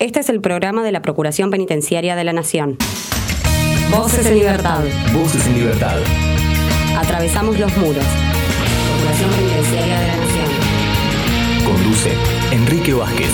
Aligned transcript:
Este 0.00 0.20
es 0.20 0.30
el 0.30 0.40
programa 0.40 0.82
de 0.82 0.92
la 0.92 1.02
Procuración 1.02 1.50
Penitenciaria 1.50 2.16
de 2.16 2.24
la 2.24 2.32
Nación. 2.32 2.78
Voces 3.90 4.24
en 4.24 4.38
libertad. 4.38 4.82
Voces 5.12 5.46
en 5.46 5.56
libertad. 5.56 5.98
Atravesamos 6.96 7.58
los 7.58 7.76
muros. 7.76 8.02
Procuración 8.88 9.30
Penitenciaria 9.30 10.00
de 10.00 10.06
la 10.06 10.16
Nación. 10.16 10.46
Conduce 11.66 12.12
Enrique 12.50 12.94
Vázquez. 12.94 13.30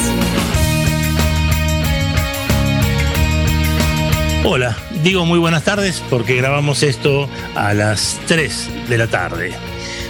Hola, 4.44 4.76
digo 5.04 5.24
muy 5.24 5.38
buenas 5.38 5.62
tardes 5.62 6.02
porque 6.10 6.34
grabamos 6.34 6.82
esto 6.82 7.28
a 7.54 7.74
las 7.74 8.18
3 8.26 8.88
de 8.88 8.98
la 8.98 9.06
tarde. 9.06 9.52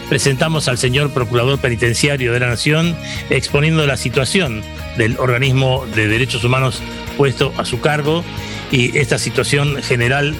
Presentamos 0.09 0.69
al 0.69 0.79
señor 0.79 1.11
Procurador 1.13 1.59
Penitenciario 1.59 2.33
de 2.33 2.41
la 2.41 2.47
Nación 2.47 2.97
exponiendo 3.29 3.87
la 3.87 3.97
situación 3.97 4.63
del 4.97 5.19
organismo 5.19 5.85
de 5.95 6.07
derechos 6.07 6.45
humanos 6.45 6.81
puesto 7.17 7.53
a 7.57 7.65
su 7.65 7.81
cargo 7.81 8.25
y 8.71 8.97
esta 8.99 9.19
situación 9.19 9.83
general 9.83 10.35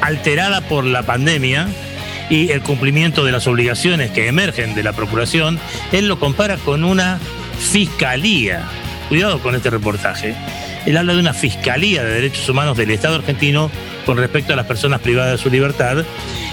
alterada 0.00 0.60
por 0.60 0.84
la 0.84 1.02
pandemia 1.02 1.68
y 2.30 2.52
el 2.52 2.62
cumplimiento 2.62 3.24
de 3.24 3.32
las 3.32 3.46
obligaciones 3.46 4.10
que 4.12 4.28
emergen 4.28 4.74
de 4.74 4.82
la 4.82 4.92
Procuración, 4.92 5.58
él 5.92 6.08
lo 6.08 6.18
compara 6.20 6.56
con 6.56 6.84
una 6.84 7.18
fiscalía. 7.58 8.62
Cuidado 9.08 9.40
con 9.40 9.54
este 9.54 9.70
reportaje. 9.70 10.34
Él 10.86 10.96
habla 10.96 11.14
de 11.14 11.20
una 11.20 11.34
fiscalía 11.34 12.04
de 12.04 12.14
derechos 12.14 12.48
humanos 12.48 12.76
del 12.76 12.90
Estado 12.90 13.16
argentino 13.16 13.70
con 14.06 14.18
respecto 14.18 14.52
a 14.52 14.56
las 14.56 14.66
personas 14.66 15.00
privadas 15.00 15.32
de 15.32 15.38
su 15.38 15.50
libertad 15.50 16.04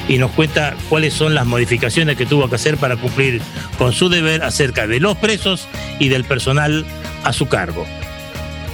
y 0.07 0.17
nos 0.17 0.31
cuenta 0.31 0.75
cuáles 0.89 1.13
son 1.13 1.35
las 1.35 1.45
modificaciones 1.45 2.17
que 2.17 2.25
tuvo 2.25 2.49
que 2.49 2.55
hacer 2.55 2.77
para 2.77 2.97
cumplir 2.97 3.41
con 3.77 3.93
su 3.93 4.09
deber 4.09 4.43
acerca 4.43 4.87
de 4.87 4.99
los 4.99 5.17
presos 5.17 5.67
y 5.99 6.09
del 6.09 6.23
personal 6.23 6.85
a 7.23 7.33
su 7.33 7.47
cargo. 7.47 7.85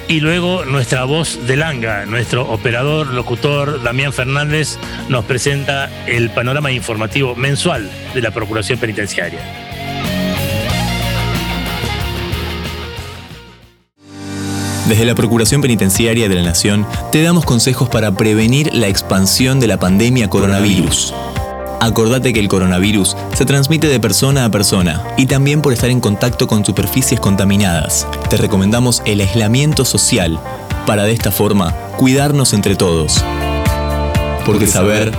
Y 0.07 0.21
luego 0.21 0.63
nuestra 0.63 1.03
voz 1.03 1.45
de 1.47 1.57
Langa, 1.57 2.05
nuestro 2.05 2.49
operador, 2.49 3.13
locutor 3.13 3.83
Damián 3.83 4.13
Fernández, 4.13 4.77
nos 5.09 5.25
presenta 5.25 5.89
el 6.07 6.29
panorama 6.29 6.71
informativo 6.71 7.35
mensual 7.35 7.89
de 8.13 8.21
la 8.21 8.31
Procuración 8.31 8.79
Penitenciaria. 8.79 9.39
Desde 14.87 15.03
la 15.03 15.15
Procuración 15.15 15.61
Penitenciaria 15.61 16.29
de 16.29 16.35
la 16.35 16.43
Nación 16.43 16.87
te 17.11 17.21
damos 17.21 17.43
consejos 17.43 17.89
para 17.89 18.13
prevenir 18.13 18.73
la 18.73 18.87
expansión 18.87 19.59
de 19.59 19.67
la 19.67 19.77
pandemia 19.77 20.29
coronavirus. 20.29 21.13
Acordate 21.81 22.31
que 22.31 22.39
el 22.39 22.47
coronavirus 22.47 23.17
se 23.33 23.45
transmite 23.45 23.87
de 23.87 23.99
persona 23.99 24.45
a 24.45 24.49
persona 24.49 25.03
y 25.17 25.25
también 25.25 25.61
por 25.61 25.73
estar 25.73 25.89
en 25.89 25.99
contacto 25.99 26.47
con 26.47 26.63
superficies 26.63 27.19
contaminadas. 27.19 28.07
Te 28.29 28.37
recomendamos 28.37 29.03
el 29.05 29.19
aislamiento 29.19 29.83
social 29.83 30.39
para 30.85 31.03
de 31.03 31.11
esta 31.11 31.31
forma 31.31 31.73
cuidarnos 31.97 32.53
entre 32.53 32.77
todos. 32.77 33.21
Porque 34.45 34.67
saber 34.67 35.11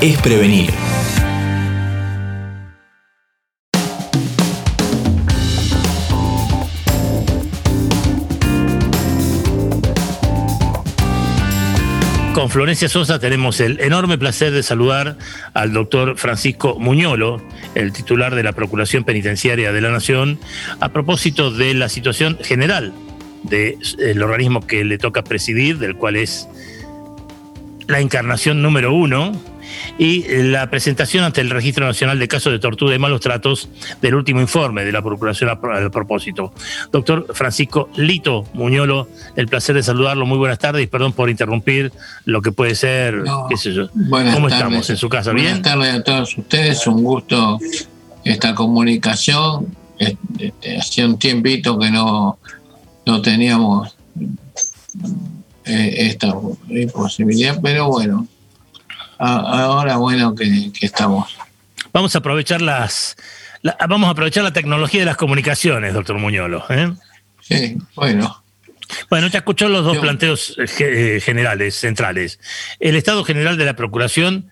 es 0.00 0.16
prevenir. 0.18 0.72
Con 12.44 12.50
Florencia 12.50 12.90
Sosa 12.90 13.18
tenemos 13.18 13.58
el 13.60 13.80
enorme 13.80 14.18
placer 14.18 14.52
de 14.52 14.62
saludar 14.62 15.16
al 15.54 15.72
doctor 15.72 16.18
Francisco 16.18 16.78
Muñolo, 16.78 17.42
el 17.74 17.90
titular 17.90 18.34
de 18.34 18.42
la 18.42 18.52
Procuración 18.52 19.02
Penitenciaria 19.02 19.72
de 19.72 19.80
la 19.80 19.90
Nación, 19.90 20.38
a 20.78 20.90
propósito 20.90 21.50
de 21.50 21.72
la 21.72 21.88
situación 21.88 22.36
general 22.42 22.92
del 23.44 24.22
organismo 24.22 24.60
que 24.66 24.84
le 24.84 24.98
toca 24.98 25.24
presidir, 25.24 25.78
del 25.78 25.96
cual 25.96 26.16
es 26.16 26.46
la 27.86 28.00
encarnación 28.00 28.60
número 28.60 28.92
uno 28.92 29.32
y 29.98 30.24
la 30.44 30.68
presentación 30.70 31.24
ante 31.24 31.40
el 31.40 31.50
Registro 31.50 31.86
Nacional 31.86 32.18
de 32.18 32.28
Casos 32.28 32.52
de 32.52 32.58
Tortura 32.58 32.94
y 32.94 32.98
Malos 32.98 33.20
Tratos 33.20 33.68
del 34.00 34.14
último 34.14 34.40
informe 34.40 34.84
de 34.84 34.92
la 34.92 35.02
Procuración 35.02 35.50
al 35.50 35.90
propósito. 35.90 36.52
Doctor 36.92 37.26
Francisco 37.32 37.88
Lito 37.96 38.46
Muñolo, 38.54 39.08
el 39.36 39.46
placer 39.48 39.74
de 39.76 39.82
saludarlo. 39.82 40.26
Muy 40.26 40.38
buenas 40.38 40.58
tardes 40.58 40.82
y 40.82 40.86
perdón 40.86 41.12
por 41.12 41.30
interrumpir 41.30 41.92
lo 42.24 42.42
que 42.42 42.52
puede 42.52 42.74
ser, 42.74 43.22
qué 43.48 43.56
sé 43.56 43.72
yo. 43.72 43.88
¿Cómo 43.90 44.48
estamos 44.48 44.88
en 44.90 44.96
su 44.96 45.08
casa? 45.08 45.32
¿Bien? 45.32 45.62
Buenas 45.62 45.62
tardes 45.62 45.94
a 45.94 46.02
todos 46.02 46.38
ustedes, 46.38 46.86
un 46.86 47.02
gusto 47.02 47.58
esta 48.24 48.54
comunicación. 48.54 49.76
Este, 49.98 50.78
hacía 50.78 51.06
un 51.06 51.18
tiempito 51.18 51.78
que 51.78 51.90
no, 51.90 52.38
no 53.06 53.22
teníamos 53.22 53.96
eh, 55.64 55.94
esta 56.10 56.34
posibilidad, 56.92 57.60
pero 57.62 57.88
bueno, 57.88 58.26
ahora 59.18 59.96
bueno 59.96 60.34
que, 60.34 60.72
estamos. 60.80 61.36
Vamos 61.92 62.14
a 62.14 62.18
aprovechar 62.18 62.60
las, 62.60 63.16
vamos 63.88 64.08
a 64.08 64.10
aprovechar 64.10 64.44
la 64.44 64.52
tecnología 64.52 65.00
de 65.00 65.06
las 65.06 65.16
comunicaciones, 65.16 65.94
doctor 65.94 66.18
Muñolo. 66.18 66.64
¿eh? 66.70 66.92
Sí, 67.40 67.76
bueno. 67.94 68.42
Bueno, 69.10 69.28
ya 69.28 69.38
escuchó 69.38 69.68
los 69.68 69.84
dos 69.84 69.98
planteos 69.98 70.56
eh, 70.58 70.66
eh, 71.16 71.20
generales, 71.20 71.74
centrales. 71.74 72.38
El 72.80 72.96
Estado 72.96 73.24
General 73.24 73.56
de 73.56 73.64
la 73.64 73.76
Procuración 73.76 74.50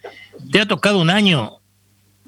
te 0.51 0.61
ha 0.61 0.67
tocado 0.67 1.01
un 1.01 1.11
año 1.11 1.59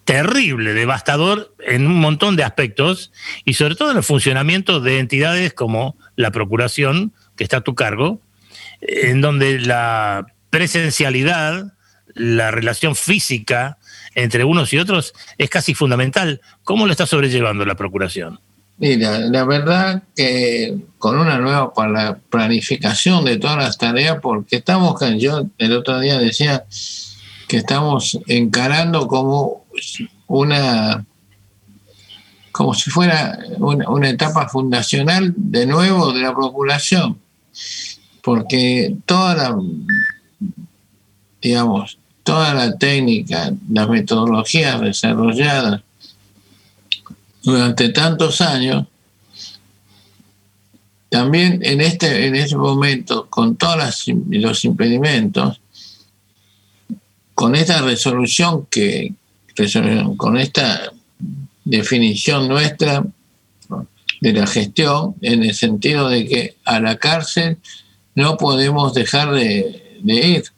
terrible, 0.04 0.74
devastador 0.74 1.54
en 1.66 1.86
un 1.86 1.98
montón 1.98 2.36
de 2.36 2.44
aspectos 2.44 3.10
y 3.44 3.54
sobre 3.54 3.74
todo 3.74 3.90
en 3.90 3.96
el 3.96 4.02
funcionamiento 4.02 4.80
de 4.80 4.98
entidades 4.98 5.54
como 5.54 5.96
la 6.16 6.30
Procuración, 6.30 7.14
que 7.36 7.44
está 7.44 7.58
a 7.58 7.60
tu 7.62 7.74
cargo, 7.74 8.20
en 8.80 9.20
donde 9.20 9.60
la 9.60 10.26
presencialidad 10.50 11.73
la 12.14 12.50
relación 12.50 12.94
física 12.96 13.78
entre 14.14 14.44
unos 14.44 14.72
y 14.72 14.78
otros 14.78 15.14
es 15.38 15.50
casi 15.50 15.74
fundamental. 15.74 16.40
¿Cómo 16.62 16.86
lo 16.86 16.92
está 16.92 17.06
sobrellevando 17.06 17.64
la 17.64 17.74
Procuración? 17.74 18.40
Mira, 18.76 19.18
la 19.20 19.44
verdad 19.44 20.02
que 20.16 20.76
con 20.98 21.16
una 21.18 21.38
nueva 21.38 21.72
planificación 22.28 23.24
de 23.24 23.36
todas 23.36 23.56
las 23.56 23.78
tareas, 23.78 24.18
porque 24.20 24.56
estamos, 24.56 25.00
yo 25.18 25.46
el 25.58 25.72
otro 25.72 26.00
día 26.00 26.18
decía 26.18 26.64
que 27.46 27.58
estamos 27.58 28.18
encarando 28.26 29.06
como 29.06 29.64
una, 30.26 31.04
como 32.50 32.74
si 32.74 32.90
fuera 32.90 33.38
una, 33.58 33.88
una 33.88 34.08
etapa 34.08 34.48
fundacional 34.48 35.32
de 35.36 35.66
nuevo 35.66 36.12
de 36.12 36.22
la 36.22 36.34
Procuración, 36.34 37.20
porque 38.22 38.96
toda 39.06 39.36
la, 39.36 39.56
digamos, 41.40 41.98
toda 42.24 42.54
la 42.54 42.76
técnica, 42.76 43.52
las 43.70 43.88
metodologías 43.88 44.80
desarrolladas 44.80 45.82
durante 47.42 47.90
tantos 47.90 48.40
años, 48.40 48.86
también 51.10 51.60
en 51.62 51.82
este, 51.82 52.26
en 52.26 52.34
ese 52.34 52.56
momento, 52.56 53.26
con 53.28 53.56
todos 53.56 54.08
los 54.08 54.64
impedimentos, 54.64 55.60
con 57.34 57.54
esta 57.54 57.82
resolución 57.82 58.66
que, 58.70 59.12
con 60.16 60.38
esta 60.38 60.92
definición 61.64 62.48
nuestra 62.48 63.04
de 64.20 64.32
la 64.32 64.46
gestión, 64.46 65.14
en 65.20 65.44
el 65.44 65.54
sentido 65.54 66.08
de 66.08 66.26
que 66.26 66.56
a 66.64 66.80
la 66.80 66.96
cárcel 66.96 67.58
no 68.14 68.38
podemos 68.38 68.94
dejar 68.94 69.32
de 69.32 70.00
ir 70.02 70.53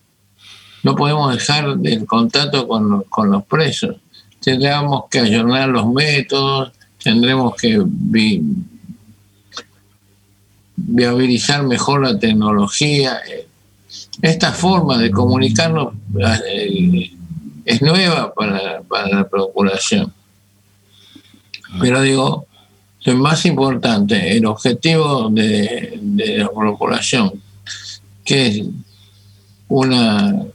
no 0.87 0.95
podemos 0.95 1.35
dejar 1.35 1.79
el 1.83 2.07
contacto 2.07 2.69
con, 2.69 3.33
los 3.33 3.45
presos. 3.47 3.97
Tendremos 4.39 5.07
que 5.11 5.19
ayornar 5.19 5.69
los 5.69 5.93
métodos, 5.93 6.71
tendremos 7.03 7.57
que 7.57 7.83
viabilizar 10.77 11.65
mejor 11.65 12.03
la 12.03 12.17
tecnología. 12.17 13.19
Esta 14.23 14.53
forma 14.53 14.97
de 14.99 15.11
comunicarnos 15.11 15.95
eh, 16.55 17.11
es 17.65 17.83
nueva 17.83 18.33
para, 18.33 18.81
la 19.11 19.29
Procuración. 19.29 20.15
Pero 21.81 22.01
digo, 22.01 22.47
lo 23.07 23.17
más 23.17 23.45
importante, 23.45 24.37
el 24.37 24.47
objetivo 24.47 25.31
de, 25.31 25.99
de 26.01 26.39
la 26.39 26.49
Procuración, 26.49 27.43
que 28.25 28.47
es 28.47 28.63
una 29.69 30.47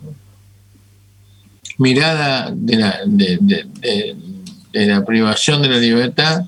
mirada 1.82 2.54
de 2.54 2.78
la, 4.86 5.04
privación 5.04 5.64
de 5.64 5.68
la 5.68 5.78
libertad 5.78 6.46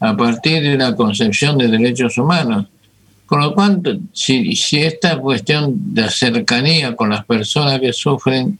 a 0.00 0.16
partir 0.16 0.62
de 0.62 0.78
la 0.78 0.96
concepción 0.96 1.58
de 1.58 1.68
derechos 1.68 2.16
humanos. 2.16 2.66
Con 3.26 3.42
lo 3.42 3.54
cual, 3.54 4.00
si, 4.14 4.56
esta 4.72 5.18
cuestión 5.18 5.94
de 5.94 6.08
cercanía 6.10 6.96
con 6.96 7.10
las 7.10 7.26
personas 7.26 7.78
que 7.78 7.92
sufren 7.92 8.58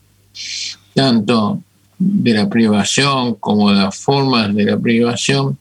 tanto 0.94 1.62
de 1.98 2.34
la 2.34 2.48
privación 2.48 3.36
como 3.36 3.70
de 3.70 3.76
las 3.76 3.96
formas 3.96 4.54
de 4.54 4.64
la 4.64 4.78
privación, 4.78 5.56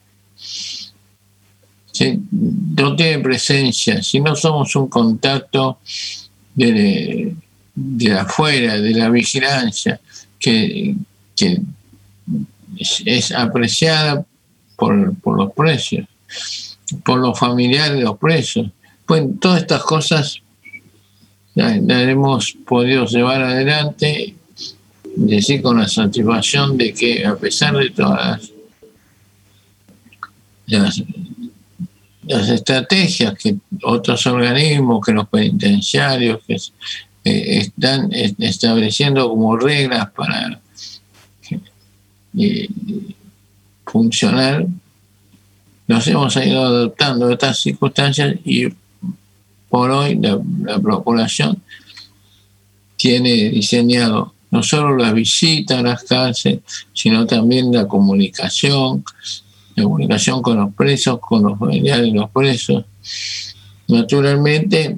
no 2.30 2.96
tiene 2.96 3.18
presencia, 3.18 4.02
si 4.02 4.20
no 4.20 4.36
somos 4.36 4.76
un 4.76 4.88
contacto 4.88 5.78
de 6.54 7.34
afuera, 8.18 8.78
de 8.78 8.90
la 8.94 9.08
vigilancia, 9.08 10.00
que, 10.40 10.96
es, 13.04 13.32
apreciada 13.32 14.24
por, 14.76 15.14
por 15.16 15.36
los 15.36 15.52
precios, 15.52 16.08
por 17.04 17.20
los 17.20 17.38
familiares 17.38 17.98
de 17.98 18.04
los 18.04 18.18
presos. 18.18 18.68
Pues 19.06 19.24
todas 19.40 19.60
estas 19.60 19.82
cosas 19.82 20.40
las, 21.54 21.76
hemos 21.76 22.52
podido 22.66 23.06
llevar 23.06 23.42
adelante, 23.42 24.34
decir 25.16 25.62
con 25.62 25.78
la 25.78 25.88
satisfacción 25.88 26.76
de 26.76 26.94
que 26.94 27.26
a 27.26 27.36
pesar 27.36 27.76
de 27.76 27.90
todas 27.90 28.50
las, 30.66 31.02
las 32.26 32.48
estrategias 32.48 33.34
que 33.34 33.56
otros 33.82 34.26
organismos, 34.26 35.04
que 35.04 35.12
los 35.12 35.28
penitenciarios, 35.28 36.40
que 36.46 36.56
eh, 37.24 37.58
están 37.58 38.10
estableciendo 38.12 39.28
como 39.28 39.56
reglas 39.56 40.10
para 40.12 40.60
eh, 42.38 42.68
funcionar, 43.84 44.66
nos 45.88 46.06
hemos 46.06 46.36
ido 46.36 46.64
adoptando 46.64 47.30
estas 47.30 47.60
circunstancias 47.60 48.36
y 48.44 48.68
por 49.68 49.90
hoy 49.90 50.16
la, 50.16 50.40
la 50.62 50.78
Procuración 50.78 51.60
tiene 52.96 53.50
diseñado 53.50 54.34
no 54.50 54.62
solo 54.62 54.96
la 54.96 55.12
visita 55.12 55.78
a 55.78 55.82
las 55.82 56.02
cárceles, 56.04 56.60
sino 56.92 57.26
también 57.26 57.72
la 57.72 57.86
comunicación, 57.86 59.04
la 59.76 59.84
comunicación 59.84 60.42
con 60.42 60.58
los 60.58 60.74
presos, 60.74 61.20
con 61.20 61.44
los 61.44 61.58
familiares 61.58 62.06
de 62.06 62.18
los 62.18 62.30
presos. 62.30 62.84
Naturalmente, 63.88 64.96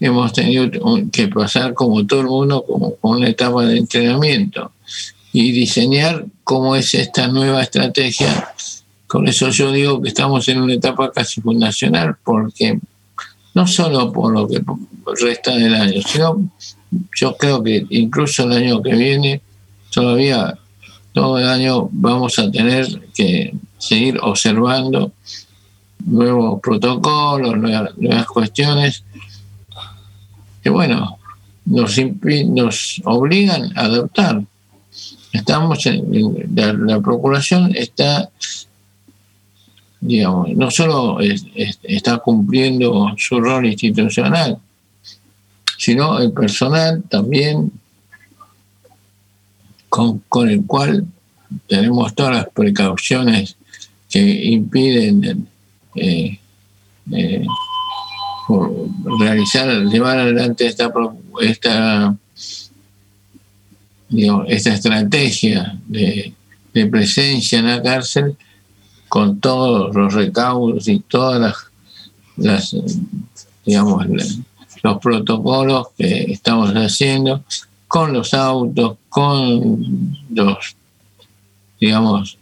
hemos 0.00 0.32
tenido 0.32 0.70
que 1.12 1.28
pasar 1.28 1.74
como 1.74 2.06
todo 2.06 2.20
el 2.20 2.26
mundo 2.26 2.64
como 2.66 2.96
una 3.02 3.28
etapa 3.28 3.64
de 3.66 3.76
entrenamiento 3.76 4.72
y 5.32 5.52
diseñar 5.52 6.24
cómo 6.42 6.74
es 6.74 6.94
esta 6.94 7.28
nueva 7.28 7.62
estrategia. 7.62 8.52
Con 9.06 9.28
eso 9.28 9.50
yo 9.50 9.70
digo 9.70 10.00
que 10.00 10.08
estamos 10.08 10.48
en 10.48 10.62
una 10.62 10.74
etapa 10.74 11.12
casi 11.12 11.40
fundacional, 11.40 12.16
porque 12.24 12.80
no 13.54 13.66
solo 13.66 14.12
por 14.12 14.32
lo 14.32 14.48
que 14.48 14.62
resta 15.20 15.54
del 15.54 15.74
año, 15.74 16.00
sino 16.02 16.50
yo 17.14 17.36
creo 17.36 17.62
que 17.62 17.86
incluso 17.90 18.44
el 18.44 18.52
año 18.52 18.82
que 18.82 18.94
viene, 18.94 19.42
todavía 19.90 20.56
todo 21.12 21.38
el 21.38 21.46
año 21.46 21.88
vamos 21.92 22.38
a 22.38 22.50
tener 22.50 22.86
que 23.14 23.54
seguir 23.78 24.18
observando 24.22 25.12
nuevos 26.06 26.60
protocolos, 26.60 27.56
nuevas 27.58 28.26
cuestiones 28.26 29.04
que 30.62 30.70
bueno, 30.70 31.18
nos, 31.64 31.98
nos 31.98 33.02
obligan 33.04 33.76
a 33.76 33.82
adoptar. 33.82 34.42
Estamos 35.32 35.86
en, 35.86 36.50
la, 36.54 37.00
Procuración 37.00 37.72
está, 37.74 38.28
digamos, 40.00 40.48
no 40.50 40.70
solo 40.70 41.18
está 41.20 42.18
cumpliendo 42.18 43.14
su 43.16 43.40
rol 43.40 43.66
institucional, 43.66 44.58
sino 45.78 46.18
el 46.18 46.32
personal 46.32 47.02
también 47.08 47.72
con, 49.88 50.22
el 50.48 50.64
cual 50.66 51.06
tenemos 51.66 52.14
todas 52.14 52.36
las 52.36 52.48
precauciones 52.48 53.56
que 54.08 54.20
impiden 54.46 55.48
eh, 55.94 56.38
eh, 57.12 57.46
realizar, 59.18 59.84
llevar 59.84 60.18
adelante 60.18 60.66
esta, 60.66 60.92
esta, 61.40 62.16
esta 64.46 64.74
estrategia 64.74 65.78
de, 65.86 66.34
presencia 66.90 67.58
en 67.58 67.66
la 67.66 67.82
cárcel 67.82 68.36
con 69.08 69.40
todos 69.40 69.94
los 69.94 70.14
recaudos 70.14 70.88
y 70.88 71.00
todas 71.00 71.56
las, 72.36 72.76
digamos, 73.66 74.06
los 74.82 74.98
protocolos 74.98 75.88
que 75.98 76.32
estamos 76.32 76.70
haciendo 76.70 77.44
con 77.88 78.12
los 78.12 78.32
autos, 78.34 78.98
con 79.08 80.16
los, 80.32 80.76
digamos, 81.80 82.38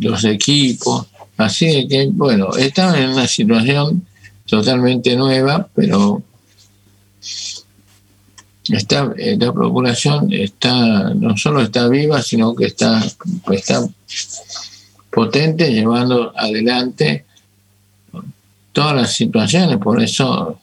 los, 0.00 0.24
equipos. 0.24 1.06
Así 1.38 1.88
que, 1.88 2.08
bueno, 2.12 2.54
estamos 2.56 2.96
en 2.96 3.10
una 3.10 3.26
situación 3.26 4.06
totalmente 4.46 5.16
nueva, 5.16 5.68
pero 5.74 6.22
está, 8.68 9.12
la 9.16 9.52
procuración 9.52 10.32
está, 10.32 11.14
no 11.14 11.36
solo 11.36 11.62
está 11.62 11.88
viva, 11.88 12.22
sino 12.22 12.54
que 12.54 12.66
está, 12.66 13.02
está 13.50 13.86
potente 15.10 15.72
llevando 15.72 16.32
adelante 16.36 17.24
todas 18.72 18.96
las 18.96 19.12
situaciones, 19.12 19.76
por 19.78 20.02
eso 20.02 20.58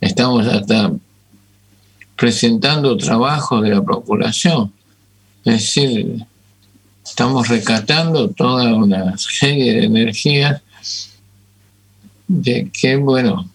estamos 0.00 0.46
hasta 0.46 0.92
presentando 2.16 2.96
trabajo 2.96 3.60
de 3.60 3.70
la 3.70 3.82
procuración, 3.82 4.72
es 5.44 5.54
decir, 5.54 6.24
estamos 7.04 7.48
rescatando 7.48 8.30
toda 8.30 8.74
una 8.74 9.18
serie 9.18 9.74
de 9.74 9.84
energías 9.86 10.61
de 12.32 12.70
que, 12.72 12.96
bueno, 12.96 13.48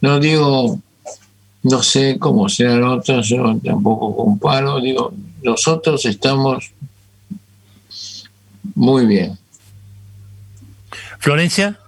no 0.00 0.18
digo, 0.18 0.80
no 1.62 1.82
sé 1.82 2.18
cómo 2.18 2.48
serán 2.48 2.82
otros, 2.82 3.28
yo 3.28 3.56
tampoco 3.64 4.16
comparo, 4.16 4.80
digo, 4.80 5.14
nosotros 5.42 6.04
estamos 6.04 6.72
muy 8.74 9.06
bien. 9.06 9.38
Florencia. 11.20 11.78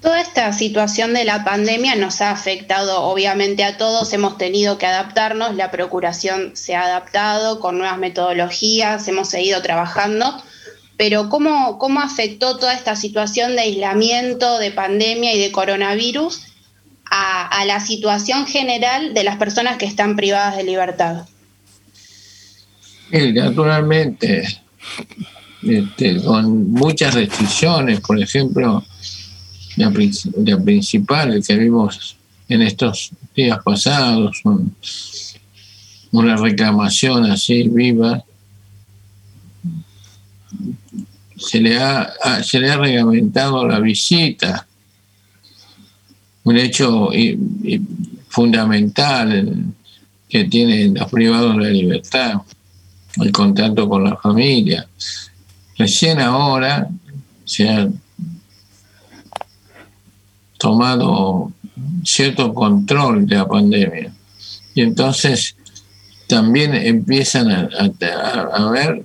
Toda 0.00 0.20
esta 0.20 0.52
situación 0.52 1.14
de 1.14 1.24
la 1.24 1.44
pandemia 1.44 1.94
nos 1.94 2.20
ha 2.20 2.32
afectado 2.32 3.02
obviamente 3.02 3.62
a 3.62 3.76
todos, 3.76 4.12
hemos 4.12 4.36
tenido 4.36 4.76
que 4.76 4.86
adaptarnos, 4.86 5.54
la 5.54 5.70
Procuración 5.70 6.56
se 6.56 6.74
ha 6.74 6.82
adaptado 6.82 7.60
con 7.60 7.78
nuevas 7.78 7.98
metodologías, 7.98 9.06
hemos 9.06 9.28
seguido 9.28 9.62
trabajando 9.62 10.42
pero 10.96 11.28
¿cómo, 11.28 11.78
¿cómo 11.78 12.00
afectó 12.00 12.58
toda 12.58 12.74
esta 12.74 12.96
situación 12.96 13.52
de 13.52 13.62
aislamiento, 13.62 14.58
de 14.58 14.70
pandemia 14.70 15.34
y 15.34 15.38
de 15.38 15.52
coronavirus 15.52 16.42
a, 17.10 17.64
la 17.66 17.80
situación 17.80 18.46
general 18.46 19.12
de 19.12 19.24
las 19.24 19.36
personas 19.36 19.76
que 19.76 19.86
están 19.86 20.16
privadas 20.16 20.56
de 20.56 20.64
libertad? 20.64 21.26
naturalmente, 23.34 24.42
este, 25.62 26.22
con 26.22 26.70
muchas 26.70 27.14
restricciones, 27.14 28.00
por 28.00 28.18
ejemplo, 28.18 28.82
la, 29.76 29.90
principal 29.90 31.42
que 31.46 31.56
vimos 31.56 32.16
en 32.48 32.62
estos 32.62 33.10
días 33.36 33.58
pasados, 33.62 34.40
una 36.10 36.36
reclamación 36.36 37.30
así 37.30 37.68
viva 37.68 38.24
se 41.42 41.60
le 41.60 41.78
ha, 41.78 42.42
se 42.42 42.60
le 42.60 42.70
ha 42.70 42.76
reglamentado 42.76 43.66
la 43.66 43.80
visita, 43.80 44.66
un 46.44 46.56
hecho 46.56 47.10
fundamental 48.28 49.64
que 50.28 50.44
tienen 50.44 50.94
los 50.94 51.10
privados 51.10 51.56
de 51.56 51.62
la 51.64 51.70
libertad, 51.70 52.40
el 53.16 53.32
contacto 53.32 53.88
con 53.88 54.04
la 54.04 54.16
familia. 54.16 54.86
Recién 55.76 56.20
ahora 56.20 56.88
se 57.44 57.68
ha 57.68 57.88
tomado 60.58 61.52
cierto 62.04 62.54
control 62.54 63.26
de 63.26 63.36
la 63.36 63.48
pandemia 63.48 64.12
y 64.74 64.80
entonces 64.80 65.56
también 66.28 66.74
empiezan 66.74 67.50
a, 67.50 67.68
a 68.54 68.70
ver 68.70 69.04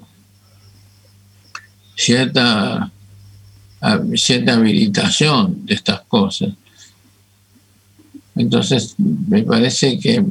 cierta, 1.97 2.91
cierta 4.15 4.53
habilitación 4.53 5.65
de 5.65 5.73
estas 5.73 6.01
cosas. 6.01 6.49
Entonces, 8.35 8.95
me 8.97 9.43
parece 9.43 9.99
que 9.99 10.23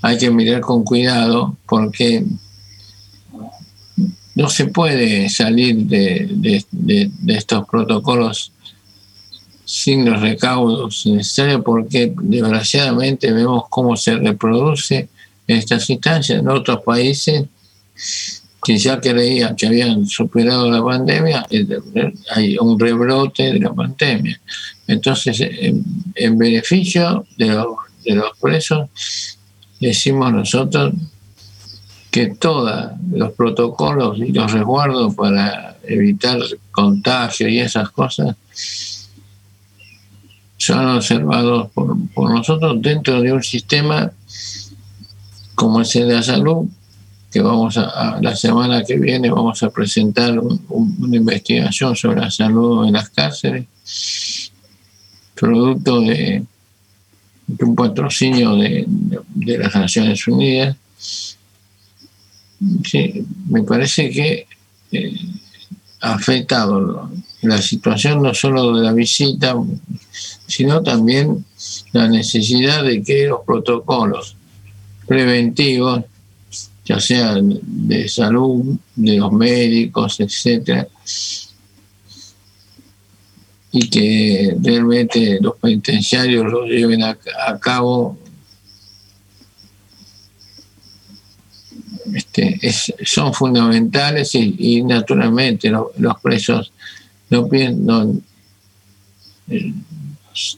hay 0.00 0.18
que 0.18 0.30
mirar 0.30 0.62
con 0.62 0.84
cuidado 0.84 1.56
porque 1.66 2.24
no 4.34 4.48
se 4.48 4.66
puede 4.66 5.28
salir 5.28 5.76
de, 5.84 6.64
estos 7.26 7.66
protocolos 7.68 8.52
sin 9.64 10.08
los 10.08 10.20
recaudos 10.22 11.04
necesarios 11.06 11.60
porque 11.62 12.14
desgraciadamente 12.22 13.32
vemos 13.32 13.64
cómo 13.68 13.96
se 13.96 14.16
reproduce 14.16 15.08
estas 15.46 15.90
instancias 15.90 16.40
en 16.40 16.48
otros 16.48 16.80
países 16.82 17.44
que 18.62 18.76
ya 18.76 19.00
creían 19.00 19.56
que 19.56 19.66
habían 19.66 20.06
superado 20.06 20.70
la 20.70 20.82
pandemia, 20.82 21.46
hay 22.34 22.56
un 22.58 22.78
rebrote 22.78 23.52
de 23.52 23.60
la 23.60 23.72
pandemia. 23.72 24.40
Entonces, 24.86 25.40
en, 25.40 26.38
beneficio 26.38 27.24
de 27.36 27.46
los, 27.48 27.66
de 28.04 28.14
los 28.14 28.36
presos, 28.40 28.88
decimos 29.80 30.32
nosotros 30.32 30.92
que 32.10 32.28
todos 32.28 32.92
los 33.12 33.32
protocolos 33.32 34.18
y 34.18 34.32
los 34.32 34.50
resguardos 34.50 35.14
para 35.14 35.76
evitar 35.84 36.38
contagio 36.70 37.48
y 37.48 37.60
esas 37.60 37.90
cosas 37.90 38.34
son 40.56 40.88
observados 40.88 41.70
por, 41.72 41.96
por 42.14 42.30
nosotros 42.30 42.80
dentro 42.80 43.20
de 43.20 43.32
un 43.32 43.42
sistema 43.42 44.10
como 45.54 45.80
es 45.80 45.96
el 45.96 46.06
de 46.06 46.14
la 46.14 46.22
salud, 46.22 46.68
que 47.30 47.40
vamos 47.42 47.76
a, 47.76 48.18
la 48.22 48.34
semana 48.34 48.82
que 48.84 48.98
viene 48.98 49.30
vamos 49.30 49.62
a 49.62 49.70
presentar 49.70 50.38
una 50.38 51.16
investigación 51.16 51.94
sobre 51.94 52.20
la 52.20 52.30
salud 52.30 52.86
en 52.86 52.94
las 52.94 53.10
cárceles, 53.10 53.66
producto 55.34 56.00
de, 56.00 56.42
un 57.60 57.74
patrocinio 57.74 58.56
de, 58.56 58.86
las 59.58 59.74
Naciones 59.74 60.26
Unidas. 60.26 60.76
Me 63.48 63.62
parece 63.62 64.10
que 64.10 64.46
eh, 64.92 65.16
ha 66.00 66.14
afectado 66.14 67.10
la 67.42 67.62
situación 67.62 68.22
no 68.22 68.34
solo 68.34 68.76
de 68.76 68.82
la 68.84 68.92
visita, 68.92 69.54
sino 70.46 70.82
también 70.82 71.44
la 71.92 72.08
necesidad 72.08 72.84
de 72.84 73.02
que 73.02 73.26
los 73.26 73.40
protocolos 73.46 74.36
preventivos 75.06 76.04
ya 76.88 76.98
sea 76.98 77.36
de 77.42 78.08
salud, 78.08 78.78
de 78.96 79.18
los 79.18 79.30
médicos, 79.30 80.20
etcétera, 80.20 80.88
y 83.70 83.90
que 83.90 84.56
realmente 84.62 85.38
los 85.42 85.56
penitenciarios 85.56 86.50
lo 86.50 86.64
lleven 86.64 87.02
a, 87.02 87.18
cabo. 87.60 88.16
Este, 92.14 92.58
son 93.04 93.34
fundamentales 93.34 94.34
y, 94.34 94.82
naturalmente 94.82 95.70
los 95.70 96.20
presos 96.22 96.72
no, 97.28 97.46
eh, 99.50 99.74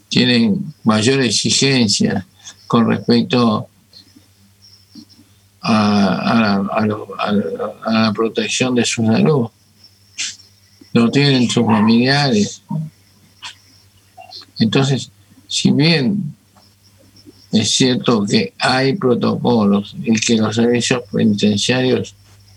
tienen 0.09 0.73
mayor 0.85 1.23
exigencia 1.23 2.25
con 2.69 2.89
respecto 2.89 3.70
a, 5.63 6.87
la 7.87 8.13
protección 8.13 8.75
de 8.75 8.85
su 8.85 9.07
salud. 9.07 9.49
Lo 10.93 11.11
tienen 11.11 11.49
sus 11.49 11.65
familiares. 11.65 12.63
Entonces, 14.59 15.11
si 15.47 15.71
bien 15.71 16.35
es 17.53 17.71
cierto 17.71 18.25
que 18.25 18.53
hay 18.59 18.95
protocolos 18.95 19.97
y 20.03 20.15
que 20.21 20.37
los 20.37 20.55
servicios 20.55 21.03
penitenciarios 21.11 22.15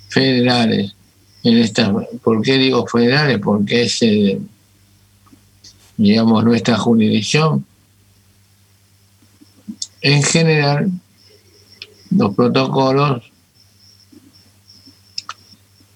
federales 0.10 0.94
en 1.44 1.58
esta, 1.58 1.94
¿por 2.24 2.42
qué 2.42 2.58
digo 2.58 2.86
federales? 2.88 3.40
Porque 3.40 3.84
es, 3.84 4.02
eh, 4.02 4.40
digamos, 5.98 6.44
nuestra 6.44 6.78
jurisdicción. 6.78 7.66
En 10.02 10.24
general, 10.24 10.92
los 12.16 12.36
protocolos 12.36 13.24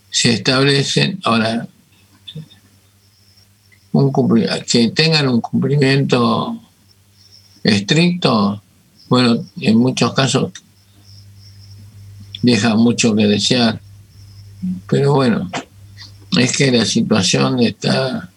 se 0.10 0.34
establecen, 0.34 1.20
ahora, 1.24 1.68
un 3.92 4.12
que 4.68 4.90
tengan 4.90 5.28
un 5.28 5.42
cumplimiento 5.42 6.60
estricto, 7.64 8.62
bueno, 9.10 9.46
en 9.62 9.78
muchos 9.78 10.14
casos 10.14 10.52
deja 12.42 12.76
mucho 12.76 13.16
que 13.16 13.28
desear, 13.28 13.80
pero 14.88 15.16
bueno, 15.16 15.50
es 16.38 16.56
que 16.56 16.72
la 16.72 16.86
situación 16.86 17.60
está 17.60 18.30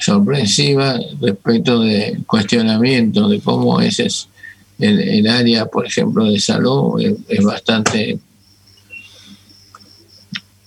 sorpresiva 0.00 0.98
respecto 1.20 1.80
de 1.80 2.22
cuestionamiento 2.26 3.28
de 3.28 3.40
cómo 3.40 3.80
es 3.80 3.98
eso 4.00 4.31
el, 4.78 5.26
área, 5.28 5.66
por 5.66 5.86
ejemplo, 5.86 6.24
de 6.24 6.40
salud 6.40 7.00
es, 7.28 7.44
bastante, 7.44 8.18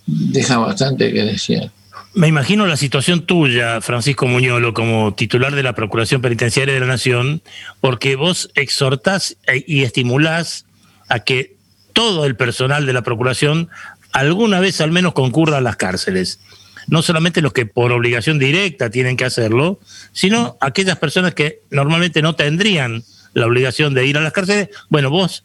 deja 0.05 0.57
bastante 0.57 1.11
que 1.11 1.23
decir. 1.23 1.71
Me 2.13 2.27
imagino 2.27 2.65
la 2.65 2.77
situación 2.77 3.25
tuya, 3.25 3.81
Francisco 3.81 4.25
Muñolo, 4.25 4.73
como 4.73 5.13
titular 5.13 5.53
de 5.53 5.63
la 5.63 5.73
Procuración 5.73 6.21
Penitenciaria 6.21 6.73
de 6.73 6.79
la 6.79 6.85
Nación, 6.85 7.41
porque 7.81 8.15
vos 8.15 8.49
exhortás 8.55 9.35
e, 9.47 9.65
y 9.67 9.83
estimulás 9.83 10.65
a 11.09 11.19
que 11.19 11.55
todo 11.91 12.25
el 12.25 12.37
personal 12.37 12.85
de 12.85 12.93
la 12.93 13.01
Procuración 13.01 13.69
alguna 14.13 14.61
vez 14.61 14.79
al 14.79 14.91
menos 14.91 15.13
concurra 15.13 15.57
a 15.57 15.61
las 15.61 15.75
cárceles. 15.75 16.39
No 16.87 17.01
solamente 17.01 17.41
los 17.41 17.51
que 17.51 17.65
por 17.65 17.91
obligación 17.91 18.39
directa 18.39 18.89
tienen 18.89 19.17
que 19.17 19.25
hacerlo, 19.25 19.79
sino 20.13 20.57
aquellas 20.61 20.97
personas 20.97 21.33
que 21.33 21.61
normalmente 21.69 22.21
no 22.21 22.35
tendrían 22.35 23.03
la 23.35 23.45
obligación 23.45 23.93
de 23.93 24.07
ir 24.07 24.17
a 24.17 24.21
las 24.21 24.33
cárceles, 24.33 24.69
bueno, 24.89 25.11
vos 25.11 25.43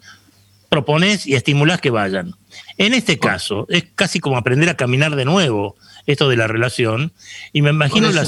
proponés 0.70 1.26
y 1.26 1.34
estimulás 1.34 1.80
que 1.80 1.90
vayan. 1.90 2.34
En 2.78 2.94
este 2.94 3.18
caso, 3.18 3.66
es 3.68 3.84
casi 3.94 4.20
como 4.20 4.38
aprender 4.38 4.70
a 4.70 4.76
caminar 4.76 5.16
de 5.16 5.26
nuevo 5.26 5.76
esto 6.06 6.28
de 6.30 6.36
la 6.36 6.46
relación, 6.46 7.12
y 7.52 7.60
me 7.60 7.70
imagino, 7.70 8.10
la, 8.10 8.24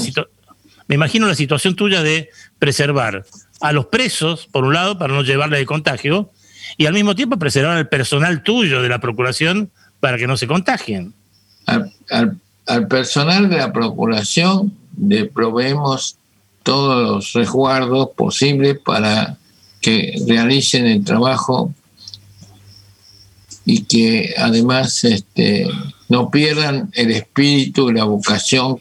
me 0.87 0.95
imagino 0.95 1.27
la 1.27 1.35
situación 1.35 1.75
tuya 1.75 2.03
de 2.03 2.29
preservar 2.59 3.25
a 3.61 3.71
los 3.71 3.87
presos, 3.87 4.47
por 4.51 4.65
un 4.65 4.73
lado, 4.73 4.99
para 4.99 5.13
no 5.13 5.23
llevarle 5.23 5.57
de 5.57 5.65
contagio, 5.65 6.29
y 6.77 6.85
al 6.85 6.93
mismo 6.93 7.15
tiempo 7.15 7.39
preservar 7.39 7.77
al 7.77 7.87
personal 7.87 8.43
tuyo 8.43 8.81
de 8.81 8.89
la 8.89 8.99
Procuración 8.99 9.71
para 9.99 10.17
que 10.17 10.27
no 10.27 10.37
se 10.37 10.47
contagien. 10.47 11.13
Al, 11.65 12.87
personal 12.89 13.49
de 13.49 13.57
la 13.57 13.71
Procuración 13.71 14.73
le 15.01 15.25
proveemos 15.25 16.17
todos 16.63 17.03
los 17.03 17.33
resguardos 17.33 18.09
posibles 18.15 18.77
para 18.83 19.37
que 19.83 20.15
realicen 20.25 20.87
el 20.87 21.03
trabajo 21.03 21.73
y 23.65 23.83
que 23.83 24.33
además 24.37 25.03
este, 25.03 25.67
no 26.07 26.31
pierdan 26.31 26.89
el 26.93 27.11
espíritu 27.11 27.89
y 27.89 27.93
la 27.93 28.05
vocación 28.05 28.79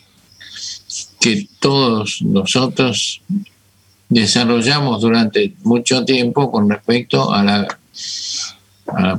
que 1.21 1.49
todos 1.59 2.23
nosotros 2.23 3.21
desarrollamos 4.09 5.00
durante 5.00 5.54
mucho 5.64 6.04
tiempo 6.04 6.52
con 6.52 6.71
respecto 6.71 7.32
a 7.32 7.42
la, 7.42 7.78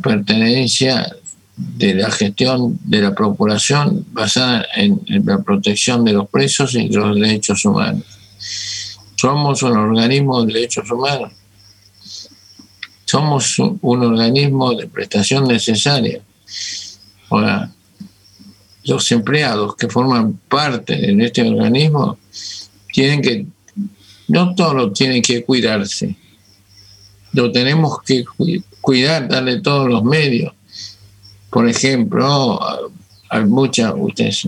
pertenencia 0.01 1.15
de 1.55 1.95
la 1.95 2.11
gestión 2.11 2.79
de 2.83 3.01
la 3.01 3.15
procuración 3.15 4.05
basada 4.11 4.65
en, 4.75 5.01
en, 5.07 5.25
la 5.25 5.39
protección 5.39 6.05
de 6.05 6.13
los 6.13 6.29
presos 6.29 6.75
y 6.75 6.89
los 6.89 7.15
derechos 7.15 7.65
humanos. 7.65 8.03
Somos 9.15 9.63
un 9.63 9.77
organismo 9.77 10.43
de 10.43 10.53
derechos 10.53 10.91
humanos 10.91 11.31
somos 13.13 13.59
un, 13.59 13.79
organismo 13.83 14.73
de 14.73 14.87
prestación 14.87 15.47
necesaria. 15.47 16.19
Ahora, 17.29 17.71
los 18.85 19.11
empleados 19.11 19.75
que 19.75 19.87
forman 19.87 20.39
parte 20.49 20.95
de 20.95 21.23
este 21.23 21.47
organismo 21.47 22.17
tienen 22.91 23.21
que, 23.21 23.45
no 24.29 24.55
todos 24.55 24.93
tienen 24.93 25.21
que 25.21 25.43
cuidarse, 25.43 26.15
lo 27.33 27.51
tenemos 27.51 28.01
que 28.01 28.25
cuidar, 28.81 29.27
darle 29.29 29.61
todos 29.61 29.87
los 29.87 30.03
medios. 30.03 30.51
Por 31.51 31.69
ejemplo, 31.69 32.59
hay 33.29 33.45
muchas, 33.45 33.93
ustedes, 33.95 34.47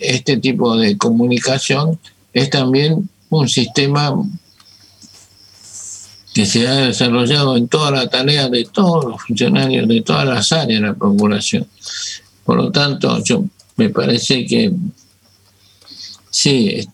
este 0.00 0.38
tipo 0.38 0.74
de 0.78 0.96
comunicación 0.96 1.98
es 2.32 2.48
también 2.48 3.10
un 3.28 3.46
sistema 3.46 4.14
que 6.34 6.46
se 6.46 6.66
ha 6.66 6.86
desarrollado 6.86 7.56
en 7.56 7.68
toda 7.68 7.90
la 7.90 8.08
tarea 8.08 8.48
de 8.48 8.64
todos 8.64 9.04
los 9.04 9.22
funcionarios 9.22 9.86
de 9.86 10.00
todas 10.00 10.26
las 10.26 10.52
áreas 10.52 10.80
de 10.80 10.86
la 10.88 10.94
Procuración. 10.94 11.66
Por 12.44 12.56
lo 12.56 12.70
tanto, 12.70 13.22
yo 13.22 13.44
me 13.76 13.90
parece 13.90 14.46
que 14.46 14.72
sí, 16.30 16.88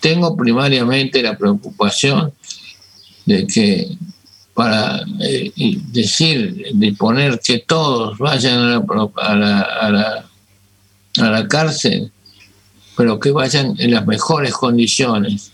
tengo 0.00 0.36
primariamente 0.36 1.22
la 1.22 1.36
preocupación 1.36 2.32
de 3.24 3.46
que 3.46 3.96
para 4.54 5.02
eh, 5.20 5.52
decir, 5.92 6.66
disponer 6.74 7.40
que 7.40 7.60
todos 7.60 8.18
vayan 8.18 8.58
a 8.58 8.68
la, 8.68 9.06
a 9.16 9.90
la, 9.90 10.26
a 11.18 11.30
la 11.30 11.48
cárcel, 11.48 12.12
pero 12.96 13.18
que 13.18 13.30
vayan 13.30 13.74
en 13.78 13.92
las 13.92 14.06
mejores 14.06 14.52
condiciones 14.52 15.52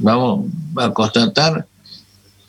vamos 0.00 0.50
a 0.76 0.90
constatar 0.90 1.66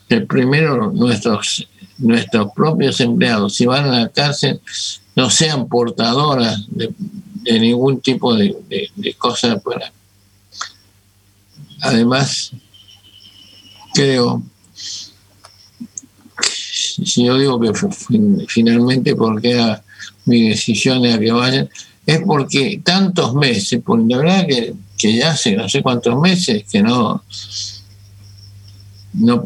que 0.08 0.20
primero 0.20 0.92
nuestros 0.92 1.66
nuestros 1.98 2.52
propios 2.52 3.00
empleados, 3.00 3.54
si 3.54 3.66
van 3.66 3.84
a 3.86 4.00
la 4.00 4.08
cárcel, 4.08 4.60
no 5.14 5.30
sean 5.30 5.68
portadoras 5.68 6.64
de, 6.68 6.92
ningún 7.60 8.00
tipo 8.00 8.34
de, 8.34 8.56
de, 8.96 9.14
cosas 9.14 9.60
para... 9.62 9.92
Además, 11.82 12.52
creo, 13.92 14.42
si 16.40 17.24
yo 17.24 17.38
digo 17.38 17.60
que 17.60 17.72
finalmente 18.48 19.14
porque 19.14 19.76
mi 20.24 20.48
decisión 20.48 21.02
de 21.02 21.18
que 21.18 21.30
vayan, 21.30 21.68
es 22.06 22.20
porque 22.22 22.80
tantos 22.82 23.34
meses, 23.34 23.80
porque 23.84 24.04
la 24.08 24.18
verdad 24.18 24.46
que, 24.46 24.74
que 25.04 25.12
ya 25.12 25.32
hace 25.32 25.54
no 25.54 25.68
sé 25.68 25.82
cuántos 25.82 26.18
meses 26.18 26.64
que 26.64 26.80
no, 26.80 27.22
no, 29.12 29.44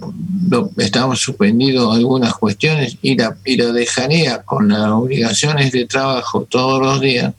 estamos 0.77 1.21
suspendidos 1.21 1.97
algunas 1.97 2.33
cuestiones 2.35 2.97
y 3.03 3.17
la, 3.17 3.37
y 3.45 3.57
la 3.57 3.73
dejaría 3.73 4.43
con 4.43 4.69
las 4.69 4.89
obligaciones 4.89 5.73
de 5.73 5.85
trabajo 5.87 6.47
todos 6.49 6.81
los 6.81 7.01
días, 7.01 7.35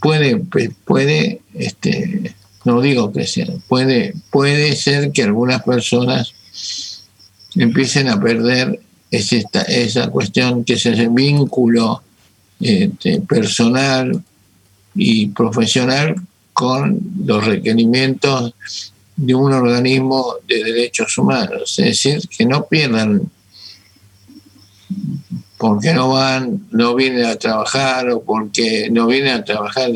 puede, 0.00 0.42
puede 0.84 1.40
este, 1.54 2.34
no 2.64 2.80
digo 2.80 3.12
que 3.12 3.28
sea, 3.28 3.46
puede, 3.68 4.12
puede 4.32 4.74
ser 4.74 5.12
que 5.12 5.22
algunas 5.22 5.62
personas 5.62 6.32
empiecen 7.54 8.08
a 8.08 8.20
perder 8.20 8.80
esa, 9.12 9.62
esa 9.68 10.08
cuestión 10.08 10.64
que 10.64 10.72
es 10.72 10.84
ese 10.84 11.06
vínculo 11.06 12.02
este, 12.58 13.20
personal 13.20 14.24
y 14.96 15.28
profesional 15.28 16.16
con 16.52 17.00
los 17.24 17.44
requerimientos 17.44 18.54
de 19.16 19.34
un 19.34 19.52
organismo 19.52 20.36
de 20.46 20.64
derechos 20.64 21.16
humanos, 21.18 21.78
es 21.78 21.86
decir, 21.86 22.22
que 22.28 22.44
no 22.44 22.66
pierdan 22.66 23.30
porque 25.58 25.94
no 25.94 26.10
van, 26.10 26.66
no 26.70 26.94
vienen 26.94 27.24
a 27.24 27.36
trabajar 27.36 28.10
o 28.10 28.22
porque 28.22 28.88
no 28.90 29.06
vienen 29.06 29.32
a 29.32 29.44
trabajar, 29.44 29.90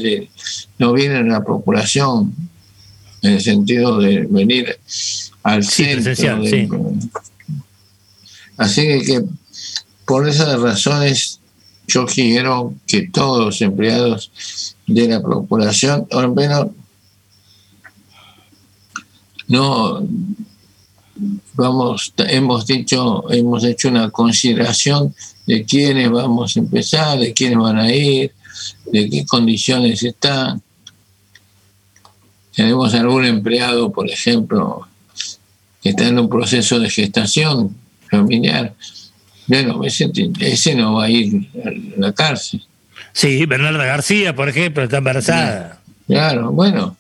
no 0.79 0.93
vienen 0.93 1.31
a 1.31 1.39
la 1.39 1.45
procuración, 1.45 2.35
en 3.23 3.33
el 3.33 3.41
sentido 3.41 3.99
de 3.99 4.27
venir 4.29 4.79
al 5.43 5.65
centro. 5.65 6.93
Así 8.57 8.83
que 9.05 9.23
por 10.07 10.29
esas 10.29 10.59
razones 10.61 11.41
yo 11.87 12.07
quiero 12.07 12.75
que 12.87 13.09
todos 13.09 13.45
los 13.45 13.63
empleados 13.63 14.31
de 14.95 15.09
la 15.09 15.23
procuración, 15.23 16.07
o 16.11 16.19
al 16.19 16.33
menos 16.33 16.69
no 19.49 20.03
vamos, 21.55 22.13
hemos 22.17 22.67
dicho, 22.67 23.31
hemos 23.31 23.65
hecho 23.65 23.89
una 23.89 24.11
consideración 24.11 25.15
de 25.47 25.65
quiénes 25.65 26.11
vamos 26.11 26.57
a 26.57 26.61
empezar, 26.61 27.19
de 27.19 27.33
quiénes 27.33 27.59
van 27.59 27.79
a 27.79 27.93
ir, 27.93 28.33
de 28.91 29.11
qué 29.11 29.27
condiciones 29.27 30.03
están. 30.03 30.63
Tenemos 32.55 32.95
algún 32.95 33.25
empleado, 33.25 33.93
por 33.93 34.09
ejemplo, 34.11 34.87
que 35.83 35.91
está 35.91 36.09
en 36.09 36.19
un 36.19 36.29
proceso 36.29 36.79
de 36.79 36.91
gestación 36.91 37.75
familiar. 38.11 38.75
Bueno, 39.47 39.83
ese 39.85 40.75
no 40.75 40.95
va 40.95 41.05
a 41.05 41.11
ir 41.11 41.49
a 41.65 42.01
la 42.01 42.13
cárcel. 42.13 42.63
Sí, 43.21 43.45
Bernarda 43.45 43.85
García, 43.85 44.35
por 44.35 44.49
ejemplo, 44.49 44.83
está 44.83 44.97
embarazada. 44.97 45.79
Claro, 46.07 46.53
bueno, 46.53 46.97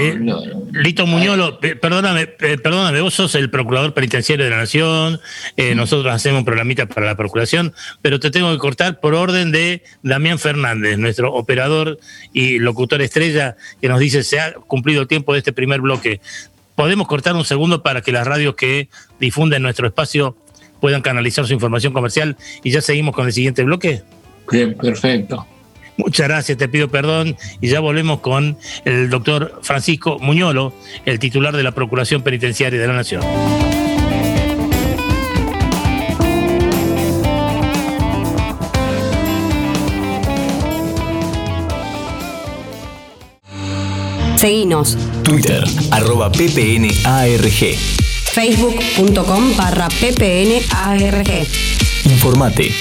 eh, 0.00 0.18
Lito 0.72 1.06
Muñolo, 1.06 1.60
perdóname, 1.60 2.26
perdóname, 2.26 3.02
vos 3.02 3.12
sos 3.12 3.34
el 3.34 3.50
procurador 3.50 3.92
penitenciario 3.92 4.46
de 4.46 4.50
la 4.50 4.56
Nación, 4.56 5.20
eh, 5.58 5.74
nosotros 5.74 6.14
hacemos 6.14 6.38
un 6.38 6.44
programita 6.46 6.86
para 6.86 7.04
la 7.04 7.18
procuración, 7.18 7.74
pero 8.00 8.18
te 8.18 8.30
tengo 8.30 8.50
que 8.50 8.56
cortar 8.56 8.98
por 8.98 9.12
orden 9.12 9.52
de 9.52 9.82
Damián 10.02 10.38
Fernández, 10.38 10.96
nuestro 10.96 11.34
operador 11.34 11.98
y 12.32 12.58
locutor 12.58 13.02
estrella, 13.02 13.56
que 13.78 13.90
nos 13.90 14.00
dice 14.00 14.22
se 14.22 14.40
ha 14.40 14.54
cumplido 14.54 15.02
el 15.02 15.06
tiempo 15.06 15.34
de 15.34 15.40
este 15.40 15.52
primer 15.52 15.82
bloque. 15.82 16.22
¿Podemos 16.76 17.06
cortar 17.06 17.36
un 17.36 17.44
segundo 17.44 17.82
para 17.82 18.00
que 18.00 18.10
las 18.10 18.26
radios 18.26 18.54
que 18.54 18.88
difunden 19.20 19.60
nuestro 19.60 19.86
espacio 19.86 20.34
puedan 20.80 21.02
canalizar 21.02 21.46
su 21.46 21.52
información 21.52 21.92
comercial 21.92 22.38
y 22.64 22.70
ya 22.70 22.80
seguimos 22.80 23.14
con 23.14 23.26
el 23.26 23.34
siguiente 23.34 23.64
bloque? 23.64 24.02
Bien, 24.50 24.74
perfecto. 24.74 25.46
Muchas 25.96 26.26
gracias, 26.26 26.58
te 26.58 26.68
pido 26.68 26.88
perdón 26.88 27.36
y 27.60 27.68
ya 27.68 27.80
volvemos 27.80 28.20
con 28.20 28.56
el 28.84 29.10
doctor 29.10 29.60
Francisco 29.62 30.18
Muñolo, 30.18 30.72
el 31.04 31.18
titular 31.18 31.54
de 31.54 31.62
la 31.62 31.72
Procuración 31.72 32.22
Penitenciaria 32.22 32.80
de 32.80 32.86
la 32.86 32.94
Nación. 32.94 33.22
Seguinos. 44.36 44.98
Twitter, 45.22 45.62
arroba 45.92 46.32
ppnarg. 46.32 47.76
Facebook.com 48.32 49.56
barra 49.56 49.88
ppnarg. 49.88 51.46
Informate 52.06 52.72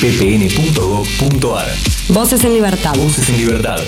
ppn.gov.ar. 0.00 1.66
Voces 2.08 2.42
en 2.44 2.54
Libertad. 2.54 2.94
Voces 2.96 3.28
en 3.28 3.36
Libertad. 3.36 3.78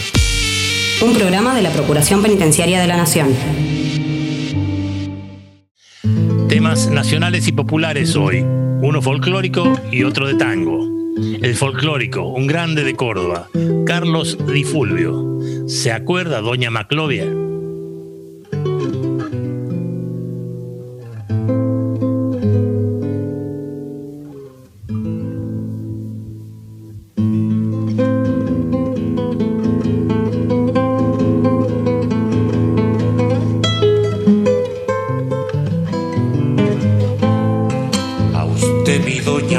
Un 1.01 1.15
programa 1.15 1.55
de 1.55 1.63
la 1.63 1.71
Procuración 1.71 2.21
Penitenciaria 2.21 2.83
de 2.83 2.87
la 2.87 2.99
Nación. 2.99 3.35
Temas 6.51 6.89
nacionales 6.89 7.49
y 7.49 7.53
populares 7.53 8.15
hoy. 8.15 8.41
Uno 8.43 9.01
folclórico 9.01 9.73
y 9.91 10.03
otro 10.03 10.27
de 10.27 10.35
tango. 10.35 10.87
El 11.17 11.55
folclórico, 11.55 12.25
un 12.25 12.47
grande 12.47 12.85
de 12.85 12.95
Córdoba, 12.95 13.49
Carlos 13.87 14.37
Di 14.53 14.65
Fulvio. 14.65 15.39
¿Se 15.67 15.93
acuerda, 15.93 16.43
doña 16.43 16.71
Maclovia? 16.71 17.25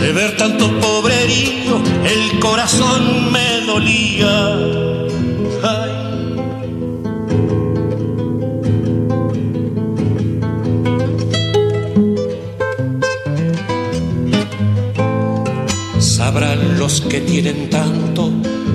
de 0.00 0.12
ver 0.12 0.36
tanto 0.36 0.68
pobrerío, 0.80 1.82
el 2.04 2.38
corazón 2.40 3.32
me 3.32 3.66
dolía. 3.66 4.76
los 16.86 17.00
que 17.00 17.20
tienen 17.20 17.68
tanto, 17.68 18.30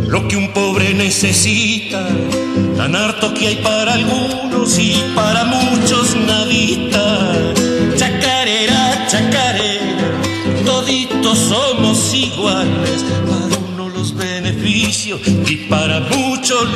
lo 0.07 0.27
que 0.27 0.35
un 0.35 0.51
pobre 0.51 0.93
necesita, 0.93 1.70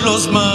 los 0.05 0.27
males. 0.27 0.54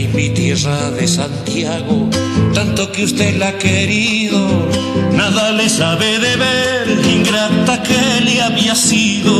Ay, 0.00 0.08
mi 0.14 0.30
tierra 0.30 0.90
de 0.92 1.06
Santiago, 1.06 2.08
tanto 2.54 2.90
que 2.90 3.04
usted 3.04 3.36
la 3.36 3.48
ha 3.48 3.58
querido, 3.58 4.48
nada 5.12 5.52
le 5.52 5.68
sabe 5.68 6.18
de 6.18 6.36
ver, 6.36 7.06
ingrata 7.06 7.82
que 7.82 8.24
le 8.24 8.40
había 8.40 8.74
sido. 8.74 9.34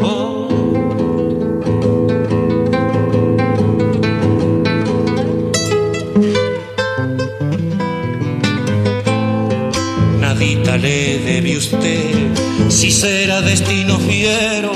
Oh. 0.00 0.48
Nadita 10.18 10.78
le 10.78 11.18
debe 11.18 11.58
usted, 11.58 12.70
si 12.70 12.90
será 12.90 13.42
destino 13.42 13.98
fiero, 13.98 14.72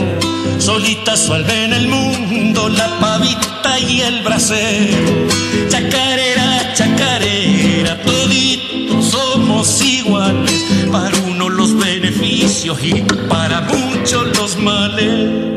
solita 0.61 1.17
suelve 1.17 1.65
en 1.65 1.73
el 1.73 1.89
mundo 1.89 2.69
la 2.69 2.99
pavita 3.01 3.79
y 3.79 4.03
el 4.03 4.23
bracero. 4.23 5.29
Chacarera, 5.69 6.75
chacarera, 6.75 8.03
toditos 8.03 9.07
somos 9.07 9.83
iguales, 9.83 10.65
para 10.93 11.17
uno 11.27 11.49
los 11.49 11.77
beneficios 11.79 12.79
y 12.83 13.03
para 13.29 13.63
muchos 13.63 14.37
los 14.37 14.57
males. 14.59 15.51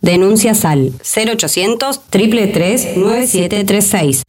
Denuncias 0.00 0.64
al 0.64 0.92
0800 1.02 2.00
333 2.10 2.96
9736. 2.96 4.25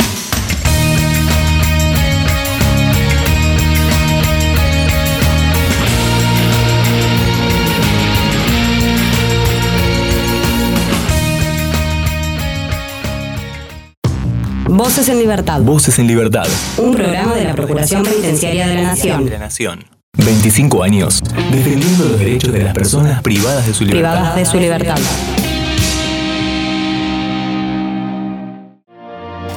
Voces 14.77 15.09
en 15.09 15.17
Libertad. 15.17 15.59
Voces 15.61 15.97
en 15.97 16.05
Libertad. 16.05 16.45
Un 16.77 16.93
programa 16.93 17.33
de 17.33 17.45
la 17.45 17.55
Procuración 17.55 18.03
Penitenciaria 18.03 18.67
de 18.67 18.75
la 18.75 18.83
Nación. 18.83 19.25
De 19.25 19.31
la 19.31 19.39
Nación. 19.39 19.83
25 20.23 20.83
años 20.83 21.23
defendiendo 21.51 22.05
los 22.05 22.19
derechos 22.19 22.53
de 22.53 22.63
las 22.63 22.75
personas 22.75 23.23
privadas 23.23 23.65
de 23.65 23.73
su 23.73 23.85
libertad. 23.85 24.11
Privadas 24.11 24.35
de 24.35 24.45
su 24.45 24.59
libertad. 24.59 24.97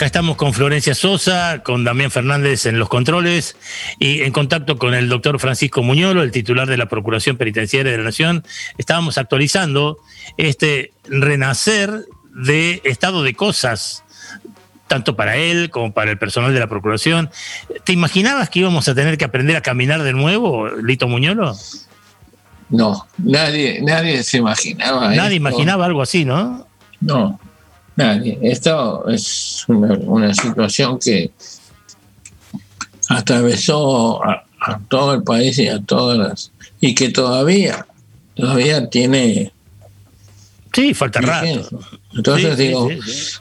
Acá 0.00 0.06
estamos 0.06 0.38
con 0.38 0.54
Florencia 0.54 0.94
Sosa, 0.94 1.62
con 1.62 1.84
Damián 1.84 2.10
Fernández 2.10 2.64
en 2.64 2.78
los 2.78 2.88
controles 2.88 3.54
y 3.98 4.22
en 4.22 4.32
contacto 4.32 4.78
con 4.78 4.94
el 4.94 5.10
doctor 5.10 5.38
Francisco 5.38 5.82
Muñolo, 5.82 6.22
el 6.22 6.30
titular 6.30 6.66
de 6.66 6.78
la 6.78 6.86
Procuración 6.86 7.36
Penitenciaria 7.36 7.92
de 7.92 7.98
la 7.98 8.04
Nación. 8.04 8.42
Estábamos 8.78 9.18
actualizando 9.18 9.98
este 10.38 10.94
renacer 11.04 12.06
de 12.34 12.80
estado 12.84 13.22
de 13.22 13.34
cosas, 13.34 14.02
tanto 14.88 15.16
para 15.16 15.36
él 15.36 15.68
como 15.68 15.92
para 15.92 16.10
el 16.10 16.16
personal 16.16 16.54
de 16.54 16.60
la 16.60 16.66
Procuración. 16.66 17.28
¿Te 17.84 17.92
imaginabas 17.92 18.48
que 18.48 18.60
íbamos 18.60 18.88
a 18.88 18.94
tener 18.94 19.18
que 19.18 19.26
aprender 19.26 19.54
a 19.54 19.60
caminar 19.60 20.02
de 20.02 20.14
nuevo, 20.14 20.70
Lito 20.76 21.08
Muñolo? 21.08 21.54
No, 22.70 23.06
nadie, 23.18 23.82
nadie 23.82 24.22
se 24.22 24.38
imaginaba. 24.38 25.08
Nadie 25.08 25.20
esto. 25.24 25.34
imaginaba 25.34 25.84
algo 25.84 26.00
así, 26.00 26.24
¿no? 26.24 26.66
No, 27.02 27.38
nadie. 27.96 28.38
Esto 28.42 29.08
es 29.08 29.64
una, 29.68 29.94
una 29.94 30.34
situación 30.34 30.98
que 30.98 31.30
atravesó 33.08 34.24
a, 34.24 34.44
a 34.60 34.78
todo 34.88 35.14
el 35.14 35.22
país 35.22 35.58
y 35.58 35.68
a 35.68 35.80
todas 35.80 36.18
las. 36.18 36.52
y 36.80 36.94
que 36.94 37.08
todavía, 37.10 37.86
todavía 38.34 38.88
tiene. 38.88 39.52
Sí, 40.72 40.94
falta 40.94 41.20
rato. 41.20 41.80
Entonces 42.14 42.56
Sí, 42.56 42.62
digo, 42.68 42.88
sí, 42.88 43.00
sí. 43.02 43.38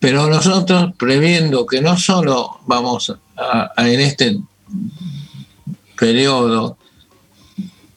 pero 0.00 0.26
nosotros 0.28 0.92
previendo 0.98 1.64
que 1.66 1.80
no 1.80 1.96
solo 1.96 2.58
vamos 2.66 3.14
a, 3.36 3.70
a 3.76 3.88
en 3.88 4.00
este 4.00 4.38
periodo 5.96 6.76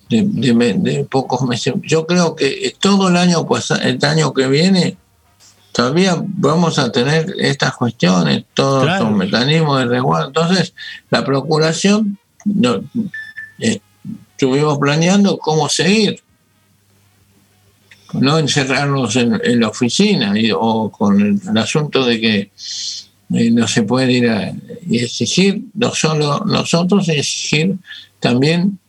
de, 0.10 0.22
de 0.24 0.74
de 0.74 1.06
pocos 1.06 1.42
meses, 1.44 1.74
yo 1.82 2.06
creo 2.06 2.36
que 2.36 2.76
todo 2.80 3.10
el 3.10 3.18
año 3.18 3.48
el 3.82 4.06
año 4.06 4.34
que 4.34 4.48
viene 4.48 4.98
todavía 5.76 6.16
vamos 6.26 6.80
a 6.80 6.90
tener 6.90 7.36
estas 7.38 7.76
cuestiones, 7.76 8.46
todos 8.54 8.84
Claro. 8.86 9.10
los 9.10 9.18
mecanismos 9.18 9.80
de 9.80 9.86
resguardo. 9.88 10.28
Entonces, 10.28 10.74
la 11.10 11.26
procuración 11.26 12.18
no, 12.46 12.82
eh, 13.60 13.82
estuvimos 14.32 14.78
planeando 14.80 15.38
cómo 15.38 15.68
seguir 15.68 16.22
no 18.14 18.38
encerrarnos 18.40 19.16
en, 19.18 19.38
en 19.44 19.60
la 19.60 19.68
oficina 19.68 20.40
y- 20.40 20.52
o 20.58 20.90
con 20.90 21.20
el, 21.20 21.42
el 21.50 21.58
asunto 21.58 22.06
de 22.06 22.22
que 22.22 22.38
eh, 23.34 23.52
no 23.52 23.68
se 23.68 23.84
puede 23.84 24.12
ir 24.14 24.30
a 24.30 24.54
y 24.88 25.00
exigir, 25.00 25.64
no 25.74 25.94
solo 25.94 26.46
nosotros, 26.46 27.10
exigir 27.10 27.76
también, 28.22 28.80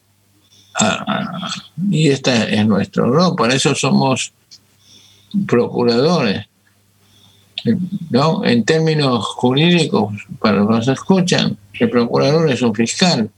a- 0.74 1.02
a- 1.46 1.50
y 1.90 2.08
este 2.08 2.54
es 2.54 2.66
nuestro 2.66 3.10
rol, 3.10 3.34
para 3.34 3.54
eso 3.54 3.74
somos 3.74 4.32
procuradores. 5.46 6.46
¿No? 8.10 8.44
En 8.44 8.64
términos 8.64 9.24
jurídicos, 9.26 10.14
para 10.40 10.58
los 10.58 10.68
que 10.68 10.74
nos 10.74 10.88
escuchan, 10.88 11.56
el 11.78 11.90
procurador 11.90 12.50
es 12.50 12.62
un 12.62 12.74
fiscal. 12.74 13.30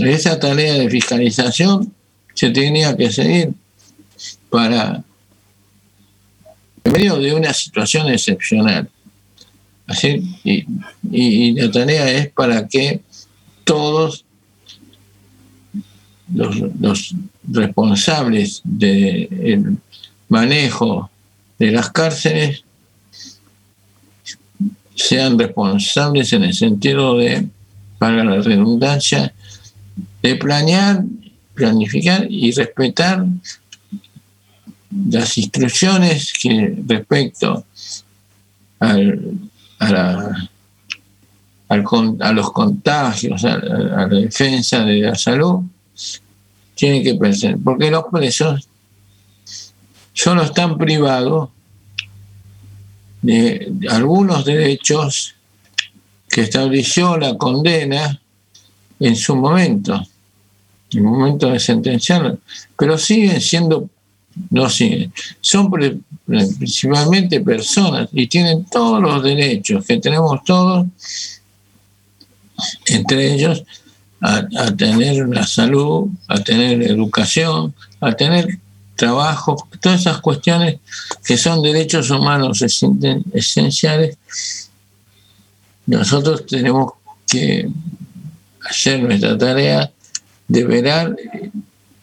Esa 0.00 0.38
tarea 0.38 0.74
de 0.74 0.88
fiscalización 0.90 1.92
se 2.34 2.50
tenía 2.50 2.96
que 2.96 3.10
seguir 3.12 3.52
para 4.50 5.02
en 6.84 6.92
medio 6.92 7.18
de 7.18 7.34
una 7.34 7.52
situación 7.52 8.08
excepcional. 8.08 8.88
Así, 9.86 10.36
y, 10.44 10.64
y- 11.10 11.52
la 11.52 11.70
tarea 11.70 12.10
es 12.10 12.28
para 12.32 12.66
que 12.66 13.02
todos 13.64 14.24
los 16.28 17.14
responsables 17.48 18.62
del 18.64 19.76
manejo 20.28 21.10
de 21.62 21.70
las 21.70 21.90
cárceles 21.90 22.64
sean 24.96 25.38
responsables 25.38 26.32
en 26.32 26.42
el 26.42 26.54
sentido 26.54 27.16
de, 27.18 27.46
para 27.98 28.24
la 28.24 28.40
redundancia, 28.40 29.32
de 30.22 30.34
planear, 30.36 31.04
planificar 31.54 32.26
y 32.28 32.50
respetar 32.50 33.24
las 35.08 35.38
instrucciones 35.38 36.32
que 36.32 36.76
respecto 36.86 37.64
al, 38.80 39.34
a, 39.78 39.90
la- 39.90 40.50
al 41.68 41.84
a 42.20 42.32
los 42.32 42.52
contagios, 42.52 43.44
a, 43.44 43.54
a 43.54 44.06
la 44.06 44.08
defensa 44.08 44.84
de 44.84 44.98
la 44.98 45.14
salud, 45.14 45.60
tienen 46.74 47.04
que 47.04 47.14
pensar, 47.14 47.56
porque 47.62 47.88
los 47.90 48.04
presos 48.10 48.68
solo 50.12 50.42
están 50.42 50.78
privados 50.78 51.50
de 53.22 53.72
algunos 53.88 54.44
derechos 54.44 55.34
que 56.28 56.42
estableció 56.42 57.16
la 57.16 57.36
condena 57.36 58.20
en 58.98 59.16
su 59.16 59.36
momento, 59.36 59.94
en 60.92 60.98
el 60.98 61.04
momento 61.04 61.50
de 61.50 61.60
sentenciarlo, 61.60 62.38
pero 62.76 62.98
siguen 62.98 63.40
siendo 63.40 63.88
no 64.50 64.68
siguen. 64.68 65.12
Son 65.40 65.70
principalmente 66.26 67.40
personas 67.40 68.08
y 68.12 68.26
tienen 68.26 68.64
todos 68.64 69.00
los 69.02 69.22
derechos 69.22 69.84
que 69.84 69.98
tenemos 69.98 70.42
todos, 70.44 70.86
entre 72.86 73.34
ellos 73.34 73.62
a, 74.20 74.46
tener 74.76 75.24
una 75.24 75.46
salud, 75.46 76.08
a 76.28 76.38
tener 76.38 76.82
educación, 76.82 77.74
a 78.00 78.12
tener 78.12 78.58
trabajo, 78.96 79.68
todas 79.80 80.00
esas 80.00 80.20
cuestiones 80.20 80.78
que 81.24 81.36
son 81.36 81.62
derechos 81.62 82.10
humanos 82.10 82.62
esenciales, 82.62 84.18
nosotros 85.86 86.46
tenemos 86.46 86.92
que 87.26 87.68
hacer 88.64 89.02
nuestra 89.02 89.36
tarea 89.36 89.90
de 90.46 90.64
verar 90.64 91.16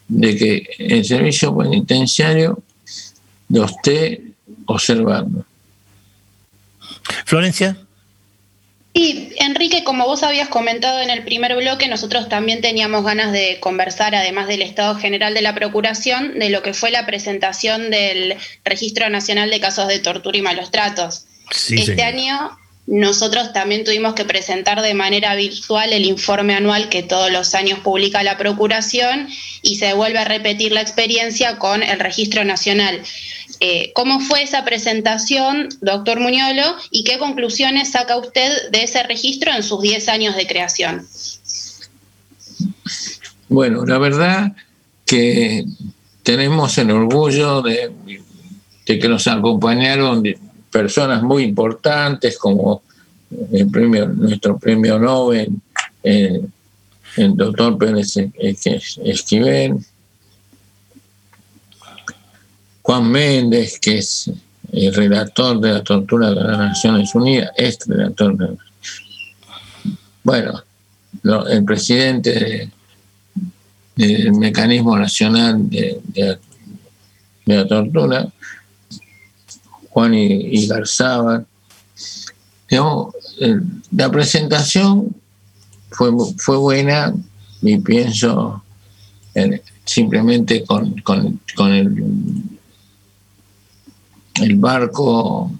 de 0.08 0.36
que 0.36 0.66
el 0.78 1.04
servicio 1.04 1.56
penitenciario 1.56 2.62
lo 3.48 3.64
esté 3.64 4.22
observando. 4.66 5.44
Florencia. 7.24 7.76
Sí, 8.94 9.32
Enrique, 9.38 9.84
como 9.84 10.04
vos 10.04 10.24
habías 10.24 10.48
comentado 10.48 11.00
en 11.00 11.10
el 11.10 11.22
primer 11.22 11.54
bloque, 11.54 11.86
nosotros 11.86 12.28
también 12.28 12.60
teníamos 12.60 13.04
ganas 13.04 13.30
de 13.30 13.58
conversar, 13.60 14.14
además 14.16 14.48
del 14.48 14.62
Estado 14.62 14.96
General 14.96 15.32
de 15.32 15.42
la 15.42 15.54
Procuración, 15.54 16.38
de 16.38 16.50
lo 16.50 16.62
que 16.62 16.74
fue 16.74 16.90
la 16.90 17.06
presentación 17.06 17.90
del 17.90 18.36
Registro 18.64 19.08
Nacional 19.08 19.48
de 19.50 19.60
Casos 19.60 19.86
de 19.86 20.00
Tortura 20.00 20.36
y 20.36 20.42
Malos 20.42 20.72
Tratos. 20.72 21.26
este 21.50 22.02
año 22.02 22.50
nosotros 22.90 23.52
también 23.52 23.84
tuvimos 23.84 24.14
que 24.14 24.24
presentar 24.24 24.82
de 24.82 24.94
manera 24.94 25.36
virtual 25.36 25.92
el 25.92 26.04
informe 26.04 26.54
anual 26.54 26.88
que 26.88 27.04
todos 27.04 27.30
los 27.30 27.54
años 27.54 27.78
publica 27.78 28.24
la 28.24 28.36
Procuración 28.36 29.28
y 29.62 29.76
se 29.76 29.92
vuelve 29.92 30.18
a 30.18 30.24
repetir 30.24 30.72
la 30.72 30.80
experiencia 30.80 31.58
con 31.58 31.84
el 31.84 32.00
Registro 32.00 32.44
Nacional. 32.44 33.00
Eh, 33.62 33.92
¿Cómo 33.94 34.20
fue 34.20 34.42
esa 34.42 34.64
presentación, 34.64 35.68
doctor 35.82 36.18
Muñolo, 36.18 36.62
y 36.90 37.04
qué 37.04 37.18
conclusiones 37.18 37.90
saca 37.90 38.16
usted 38.16 38.70
de 38.70 38.84
ese 38.84 39.02
registro 39.02 39.52
en 39.52 39.62
sus 39.62 39.82
10 39.82 40.08
años 40.08 40.34
de 40.34 40.46
creación? 40.46 41.06
Bueno, 43.50 43.84
la 43.84 43.98
verdad 43.98 44.52
que 45.04 45.66
tenemos 46.22 46.78
el 46.78 46.90
orgullo 46.90 47.60
de, 47.60 47.92
que 48.86 49.08
nos 49.08 49.26
acompañaron 49.26 50.24
personas 50.70 51.22
muy 51.22 51.42
importantes 51.42 52.38
como 52.38 52.82
el 53.52 53.70
premio, 53.70 54.08
nuestro 54.08 54.58
premio 54.58 54.98
Nobel, 54.98 55.50
el 56.02 56.48
doctor 57.36 57.76
Pérez 57.76 58.16
Esquivel, 59.04 59.78
Juan 62.82 63.10
Méndez, 63.10 63.78
que 63.78 63.98
es 63.98 64.30
el 64.72 64.94
relator 64.94 65.60
de 65.60 65.72
la 65.72 65.84
tortura 65.84 66.30
de 66.30 66.36
las 66.36 66.58
Naciones 66.58 67.14
Unidas, 67.14 67.50
este 67.56 67.92
relator 67.92 68.36
de 68.36 68.56
bueno, 70.22 70.62
el 71.48 71.64
presidente 71.64 72.70
del 73.96 74.32
Mecanismo 74.32 74.98
Nacional 74.98 75.68
de, 75.68 76.00
de, 76.14 76.38
la 77.46 77.66
Tortura, 77.66 78.28
Juan 79.88 80.14
y, 80.14 80.66
Garzaba. 80.68 81.44
la 83.90 84.10
presentación 84.10 85.16
fue, 85.90 86.10
fue 86.36 86.56
buena 86.58 87.14
y 87.62 87.78
pienso 87.78 88.62
simplemente 89.84 90.64
con, 90.64 91.00
con, 91.00 91.40
con 91.56 91.72
el 91.72 92.59
el 94.34 94.56
barco 94.56 95.50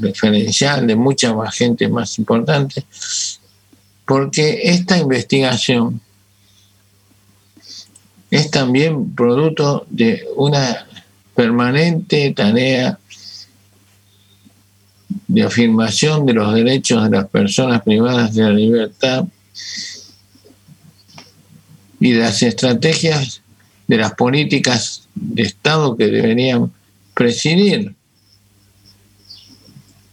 referencial 0.00 0.86
de 0.86 0.96
mucha 0.96 1.34
más 1.34 1.54
gente 1.54 1.88
más 1.88 2.18
importante, 2.18 2.84
porque 4.06 4.60
esta 4.64 4.98
investigación 4.98 6.00
es 8.30 8.50
también 8.50 9.14
producto 9.14 9.86
de 9.88 10.26
una 10.36 10.86
permanente 11.34 12.32
tarea 12.32 12.98
de 15.28 15.42
afirmación 15.42 16.26
de 16.26 16.34
los 16.34 16.54
derechos 16.54 17.04
de 17.04 17.16
las 17.16 17.28
personas 17.28 17.82
privadas 17.82 18.34
de 18.34 18.42
la 18.42 18.50
libertad 18.50 19.24
y 22.00 22.12
de 22.12 22.20
las 22.20 22.42
estrategias 22.42 23.42
de 23.86 23.96
las 23.96 24.14
políticas 24.14 25.08
de 25.14 25.42
Estado 25.42 25.96
que 25.96 26.06
deberían 26.06 26.72
presidir 27.14 27.94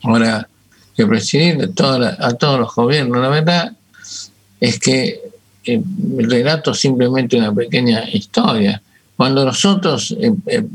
ahora 0.04 0.48
que 0.96 1.06
presidir 1.06 1.62
a 1.64 2.34
todos 2.34 2.60
los 2.60 2.76
gobiernos. 2.76 3.22
La 3.22 3.30
verdad 3.30 3.74
es 4.60 4.80
que 4.80 5.22
eh, 5.66 5.82
el 6.20 6.30
relato 6.30 6.74
simplemente 6.74 7.38
una 7.38 7.54
pequeña 7.54 8.08
historia. 8.10 8.82
Cuando 9.16 9.46
nosotros 9.46 10.16
em, 10.20 10.36
em, 10.48 10.68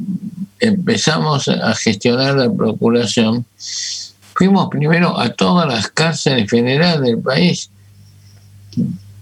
empezamos 0.60 1.48
a 1.48 1.74
gestionar 1.74 2.36
la 2.36 2.52
procuración, 2.52 3.44
fuimos 4.34 4.68
primero 4.70 5.18
a 5.18 5.30
todas 5.30 5.66
las 5.68 5.88
cárceles 5.88 6.48
federales 6.48 7.02
del 7.02 7.18
país, 7.18 7.70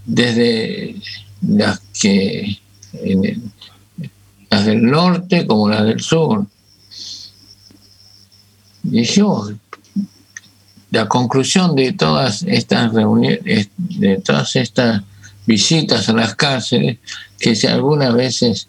desde 0.04 0.96
las 1.42 1.80
que 2.00 2.58
las 4.50 4.66
del 4.66 4.82
norte 4.82 5.46
como 5.46 5.68
las 5.68 5.84
del 5.84 6.00
sur. 6.00 6.46
Y 8.84 9.00
dijimos, 9.00 9.52
la 10.96 11.08
conclusión 11.08 11.74
de 11.74 11.92
todas 11.92 12.42
estas 12.42 12.92
reuniones, 12.94 13.68
de 13.76 14.16
todas 14.18 14.56
estas 14.56 15.02
visitas 15.44 16.08
a 16.08 16.14
las 16.14 16.34
cárceles, 16.34 16.98
que 17.38 17.54
algunas 17.68 18.14
veces 18.14 18.68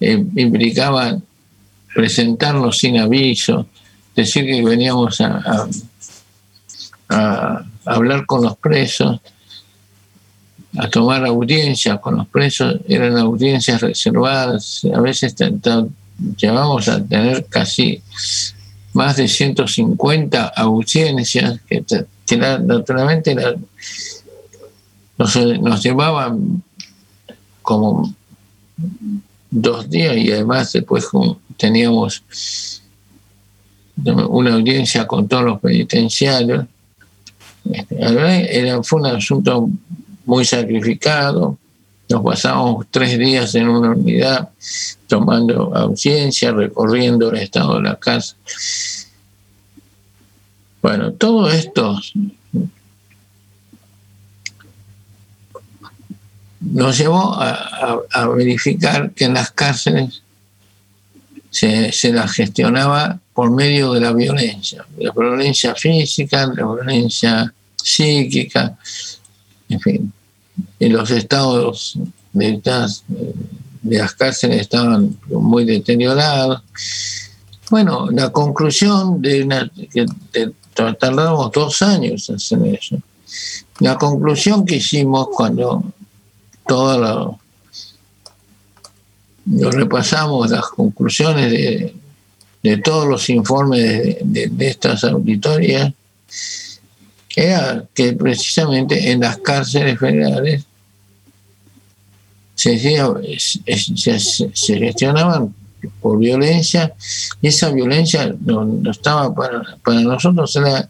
eh, 0.00 0.24
implicaban 0.36 1.22
presentarnos 1.94 2.78
sin 2.78 2.98
aviso, 2.98 3.66
decir 4.16 4.46
que 4.46 4.64
veníamos 4.64 5.20
a, 5.20 5.68
a, 7.10 7.64
hablar 7.84 8.24
con 8.24 8.42
los 8.42 8.56
presos, 8.56 9.20
a 10.78 10.88
tomar 10.88 11.26
audiencias 11.26 12.00
con 12.00 12.16
los 12.16 12.26
presos, 12.26 12.80
eran 12.88 13.18
audiencias 13.18 13.82
reservadas, 13.82 14.86
a 14.92 15.00
veces 15.00 15.34
llevamos 16.36 16.88
a 16.88 17.04
tener 17.04 17.44
casi 17.46 18.02
más 18.94 19.16
de 19.16 19.28
150 19.28 20.46
audiencias 20.56 21.60
que, 21.68 21.84
naturalmente 22.60 23.36
nos, 25.18 25.82
llevaban 25.82 26.62
como 27.60 28.14
dos 29.50 29.90
días 29.90 30.16
y 30.16 30.32
además 30.32 30.72
después 30.72 31.08
teníamos 31.56 32.22
una 34.28 34.54
audiencia 34.54 35.06
con 35.06 35.28
todos 35.28 35.44
los 35.44 35.60
penitenciarios. 35.60 36.66
Era, 37.90 38.82
fue 38.82 39.00
un 39.00 39.06
asunto 39.06 39.68
muy 40.24 40.44
sacrificado. 40.44 41.58
Nos 42.08 42.22
pasamos 42.22 42.86
tres 42.90 43.18
días 43.18 43.54
en 43.54 43.68
una 43.68 43.90
unidad 43.90 44.50
tomando 45.06 45.74
audiencia, 45.74 46.52
recorriendo 46.52 47.30
el 47.30 47.38
estado 47.38 47.76
de 47.76 47.82
la 47.82 47.96
casa. 47.96 48.36
Bueno, 50.82 51.12
todo 51.12 51.50
esto 51.50 51.98
nos 56.60 56.98
llevó 56.98 57.34
a, 57.40 58.28
verificar 58.36 59.10
que 59.12 59.24
en 59.24 59.34
las 59.34 59.50
cárceles 59.50 60.22
se, 61.50 61.92
se 61.92 62.12
las 62.12 62.32
gestionaba 62.32 63.18
por 63.32 63.50
medio 63.50 63.92
de 63.92 64.00
la 64.00 64.12
violencia, 64.12 64.84
la 64.98 65.12
violencia 65.12 65.74
física, 65.74 66.46
la 66.46 66.64
violencia 66.64 67.52
psíquica, 67.76 68.76
en 69.68 69.80
fin, 69.80 70.12
en 70.78 70.92
los 70.92 71.10
estados 71.10 71.98
de, 72.32 72.60
de 73.82 73.98
las 73.98 74.14
cárceles 74.14 74.62
estaban 74.62 75.16
muy 75.28 75.64
deteriorados. 75.64 76.62
Bueno, 77.70 78.10
la 78.10 78.30
conclusión 78.30 79.20
de 79.22 79.70
que 79.92 80.06
tardamos 80.74 81.50
dos 81.52 81.82
años 81.82 82.28
en 82.28 82.36
hacer 82.36 82.66
eso. 82.66 82.98
La 83.80 83.96
conclusión 83.96 84.64
que 84.64 84.76
hicimos 84.76 85.28
cuando 85.34 85.82
todo 86.66 87.38
lo, 89.46 89.70
repasamos, 89.70 90.50
las 90.50 90.66
conclusiones 90.68 91.50
de, 91.50 92.76
todos 92.78 93.06
los 93.06 93.28
informes 93.28 94.18
de, 94.22 94.48
de 94.50 94.68
estas 94.68 95.04
auditorías, 95.04 95.92
era 97.36 97.84
que 97.94 98.12
precisamente 98.12 99.10
en 99.10 99.20
las 99.20 99.38
cárceles 99.38 99.98
federales 99.98 100.64
se, 102.54 102.78
gestionaban 104.78 105.54
por 106.00 106.18
violencia, 106.18 106.94
y 107.42 107.48
esa 107.48 107.70
violencia 107.70 108.34
no, 108.40 108.90
estaba 108.90 109.34
para, 109.34 109.76
para 109.84 110.00
nosotros, 110.00 110.56
era 110.56 110.88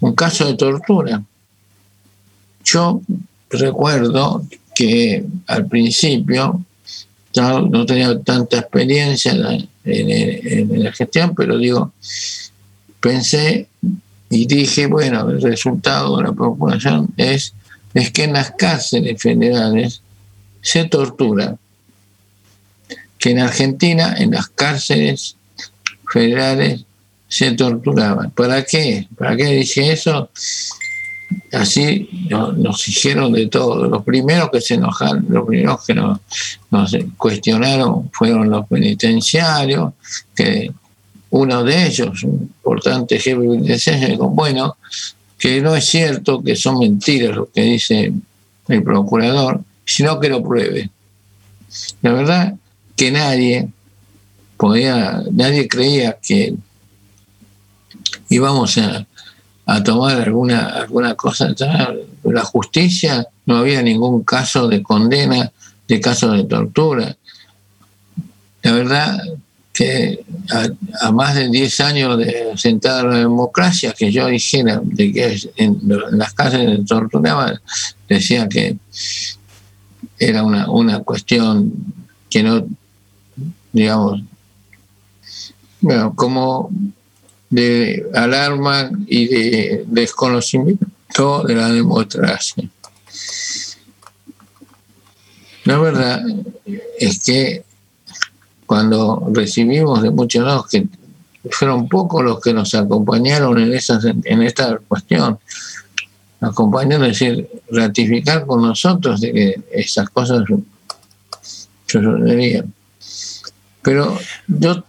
un 0.00 0.14
caso 0.14 0.46
de 0.46 0.54
tortura. 0.54 1.22
Yo 2.64 3.02
recuerdo 3.50 4.46
que 4.74 5.24
al 5.46 5.66
principio 5.66 6.64
no 7.40 7.86
tenía 7.86 8.18
tanta 8.20 8.58
experiencia 8.58 9.32
en, 9.84 10.82
la 10.82 10.92
gestión, 10.92 11.34
pero 11.34 11.56
digo, 11.58 11.92
pensé 13.00 13.68
y 14.32 14.46
dije, 14.46 14.86
bueno, 14.86 15.28
el 15.28 15.42
resultado 15.42 16.16
de 16.16 16.22
la 16.22 16.32
procuración 16.32 17.12
es, 17.18 17.52
es 17.92 18.10
que 18.12 18.24
en 18.24 18.32
las 18.32 18.52
cárceles 18.52 19.20
federales 19.20 20.00
se 20.62 20.84
tortura, 20.84 21.56
que 23.18 23.30
en 23.32 23.40
Argentina, 23.40 24.14
en 24.16 24.30
las 24.30 24.48
cárceles 24.48 25.36
federales, 26.10 26.86
se 27.28 27.52
torturaba. 27.52 28.30
¿Para 28.30 28.64
qué? 28.64 29.06
¿Para 29.18 29.36
qué 29.36 29.44
dije 29.48 29.92
eso? 29.92 30.30
así 31.52 32.08
nos 32.56 32.88
hicieron 32.88 33.32
de 33.32 33.48
todo. 33.48 33.86
Los 33.86 34.02
primeros 34.02 34.50
que 34.50 34.60
se 34.60 34.74
enojaron, 34.74 35.26
los 35.28 35.46
primeros 35.46 35.84
que 35.84 35.94
nos, 35.94 36.20
cuestionaron 37.16 38.10
fueron 38.12 38.50
los 38.50 38.66
penitenciarios, 38.66 39.92
que 40.34 40.72
uno 41.32 41.64
de 41.64 41.86
ellos, 41.86 42.22
un 42.22 42.52
importante 42.64 43.18
jefe 43.18 43.36
penitenciario, 43.36 44.08
dijo, 44.08 44.28
bueno, 44.28 44.76
que 45.38 45.60
no 45.60 45.74
es 45.74 45.84
cierto 45.86 46.42
que 46.42 46.56
son 46.56 46.78
mentiras 46.78 47.36
lo 47.36 47.50
que 47.50 47.62
dice 47.62 48.12
el 48.68 48.82
procurador, 48.82 49.60
sino 49.84 50.20
que 50.20 50.28
lo 50.28 50.42
pruebe. 50.42 50.90
La 52.00 52.12
verdad 52.12 52.54
que 52.96 53.10
nadie 53.10 53.68
podía, 54.56 55.22
nadie 55.32 55.66
creía 55.68 56.18
que 56.22 56.54
íbamos 58.28 58.78
a 58.78 59.06
a 59.66 59.82
tomar 59.82 60.20
alguna, 60.20 60.68
alguna 60.68 61.14
cosa. 61.14 61.54
La 62.24 62.44
justicia 62.44 63.26
no 63.46 63.58
había 63.58 63.82
ningún 63.82 64.24
caso 64.24 64.68
de 64.68 64.82
condena, 64.82 65.52
de 65.88 66.00
caso 66.00 66.30
de 66.32 66.44
tortura. 66.44 67.16
La 68.62 68.72
verdad 68.72 69.18
que 69.72 70.24
a, 71.00 71.12
más 71.12 71.34
de 71.34 71.48
10 71.48 71.80
años 71.80 72.18
de 72.18 72.52
sentada 72.56 73.04
la 73.04 73.18
democracia, 73.18 73.94
que 73.96 74.12
yo 74.12 74.26
dijera 74.26 74.80
de 74.82 75.12
que 75.12 75.38
en, 75.56 75.80
las 76.10 76.34
casas 76.34 76.60
se 76.60 76.84
torturaban, 76.84 77.60
decía 78.08 78.48
que 78.48 78.76
era 80.18 80.42
una, 80.42 80.70
una 80.70 81.00
cuestión 81.00 81.72
que 82.28 82.42
no, 82.42 82.66
digamos, 83.72 84.22
bueno, 85.80 86.14
como 86.14 86.70
de 87.50 88.06
alarma 88.14 88.90
y 89.06 89.26
de 89.26 89.84
desconocimiento 89.86 91.42
de 91.46 91.54
la 91.54 91.68
democracia. 91.68 92.68
La 95.64 95.78
verdad 95.78 96.24
es 96.98 97.20
que 97.24 97.64
cuando 98.72 99.28
recibimos 99.34 100.00
de 100.00 100.10
muchos 100.10 100.42
lados 100.42 100.66
que 100.66 100.86
fueron 101.50 101.90
pocos 101.90 102.24
los 102.24 102.40
que 102.40 102.54
nos 102.54 102.74
acompañaron 102.74 103.58
en, 103.58 103.74
esas, 103.74 104.02
en 104.02 104.42
esta 104.42 104.78
cuestión, 104.88 105.38
acompañaron, 106.40 107.04
es 107.04 107.18
decir, 107.18 107.50
ratificar 107.70 108.46
con 108.46 108.62
nosotros 108.62 109.20
de 109.20 109.30
que 109.30 109.62
esas 109.72 110.08
cosas 110.08 110.44
sucederían. 111.86 112.72
Pero 113.82 114.18
yo 114.48 114.82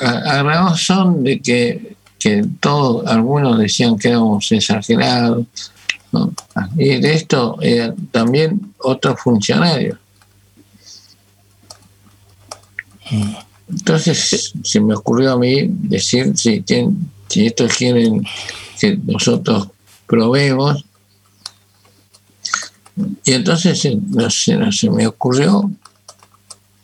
a, 0.00 0.42
razón 0.42 1.22
de 1.24 1.38
que, 1.38 1.96
que 2.18 2.46
todos, 2.60 3.06
algunos 3.08 3.58
decían 3.58 3.98
que 3.98 4.08
éramos 4.08 4.50
exagerados, 4.52 5.44
y 6.78 6.98
de 6.98 7.12
esto 7.12 7.58
también 8.10 8.72
otros 8.78 9.20
funcionarios. 9.20 9.98
Entonces 13.68 14.52
se 14.62 14.80
me 14.80 14.94
ocurrió 14.94 15.32
a 15.32 15.38
mí 15.38 15.66
decir 15.68 16.36
si, 16.36 16.64
si 17.28 17.46
estos 17.46 17.74
quieren 17.74 18.24
que 18.78 18.98
nosotros 19.04 19.68
probemos. 20.06 20.84
Y 23.24 23.32
entonces 23.32 23.80
se, 23.80 23.98
se 24.72 24.90
me 24.90 25.06
ocurrió 25.06 25.70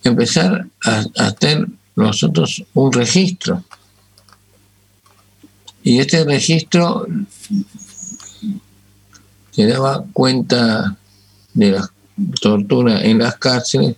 empezar 0.04 0.66
a, 0.84 1.04
a 1.16 1.26
hacer 1.26 1.66
nosotros 1.96 2.64
un 2.74 2.92
registro. 2.92 3.62
Y 5.82 5.98
este 5.98 6.24
registro 6.24 7.06
que 9.52 9.66
daba 9.66 10.04
cuenta 10.12 10.96
de 11.54 11.72
la 11.72 11.90
tortura 12.40 13.02
en 13.02 13.18
las 13.18 13.36
cárceles, 13.38 13.96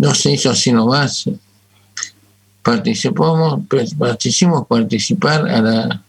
no 0.00 0.14
se 0.14 0.32
hizo 0.32 0.50
así 0.50 0.72
nomás. 0.72 1.28
Participamos, 2.62 3.60
pues, 3.68 3.94
participamos 3.94 4.66
participar 4.66 5.46
a 5.46 5.60
la, 5.60 6.02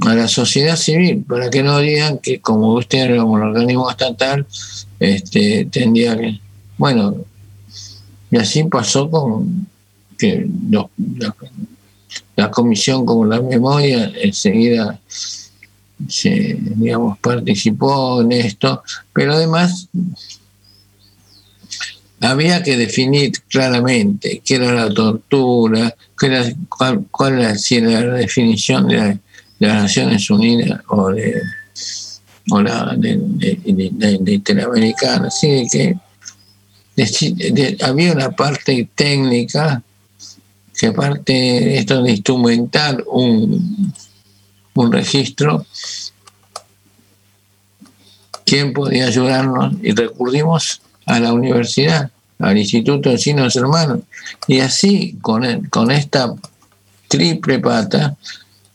a 0.00 0.14
la 0.14 0.26
sociedad 0.26 0.76
civil, 0.76 1.22
para 1.28 1.50
que 1.50 1.62
no 1.62 1.78
digan 1.80 2.18
que 2.18 2.40
como 2.40 2.72
usted 2.74 3.10
era 3.10 3.22
un 3.22 3.42
organismo 3.42 3.90
estatal, 3.90 4.46
este, 4.98 5.66
tendría 5.66 6.16
que, 6.16 6.40
bueno, 6.78 7.14
y 8.30 8.38
así 8.38 8.64
pasó 8.64 9.10
con 9.10 9.66
que 10.16 10.48
la, 12.36 12.50
comisión 12.50 13.04
como 13.04 13.26
la 13.26 13.42
memoria 13.42 14.10
enseguida 14.16 14.98
se, 16.08 16.56
digamos, 16.58 17.18
participó 17.18 18.22
en 18.22 18.32
esto, 18.32 18.82
pero 19.12 19.34
además 19.34 19.88
había 22.20 22.62
que 22.62 22.76
definir 22.76 23.32
claramente 23.48 24.42
qué 24.44 24.56
era 24.56 24.72
la 24.72 24.92
tortura, 24.92 25.94
qué 26.18 26.26
era, 26.26 26.44
cuál, 26.68 27.38
era, 27.38 27.54
la 27.54 28.14
definición 28.14 28.88
de, 28.88 29.18
las 29.58 29.82
Naciones 29.82 30.28
Unidas 30.30 30.80
o 30.88 31.10
de, 31.10 31.42
o 32.50 32.62
la 32.62 32.94
de, 32.96 33.16
de 33.16 34.32
Interamericana. 34.32 35.28
Así 35.28 35.66
que 35.70 35.96
había 37.82 38.12
una 38.12 38.30
parte 38.30 38.88
técnica 38.94 39.82
que 40.78 40.86
aparte 40.86 41.32
de 41.32 41.78
esto 41.78 42.02
de 42.02 42.12
instrumentar 42.12 43.04
un, 43.06 43.92
un 44.74 44.92
registro, 44.92 45.66
¿quién 48.46 48.72
podía 48.72 49.06
ayudarnos? 49.06 49.74
Y 49.82 49.92
recurrimos 49.92 50.80
a 51.10 51.18
la 51.18 51.32
universidad, 51.32 52.10
al 52.38 52.56
Instituto 52.56 53.10
de 53.10 53.18
Chinos 53.18 53.56
Hermanos. 53.56 54.00
Y 54.46 54.60
así, 54.60 55.18
con, 55.20 55.64
con 55.64 55.90
esta 55.90 56.32
triple 57.08 57.58
pata, 57.58 58.16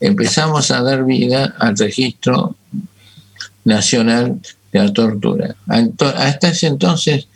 empezamos 0.02 0.70
a 0.72 0.82
dar 0.82 1.06
vida 1.06 1.56
al 1.58 1.78
registro 1.78 2.56
nacional 3.64 4.42
de 4.74 4.80
la 4.80 4.92
tortura. 4.92 5.56
Hasta 5.68 6.50
ese 6.50 6.68
entonces 6.68 7.28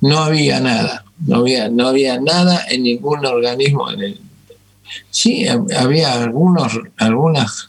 no 0.00 0.18
había 0.20 0.58
nada, 0.60 1.04
no 1.26 1.36
había, 1.36 1.68
no 1.68 1.88
había 1.88 2.18
nada 2.18 2.64
en 2.70 2.84
ningún 2.84 3.26
organismo. 3.26 3.90
En 3.90 4.00
el, 4.00 4.20
sí, 5.10 5.46
había 5.46 6.14
algunos, 6.14 6.80
algunas 6.96 7.68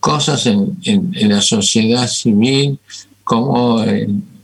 cosas 0.00 0.46
en, 0.46 0.76
la 1.14 1.40
sociedad 1.40 2.08
civil, 2.08 2.80
como 3.22 3.84
en, 3.84 4.35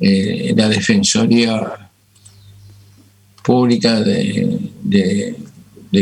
eh, 0.00 0.52
la 0.56 0.68
Defensoría 0.68 1.90
Pública 3.42 4.00
de, 4.00 4.58
de, 4.82 5.36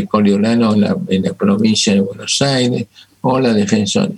Coriolano 0.07 0.73
en 0.73 1.23
la 1.23 1.33
provincia 1.33 1.93
de 1.93 1.99
Buenos 1.99 2.41
Aires, 2.41 2.87
o 3.25 3.39
la, 3.39 3.55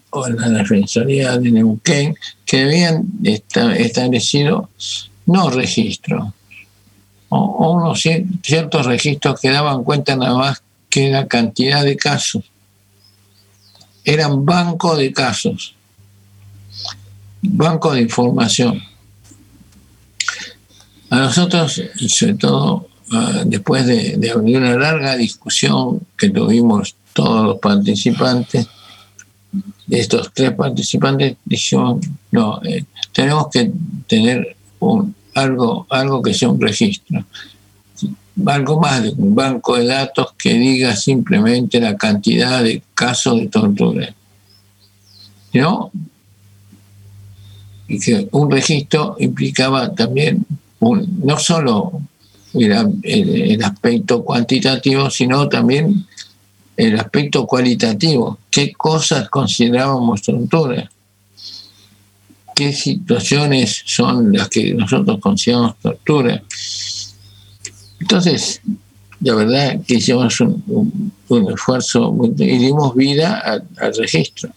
o 0.10 0.30
la 0.30 0.50
Defensoría 0.50 1.38
de 1.38 1.52
Neuquén, 1.52 2.16
que 2.44 2.64
habían 2.64 3.08
establecido 3.24 4.70
no 5.28 5.50
registros, 5.52 6.34
o, 7.30 7.72
unos 7.74 8.02
ciertos 8.42 8.86
registros 8.86 9.40
que 9.40 9.50
daban 9.50 9.84
cuenta 9.84 10.16
nada 10.16 10.36
más 10.36 10.64
que 10.90 11.10
la 11.12 11.28
cantidad 11.28 11.84
de 11.84 11.96
casos. 11.98 12.46
Eran 14.04 14.44
bancos 14.44 14.98
de 14.98 15.14
casos, 15.14 15.76
banco 17.44 17.94
de 17.94 18.02
información. 18.02 18.82
A 21.10 21.20
nosotros, 21.20 21.82
sobre 22.08 22.34
todo 22.34 22.88
ah, 23.12 23.44
después 23.46 23.86
de, 23.86 24.18
de 24.18 24.36
una 24.36 24.76
larga 24.76 25.16
discusión 25.16 26.02
que 26.18 26.30
tuvimos 26.30 26.96
todos 27.14 27.46
los 27.46 27.60
participantes, 27.60 28.68
estos 29.90 30.32
tres 30.34 30.52
participantes 30.54 31.38
dijeron, 31.46 32.02
no, 32.32 32.62
eh, 32.64 32.84
tenemos 33.14 33.48
que 33.52 33.72
tener 34.08 34.56
algo, 35.36 35.86
algo 35.90 36.22
que 36.22 36.34
sea 36.34 36.50
un 36.50 36.60
registro, 36.60 37.26
algo 38.46 38.80
más 38.80 39.04
de 39.04 39.10
un 39.10 39.36
banco 39.36 39.78
de 39.78 39.86
datos 39.86 40.34
que 40.38 40.54
diga 40.54 40.96
simplemente 40.96 41.80
la 41.80 41.96
cantidad 41.96 42.64
de 42.64 42.82
casos 42.94 43.40
de 43.40 43.48
tortura. 43.48 44.14
¿No? 45.54 45.90
Y 47.88 48.00
que 48.00 48.28
un 48.32 48.52
registro 48.52 49.16
implicaba 49.20 49.94
también 49.94 50.46
un, 50.86 51.20
no 51.24 51.38
solo 51.40 52.02
el, 52.54 52.72
el, 53.04 53.64
aspecto 53.64 54.24
cuantitativo, 54.24 55.10
sino 55.10 55.50
también 55.50 56.06
el 56.78 57.00
aspecto 57.00 57.46
cualitativo. 57.46 58.40
¿Qué 58.52 58.72
cosas 58.74 59.30
considerábamos 59.30 60.22
tortura? 60.22 60.90
¿Qué 62.56 62.72
situaciones 62.72 63.82
son 63.86 64.32
las 64.32 64.48
que 64.48 64.74
nosotros 64.74 65.20
consideramos 65.20 65.76
tortura? 65.80 66.42
Entonces, 68.00 68.62
la 69.22 69.36
verdad 69.36 69.80
que 69.88 69.96
hicimos 69.96 70.40
un, 70.40 71.12
esfuerzo 71.52 72.16
y 72.38 72.58
dimos 72.58 72.96
vida 72.96 73.42
al 73.78 73.96
registro. 73.98 74.52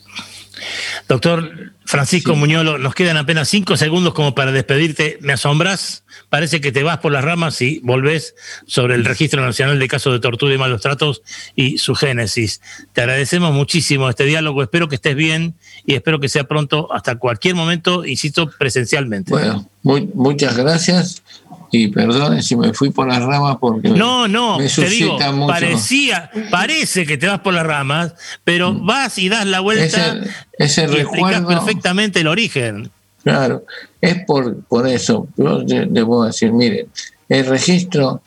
Doctor 1.08 1.72
Francisco 1.84 2.34
Muñolo, 2.34 2.76
nos 2.76 2.94
quedan 2.94 3.16
apenas 3.16 3.48
cinco 3.48 3.76
segundos 3.78 4.12
como 4.12 4.34
para 4.34 4.52
despedirte. 4.52 5.18
Me 5.22 5.32
asombras, 5.32 6.04
parece 6.28 6.60
que 6.60 6.72
te 6.72 6.82
vas 6.82 6.98
por 6.98 7.12
las 7.12 7.24
ramas 7.24 7.60
y 7.62 7.80
volvés 7.82 8.34
sobre 8.66 8.94
el 8.94 9.04
Registro 9.04 9.44
Nacional 9.44 9.78
de 9.78 9.88
Casos 9.88 10.12
de 10.12 10.20
Tortura 10.20 10.54
y 10.54 10.58
Malos 10.58 10.80
Tratos 10.80 11.22
y 11.54 11.78
su 11.78 11.94
génesis. 11.94 12.60
Te 12.92 13.02
agradecemos 13.02 13.52
muchísimo 13.52 14.08
este 14.08 14.24
diálogo, 14.24 14.62
espero 14.62 14.88
que 14.88 14.96
estés 14.96 15.16
bien 15.16 15.54
y 15.86 15.94
espero 15.94 16.20
que 16.20 16.28
sea 16.28 16.44
pronto, 16.44 16.92
hasta 16.92 17.16
cualquier 17.16 17.54
momento, 17.54 18.04
insisto, 18.04 18.50
presencialmente. 18.58 19.32
Bueno, 19.32 19.68
muchas 20.14 20.56
gracias 20.56 21.22
y 21.70 21.88
perdone 21.88 22.42
si 22.42 22.56
me 22.56 22.72
fui 22.72 22.90
por 22.90 23.08
las 23.08 23.22
ramas 23.22 23.58
porque 23.60 23.90
no 23.90 24.26
no 24.26 24.58
te 24.58 24.88
digo 24.88 25.18
parecía 25.46 26.30
parece 26.50 27.04
que 27.04 27.18
te 27.18 27.26
vas 27.26 27.40
por 27.40 27.52
las 27.52 27.66
ramas 27.66 28.14
pero 28.44 28.72
mm. 28.72 28.86
vas 28.86 29.18
y 29.18 29.28
das 29.28 29.46
la 29.46 29.60
vuelta 29.60 30.18
ese, 30.56 30.86
ese 30.86 31.02
y 31.02 31.44
perfectamente 31.44 32.20
el 32.20 32.26
origen 32.26 32.90
claro 33.28 33.64
es 34.00 34.24
por 34.24 34.62
por 34.64 34.86
eso 34.86 35.28
yo 35.36 35.60
le 35.60 36.04
puedo 36.04 36.24
decir 36.24 36.52
miren 36.52 36.88
el 37.28 37.46
registro 37.46 38.22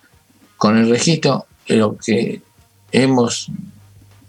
con 0.58 0.78
el 0.78 0.90
registro 0.90 1.46
lo 1.68 1.98
que 1.98 2.42
hemos 2.92 3.50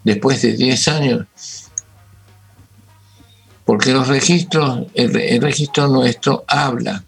después 0.03 0.41
de 0.41 0.53
10 0.53 0.87
años 0.87 1.27
porque 3.65 3.93
los 3.93 4.07
registros 4.07 4.87
el 4.93 5.41
registro 5.41 5.87
nuestro 5.87 6.43
habla 6.47 7.03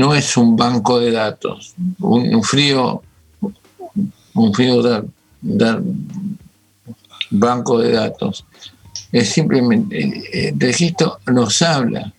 no 0.00 0.14
es 0.14 0.36
un 0.38 0.56
banco 0.56 0.98
de 0.98 1.10
datos, 1.12 1.74
un, 1.98 2.42
frío, 2.42 3.02
un 4.32 4.54
frío 4.54 5.04
dar, 5.42 5.82
banco 7.30 7.78
de 7.78 7.92
datos. 7.92 8.46
Es 9.12 9.28
simplemente, 9.28 10.48
el 10.48 10.58
registro 10.58 11.18
nos 11.26 11.60
habla, 11.60 12.14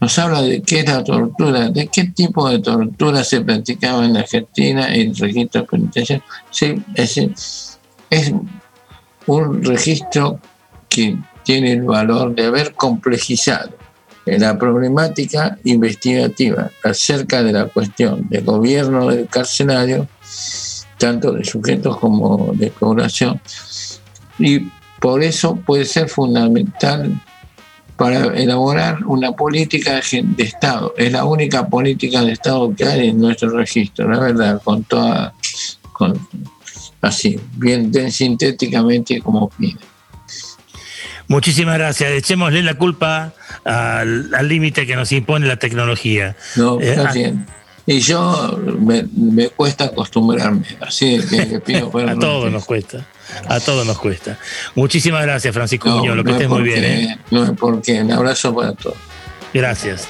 nos 0.00 0.18
habla 0.18 0.42
de 0.42 0.62
qué 0.62 0.80
es 0.80 0.86
la 0.86 1.04
tortura, 1.04 1.68
de 1.68 1.86
qué 1.88 2.04
tipo 2.04 2.48
de 2.48 2.60
tortura 2.60 3.22
se 3.22 3.42
practicaba 3.42 4.04
en 4.04 4.14
la 4.14 4.20
Argentina, 4.20 4.92
el 4.94 5.14
registro 5.14 5.66
penitenciario. 5.66 6.24
Sí, 6.50 6.82
es, 6.94 7.78
es 8.08 8.32
un 9.26 9.62
registro 9.62 10.40
que 10.88 11.16
tiene 11.44 11.72
el 11.72 11.82
valor 11.82 12.34
de 12.34 12.46
haber 12.46 12.74
complejizado 12.74 13.70
la 14.26 14.58
problemática 14.58 15.58
investigativa 15.64 16.70
acerca 16.84 17.42
de 17.42 17.52
la 17.52 17.66
cuestión 17.66 18.28
del 18.28 18.44
gobierno 18.44 19.08
del 19.08 19.26
carcelario, 19.26 20.06
tanto 20.98 21.32
de 21.32 21.44
sujetos 21.44 21.96
como 21.98 22.52
de 22.54 22.70
población. 22.70 23.40
Y 24.38 24.60
por 25.00 25.22
eso 25.22 25.56
puede 25.56 25.84
ser 25.84 26.08
fundamental 26.08 27.20
para 28.00 28.34
elaborar 28.34 29.04
una 29.04 29.32
política 29.32 30.00
de 30.10 30.42
Estado. 30.42 30.94
Es 30.96 31.12
la 31.12 31.26
única 31.26 31.68
política 31.68 32.22
de 32.22 32.32
Estado 32.32 32.74
que 32.74 32.86
hay 32.86 33.08
en 33.10 33.20
nuestro 33.20 33.50
registro, 33.50 34.10
la 34.10 34.18
verdad, 34.18 34.62
con 34.64 34.84
toda, 34.84 35.34
con, 35.92 36.18
así, 37.02 37.38
bien, 37.56 37.92
bien 37.92 38.10
sintéticamente 38.10 39.20
como 39.20 39.50
pide. 39.50 39.76
Muchísimas 41.28 41.76
gracias. 41.76 42.12
Echémosle 42.12 42.62
la 42.62 42.72
culpa 42.72 43.34
al 43.64 44.48
límite 44.48 44.86
que 44.86 44.96
nos 44.96 45.12
impone 45.12 45.46
la 45.46 45.58
tecnología. 45.58 46.36
No, 46.56 46.80
eh, 46.80 46.92
está 46.92 47.10
ah, 47.10 47.12
bien. 47.12 47.46
Y 47.84 48.00
yo 48.00 48.58
me, 48.78 49.48
cuesta 49.50 49.84
acostumbrarme, 49.84 50.64
así 50.80 51.20
que 51.28 51.60
pido 51.60 51.92
A 52.08 52.18
todos 52.18 52.50
nos 52.50 52.64
cuesta, 52.64 53.06
a 53.48 53.60
todos 53.60 53.86
nos 53.86 53.98
cuesta. 53.98 54.38
Muchísimas 54.74 55.22
gracias, 55.22 55.54
Francisco 55.54 55.88
Muñoz, 55.90 56.16
lo 56.16 56.24
que 56.24 56.32
estés 56.32 56.48
muy 56.48 56.62
bien. 56.62 56.84
¿eh? 56.84 57.18
No 57.30 57.44
es 57.44 57.50
porque, 57.52 58.00
un 58.02 58.12
abrazo 58.12 58.54
para 58.54 58.72
todos. 58.72 58.96
Gracias. 59.52 60.08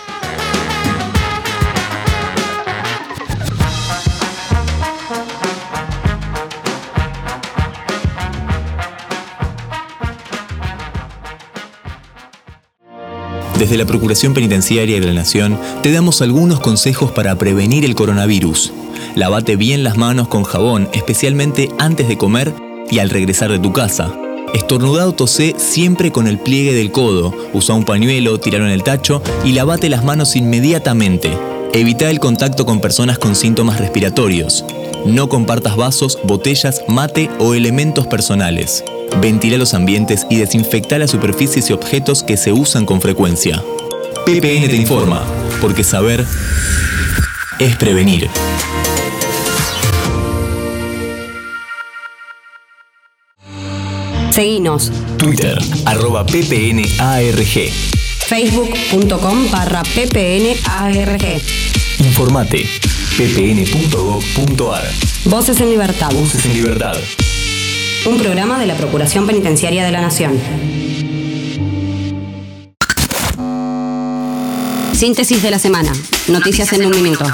Desde 13.61 13.77
la 13.77 13.85
Procuración 13.85 14.33
Penitenciaria 14.33 14.99
de 14.99 15.07
la 15.07 15.13
Nación 15.13 15.61
te 15.83 15.93
damos 15.93 16.23
algunos 16.23 16.61
consejos 16.61 17.13
para 17.13 17.37
prevenir 17.37 17.85
el 17.85 17.95
coronavirus. 17.95 18.73
Lavate 19.17 19.57
bien 19.57 19.85
las 19.85 19.99
manos 19.99 20.29
con 20.29 20.45
jabón, 20.45 20.89
especialmente 20.95 21.69
antes 21.79 22.09
de 22.09 22.17
comer 22.17 22.55
y 22.91 22.99
al 22.99 23.11
regresar 23.11 23.51
de 23.51 23.59
tu 23.59 23.73
casa. 23.73 24.13
Estornudá 24.55 25.07
o 25.07 25.13
tosé 25.13 25.55
siempre 25.59 26.11
con 26.11 26.27
el 26.27 26.39
pliegue 26.39 26.75
del 26.75 26.91
codo. 26.91 27.33
Usa 27.53 27.75
un 27.75 27.85
pañuelo, 27.85 28.41
tiralo 28.41 28.67
en 28.67 28.73
el 28.73 28.83
tacho 28.83 29.23
y 29.45 29.53
lavate 29.53 29.89
las 29.89 30.05
manos 30.05 30.35
inmediatamente. 30.37 31.31
Evita 31.73 32.11
el 32.11 32.19
contacto 32.19 32.67
con 32.67 32.81
personas 32.81 33.19
con 33.19 33.37
síntomas 33.37 33.79
respiratorios. 33.79 34.65
No 35.07 35.29
compartas 35.29 35.77
vasos, 35.77 36.19
botellas, 36.25 36.83
mate 36.89 37.31
o 37.39 37.55
elementos 37.55 38.07
personales. 38.09 38.85
Ventila 39.21 39.57
los 39.57 39.75
ambientes 39.75 40.27
y 40.29 40.37
desinfecta 40.37 40.99
las 40.99 41.11
superficies 41.11 41.71
y 41.71 41.73
objetos 41.73 42.23
que 42.23 42.37
se 42.37 42.53
usan 42.53 42.87
con 42.87 43.01
frecuencia. 43.01 43.63
PPN 44.27 44.69
te 44.69 44.77
informa, 44.77 45.23
porque 45.61 45.85
saber 45.85 46.25
es 47.59 47.77
prevenir. 47.77 48.29
Seguinos. 54.41 54.91
Twitter, 55.19 55.59
arroba 55.85 56.25
ppnarg. 56.25 57.71
Facebook.com 58.27 59.51
barra 59.51 59.83
ppnarg. 59.83 61.43
Informate, 61.99 62.67
ppn.gov.ar. 63.19 64.85
Voces 65.27 65.61
en 65.61 65.69
libertad. 65.69 66.11
Voces 66.13 66.47
en 66.47 66.55
libertad 66.55 66.97
un 68.07 68.19
programa 68.19 68.59
de 68.59 68.65
la 68.65 68.77
Procuración 68.77 69.27
Penitenciaria 69.27 69.85
de 69.85 69.93
la 69.93 70.01
Nación. 70.01 70.41
Síntesis 74.95 75.43
de 75.43 75.51
la 75.51 75.59
semana. 75.59 75.93
Noticias 76.29 76.73
en 76.73 76.87
un 76.87 77.03
minuto. 77.03 77.27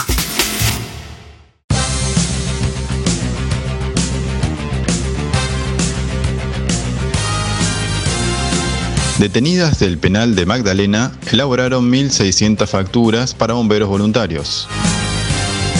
Detenidas 9.18 9.78
del 9.78 9.96
penal 9.96 10.34
de 10.34 10.44
Magdalena 10.44 11.10
elaboraron 11.32 11.90
1.600 11.90 12.66
facturas 12.66 13.34
para 13.34 13.54
bomberos 13.54 13.88
voluntarios. 13.88 14.68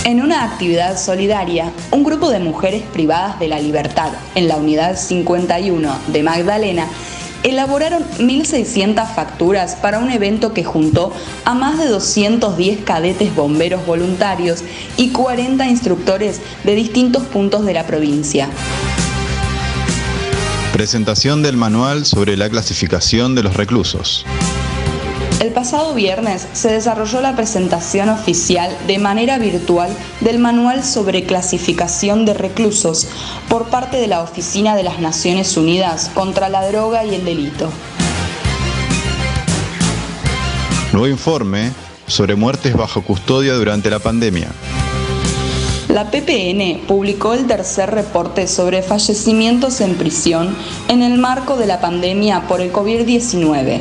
En 0.05 0.23
una 0.23 0.43
actividad 0.43 0.99
solidaria, 0.99 1.71
un 1.91 2.03
grupo 2.03 2.31
de 2.31 2.39
mujeres 2.39 2.83
privadas 2.95 3.39
de 3.39 3.49
la 3.49 3.61
libertad 3.61 4.11
en 4.35 4.49
la 4.49 4.57
unidad 4.57 4.97
51 4.97 5.99
de 6.07 6.23
Magdalena 6.23 6.89
elaboraron 7.43 8.05
1.600 8.19 9.15
facturas 9.15 9.77
para 9.77 9.99
un 9.99 10.11
evento 10.11 10.55
que 10.55 10.65
juntó 10.65 11.13
a 11.45 11.53
más 11.53 11.79
de 11.79 11.89
210 11.89 12.85
cadetes 12.85 13.35
bomberos 13.35 13.85
voluntarios 13.85 14.65
y 14.97 15.11
40 15.11 15.69
instructores 15.69 16.41
de 16.65 16.75
distintos 16.75 17.25
puntos 17.25 17.67
de 17.67 17.75
la 17.75 17.87
provincia. 17.87 18.49
Presentación 20.77 21.43
del 21.43 21.57
manual 21.57 22.05
sobre 22.05 22.37
la 22.37 22.51
clasificación 22.51 23.35
de 23.35 23.43
los 23.43 23.57
reclusos. 23.57 24.27
El 25.41 25.51
pasado 25.55 25.95
viernes 25.95 26.47
se 26.53 26.71
desarrolló 26.71 27.23
la 27.23 27.35
presentación 27.35 28.11
oficial 28.11 28.77
de 28.87 28.99
manera 28.99 29.39
virtual 29.39 29.89
del 30.21 30.39
Manual 30.39 30.85
sobre 30.85 31.25
Clasificación 31.25 32.27
de 32.27 32.35
Reclusos 32.35 33.09
por 33.49 33.71
parte 33.71 33.97
de 33.97 34.07
la 34.07 34.21
Oficina 34.21 34.77
de 34.77 34.83
las 34.83 34.99
Naciones 34.99 35.57
Unidas 35.57 36.11
contra 36.13 36.51
la 36.51 36.69
Droga 36.69 37.07
y 37.07 37.15
el 37.15 37.25
Delito. 37.25 37.71
Nuevo 40.93 41.09
informe 41.09 41.73
sobre 42.07 42.35
muertes 42.35 42.75
bajo 42.75 43.01
custodia 43.01 43.55
durante 43.55 43.89
la 43.89 43.99
pandemia. 43.99 44.51
La 45.89 46.11
PPN 46.11 46.87
publicó 46.87 47.33
el 47.35 47.47
tercer 47.47 47.93
reporte 47.93 48.49
sobre 48.49 48.83
fallecimientos 48.83 49.81
en 49.81 49.95
prisión 49.95 50.57
en 50.89 51.03
el 51.03 51.17
marco 51.17 51.57
de 51.57 51.67
la 51.67 51.81
pandemia 51.81 52.49
por 52.49 52.61
el 52.61 52.73
COVID-19. 52.73 53.81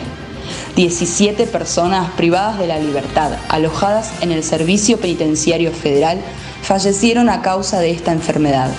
17 0.76 1.47
personas 1.47 2.12
privadas 2.12 2.60
de 2.60 2.68
la 2.68 2.78
libertad, 2.78 3.32
alojadas 3.49 4.12
en 4.22 4.32
el 4.32 4.43
Servicio 4.43 4.99
Penitenciario 4.99 5.72
Federal, 5.72 6.22
fallecieron 6.62 7.28
a 7.30 7.41
causa 7.41 7.80
de 7.80 7.91
esta 7.91 8.12
enfermedad. 8.12 8.72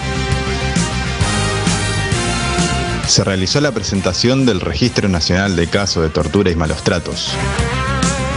Se 3.09 3.25
realizó 3.25 3.61
la 3.61 3.73
presentación 3.73 4.47
del 4.47 4.61
Registro 4.61 5.09
Nacional 5.09 5.57
de 5.57 5.69
Casos 5.69 6.03
de 6.03 6.11
Tortura 6.11 6.51
y 6.51 6.57
Malos 6.57 6.83
Tratos. 6.85 7.33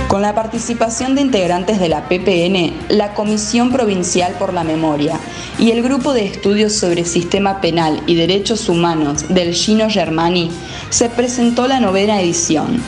Con 0.09 0.23
la 0.23 0.33
participación 0.33 1.13
de 1.13 1.21
integrantes 1.21 1.79
de 1.79 1.87
la 1.87 2.09
PPN, 2.09 2.73
la 2.89 3.13
Comisión 3.13 3.71
Provincial 3.71 4.33
por 4.39 4.55
la 4.55 4.63
Memoria 4.63 5.19
y 5.59 5.69
el 5.69 5.83
Grupo 5.83 6.13
de 6.13 6.25
Estudios 6.25 6.73
sobre 6.73 7.05
Sistema 7.05 7.61
Penal 7.61 8.01
y 8.07 8.15
Derechos 8.15 8.69
Humanos 8.69 9.25
del 9.29 9.53
Gino 9.53 9.87
Germani, 9.87 10.49
se 10.89 11.09
presentó 11.09 11.67
la 11.67 11.79
novena 11.79 12.19
edición. 12.19 12.81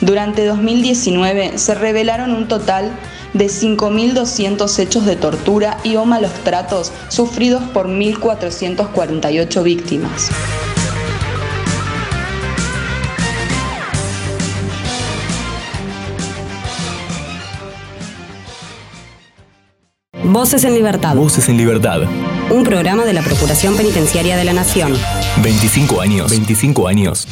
Durante 0.00 0.44
2019 0.44 1.58
se 1.58 1.76
revelaron 1.76 2.32
un 2.32 2.48
total 2.48 2.90
de 3.34 3.46
5.200 3.46 4.76
hechos 4.80 5.06
de 5.06 5.14
tortura 5.14 5.78
y 5.84 5.94
o 5.94 6.04
malos 6.04 6.32
tratos 6.42 6.92
sufridos 7.06 7.62
por 7.72 7.86
1.448 7.86 9.62
víctimas. 9.62 10.28
Voces 20.24 20.64
en 20.64 20.74
Libertad. 20.74 21.14
Voces 21.14 21.48
en 21.50 21.58
Libertad. 21.58 22.00
Un 22.50 22.64
programa 22.64 23.04
de 23.04 23.12
la 23.12 23.22
Procuración 23.22 23.76
Penitenciaria 23.76 24.36
de 24.38 24.44
la 24.44 24.54
Nación. 24.54 24.94
25 25.42 26.00
años. 26.00 26.30
25 26.30 26.88
años. 26.88 27.28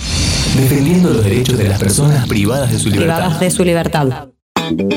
Defendiendo 0.57 1.09
los 1.09 1.25
derechos 1.25 1.57
de 1.57 1.69
las 1.69 1.79
personas 1.81 2.29
privadas 2.29 2.71
de 2.71 2.79
su 2.79 2.91
libertad. 2.91 3.17
Privadas 3.17 3.41
de 3.41 3.51
su 3.51 3.65
libertad. 3.65 4.29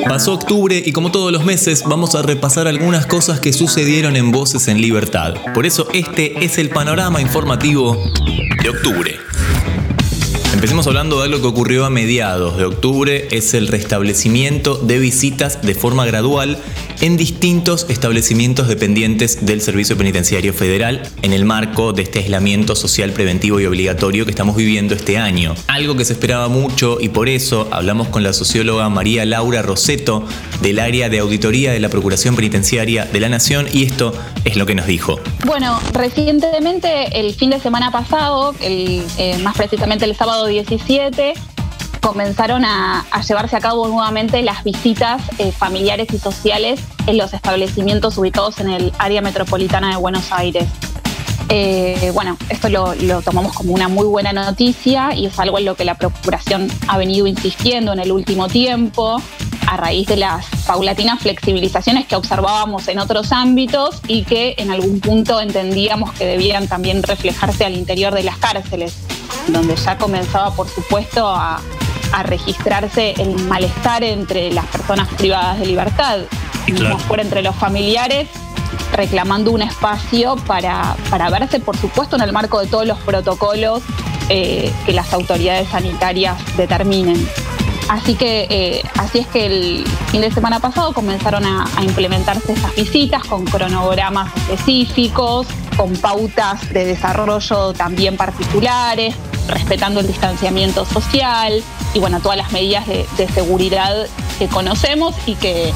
Pasó 0.07 0.33
octubre 0.33 0.81
y 0.85 0.91
como 0.91 1.09
todos 1.09 1.31
los 1.31 1.45
meses 1.45 1.83
vamos 1.85 2.15
a 2.15 2.21
repasar 2.21 2.67
algunas 2.67 3.05
cosas 3.05 3.39
que 3.39 3.53
sucedieron 3.53 4.17
en 4.17 4.31
Voces 4.31 4.67
en 4.67 4.81
Libertad. 4.81 5.35
Por 5.53 5.65
eso 5.65 5.87
este 5.93 6.43
es 6.43 6.57
el 6.57 6.69
panorama 6.69 7.21
informativo 7.21 7.97
de 8.61 8.69
octubre. 8.69 9.24
Empecemos 10.65 10.87
hablando 10.87 11.19
de 11.19 11.25
algo 11.25 11.41
que 11.41 11.47
ocurrió 11.47 11.85
a 11.85 11.91
mediados 11.91 12.57
de 12.57 12.65
octubre, 12.65 13.27
es 13.29 13.53
el 13.53 13.67
restablecimiento 13.67 14.77
de 14.77 14.97
visitas 14.97 15.61
de 15.61 15.75
forma 15.75 16.07
gradual 16.07 16.57
en 17.01 17.17
distintos 17.17 17.85
establecimientos 17.87 18.67
dependientes 18.67 19.45
del 19.45 19.61
Servicio 19.61 19.95
Penitenciario 19.95 20.53
Federal 20.53 21.03
en 21.21 21.33
el 21.33 21.45
marco 21.45 21.93
de 21.93 22.01
este 22.01 22.17
aislamiento 22.17 22.75
social 22.75 23.11
preventivo 23.11 23.59
y 23.59 23.67
obligatorio 23.67 24.25
que 24.25 24.31
estamos 24.31 24.55
viviendo 24.55 24.95
este 24.95 25.19
año. 25.19 25.53
Algo 25.67 25.95
que 25.95 26.03
se 26.03 26.13
esperaba 26.13 26.47
mucho 26.47 26.97
y 26.99 27.09
por 27.09 27.29
eso 27.29 27.67
hablamos 27.69 28.07
con 28.07 28.23
la 28.23 28.33
socióloga 28.33 28.89
María 28.89 29.23
Laura 29.23 29.61
Roseto 29.61 30.25
del 30.63 30.79
área 30.79 31.09
de 31.09 31.19
auditoría 31.19 31.73
de 31.73 31.79
la 31.79 31.89
Procuración 31.89 32.35
Penitenciaria 32.35 33.05
de 33.05 33.19
la 33.19 33.29
Nación 33.29 33.67
y 33.71 33.83
esto 33.83 34.13
es 34.45 34.55
lo 34.55 34.65
que 34.65 34.73
nos 34.73 34.87
dijo. 34.87 35.19
Bueno, 35.45 35.79
recientemente 35.93 37.19
el 37.19 37.35
fin 37.35 37.51
de 37.51 37.59
semana 37.59 37.91
pasado, 37.91 38.55
eh, 38.61 39.03
más 39.43 39.55
precisamente 39.55 40.05
el 40.05 40.15
sábado 40.15 40.45
17, 40.55 41.33
comenzaron 42.01 42.63
a, 42.65 43.05
llevarse 43.27 43.55
a 43.55 43.59
cabo 43.59 43.87
nuevamente 43.87 44.41
las 44.43 44.63
visitas 44.63 45.21
eh, 45.39 45.51
familiares 45.51 46.07
y 46.13 46.19
sociales 46.19 46.79
en 47.07 47.17
los 47.17 47.33
establecimientos 47.33 48.17
ubicados 48.17 48.59
en 48.59 48.69
el 48.69 48.93
área 48.99 49.21
metropolitana 49.21 49.89
de 49.89 49.95
Buenos 49.97 50.31
Aires. 50.31 50.67
Eh, 51.49 52.11
bueno, 52.13 52.37
esto 52.49 52.69
lo, 52.69 52.93
tomamos 53.21 53.53
como 53.53 53.73
una 53.73 53.87
muy 53.87 54.05
buena 54.05 54.33
noticia 54.33 55.13
y 55.15 55.27
es 55.27 55.39
algo 55.39 55.59
en 55.59 55.65
lo 55.65 55.75
que 55.75 55.85
la 55.85 55.95
Procuración 55.95 56.67
ha 56.87 56.97
venido 56.97 57.27
insistiendo 57.27 57.93
en 57.93 57.99
el 57.99 58.11
último 58.11 58.47
tiempo 58.47 59.21
a 59.67 59.77
raíz 59.77 60.07
de 60.07 60.17
las 60.17 60.45
paulatinas 60.65 61.19
flexibilizaciones 61.21 62.05
que 62.07 62.15
observábamos 62.15 62.87
en 62.87 62.99
otros 62.99 63.31
ámbitos 63.31 64.01
y 64.07 64.23
que 64.23 64.55
en 64.57 64.71
algún 64.71 64.99
punto 64.99 65.41
entendíamos 65.41 66.13
que 66.13 66.25
debían 66.25 66.67
también 66.67 67.03
reflejarse 67.03 67.65
al 67.65 67.73
interior 67.73 68.13
de 68.13 68.23
las 68.23 68.37
cárceles, 68.37 68.95
donde 69.47 69.75
ya 69.75 69.97
comenzaba, 69.97 70.51
por 70.55 70.67
supuesto, 70.67 71.27
a, 71.27 71.59
a 72.11 72.23
registrarse 72.23 73.13
el 73.17 73.35
malestar 73.45 74.03
entre 74.03 74.51
las 74.51 74.65
personas 74.65 75.07
privadas 75.15 75.59
de 75.59 75.65
libertad, 75.65 76.19
y 76.67 76.71
fuera 77.07 77.23
entre 77.23 77.41
los 77.41 77.55
familiares, 77.55 78.27
reclamando 78.93 79.51
un 79.51 79.61
espacio 79.61 80.35
para, 80.47 80.95
para, 81.09 81.29
verse, 81.29 81.59
por 81.59 81.77
supuesto, 81.77 82.15
en 82.15 82.23
el 82.23 82.33
marco 82.33 82.59
de 82.59 82.67
todos 82.67 82.87
los 82.87 82.97
protocolos 82.99 83.83
eh, 84.29 84.71
que 84.85 84.93
las 84.93 85.13
autoridades 85.13 85.69
sanitarias 85.69 86.37
determinen. 86.57 87.27
Así 87.87 88.15
que 88.15 88.47
eh, 88.49 88.83
así 88.97 89.19
es 89.19 89.27
que 89.27 89.45
el 89.45 89.87
fin 90.07 90.21
de 90.21 90.31
semana 90.31 90.59
pasado 90.59 90.91
comenzaron 90.91 91.45
a, 91.45 91.67
a 91.75 91.83
implementarse 91.83 92.53
esas 92.53 92.73
visitas 92.75 93.23
con 93.25 93.45
cronogramas 93.45 94.31
específicos, 94.49 95.45
con 95.75 95.95
pautas 95.95 96.71
de 96.73 96.85
desarrollo 96.85 97.73
también 97.73 98.17
particulares, 98.17 99.15
respetando 99.47 99.99
el 99.99 100.07
distanciamiento 100.07 100.85
social 100.85 101.63
y 101.93 101.99
bueno, 101.99 102.19
todas 102.19 102.37
las 102.37 102.51
medidas 102.51 102.85
de, 102.87 103.05
seguridad 103.33 104.07
que 104.39 104.47
conocemos 104.47 105.15
y 105.25 105.35
que, 105.35 105.73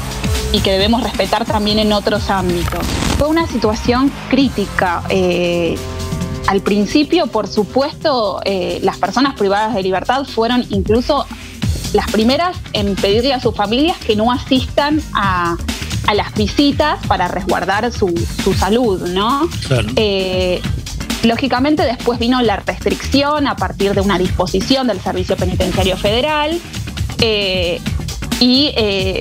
y 0.52 0.60
que 0.60 0.72
debemos 0.72 1.02
respetar 1.02 1.44
también 1.44 1.78
en 1.78 1.92
otros 1.92 2.30
ámbitos. 2.30 2.86
Fue 3.18 3.28
una 3.28 3.46
situación 3.46 4.10
crítica. 4.28 5.02
Eh, 5.08 5.76
al 6.46 6.60
principio, 6.60 7.26
por 7.26 7.46
supuesto, 7.48 8.40
eh, 8.44 8.80
las 8.82 8.98
personas 8.98 9.34
privadas 9.34 9.74
de 9.74 9.82
libertad 9.82 10.24
fueron 10.24 10.64
incluso 10.70 11.26
las 11.92 12.10
primeras 12.10 12.56
en 12.72 12.94
pedirle 12.94 13.32
a 13.32 13.40
sus 13.40 13.54
familias 13.54 13.98
que 13.98 14.16
no 14.16 14.30
asistan 14.32 15.02
a, 15.12 15.56
las 16.14 16.34
visitas 16.34 17.04
para 17.06 17.28
resguardar 17.28 17.90
su, 17.92 18.12
salud, 18.58 19.08
¿no? 19.08 19.48
Eh, 19.96 20.60
Lógicamente 21.22 21.82
después 21.82 22.18
vino 22.18 22.40
la 22.40 22.56
restricción 22.56 23.46
a 23.46 23.56
partir 23.56 23.94
de 23.94 24.00
una 24.00 24.18
disposición 24.18 24.86
del 24.86 25.00
Servicio 25.00 25.36
Penitenciario 25.36 25.96
Federal 25.98 26.58
eh, 27.20 27.78
y 28.40 28.72
eh, 28.74 29.20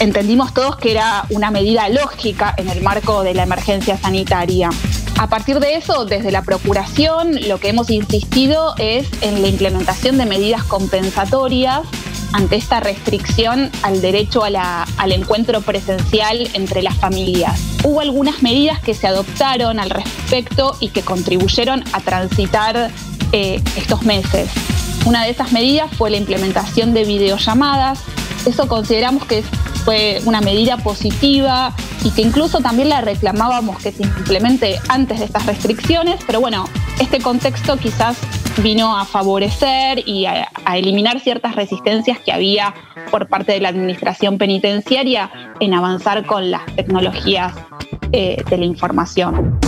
entendimos 0.00 0.54
todos 0.54 0.76
que 0.76 0.90
era 0.92 1.26
una 1.28 1.50
medida 1.50 1.90
lógica 1.90 2.54
en 2.56 2.70
el 2.70 2.80
marco 2.80 3.22
de 3.22 3.34
la 3.34 3.42
emergencia 3.42 3.98
sanitaria. 3.98 4.70
A 5.18 5.28
partir 5.28 5.60
de 5.60 5.74
eso, 5.74 6.06
desde 6.06 6.30
la 6.30 6.42
Procuración, 6.42 7.38
lo 7.46 7.58
que 7.58 7.68
hemos 7.68 7.90
insistido 7.90 8.74
es 8.78 9.06
en 9.20 9.42
la 9.42 9.48
implementación 9.48 10.16
de 10.16 10.24
medidas 10.24 10.64
compensatorias 10.64 11.80
ante 12.32 12.56
esta 12.56 12.80
restricción 12.80 13.70
al 13.82 14.00
derecho 14.00 14.42
al 14.44 15.12
encuentro 15.12 15.60
presencial 15.60 16.48
entre 16.54 16.82
las 16.82 16.96
familias. 16.96 17.60
Hubo 17.84 18.00
algunas 18.00 18.42
medidas 18.42 18.80
que 18.80 18.94
se 18.94 19.06
adoptaron 19.06 19.80
al 19.80 19.90
respecto 19.90 20.76
y 20.80 20.88
que 20.88 21.02
contribuyeron 21.02 21.84
a 21.92 22.00
transitar 22.00 22.90
eh, 23.32 23.62
estos 23.76 24.02
meses. 24.02 24.50
Una 25.04 25.24
de 25.24 25.30
esas 25.30 25.52
medidas 25.52 25.90
fue 25.96 26.10
la 26.10 26.16
implementación 26.16 26.92
de 26.94 27.04
videollamadas. 27.04 28.00
Eso 28.46 28.68
consideramos 28.68 29.24
que 29.26 29.42
fue 29.84 30.20
una 30.24 30.40
medida 30.40 30.76
positiva 30.78 31.74
y 32.04 32.10
que 32.10 32.22
incluso 32.22 32.60
también 32.60 32.88
la 32.88 33.00
reclamábamos 33.00 33.78
que 33.78 33.92
se 33.92 34.02
implemente 34.02 34.78
antes 34.88 35.18
de 35.18 35.24
estas 35.24 35.46
restricciones, 35.46 36.20
pero 36.26 36.40
bueno, 36.40 36.68
este 37.00 37.20
contexto 37.20 37.76
quizás 37.76 38.16
vino 38.62 38.96
a 38.96 39.04
favorecer 39.04 40.02
y 40.06 40.26
a, 40.26 40.48
eliminar 40.74 41.20
ciertas 41.20 41.56
resistencias 41.56 42.18
que 42.18 42.32
había 42.32 42.74
por 43.10 43.28
parte 43.28 43.52
de 43.52 43.60
la 43.60 43.70
administración 43.70 44.38
penitenciaria 44.38 45.30
en 45.60 45.74
avanzar 45.74 46.26
con 46.26 46.50
las 46.50 46.64
tecnologías 46.76 47.54
eh, 48.12 48.42
de 48.48 48.58
la 48.58 48.64
información 48.64 49.58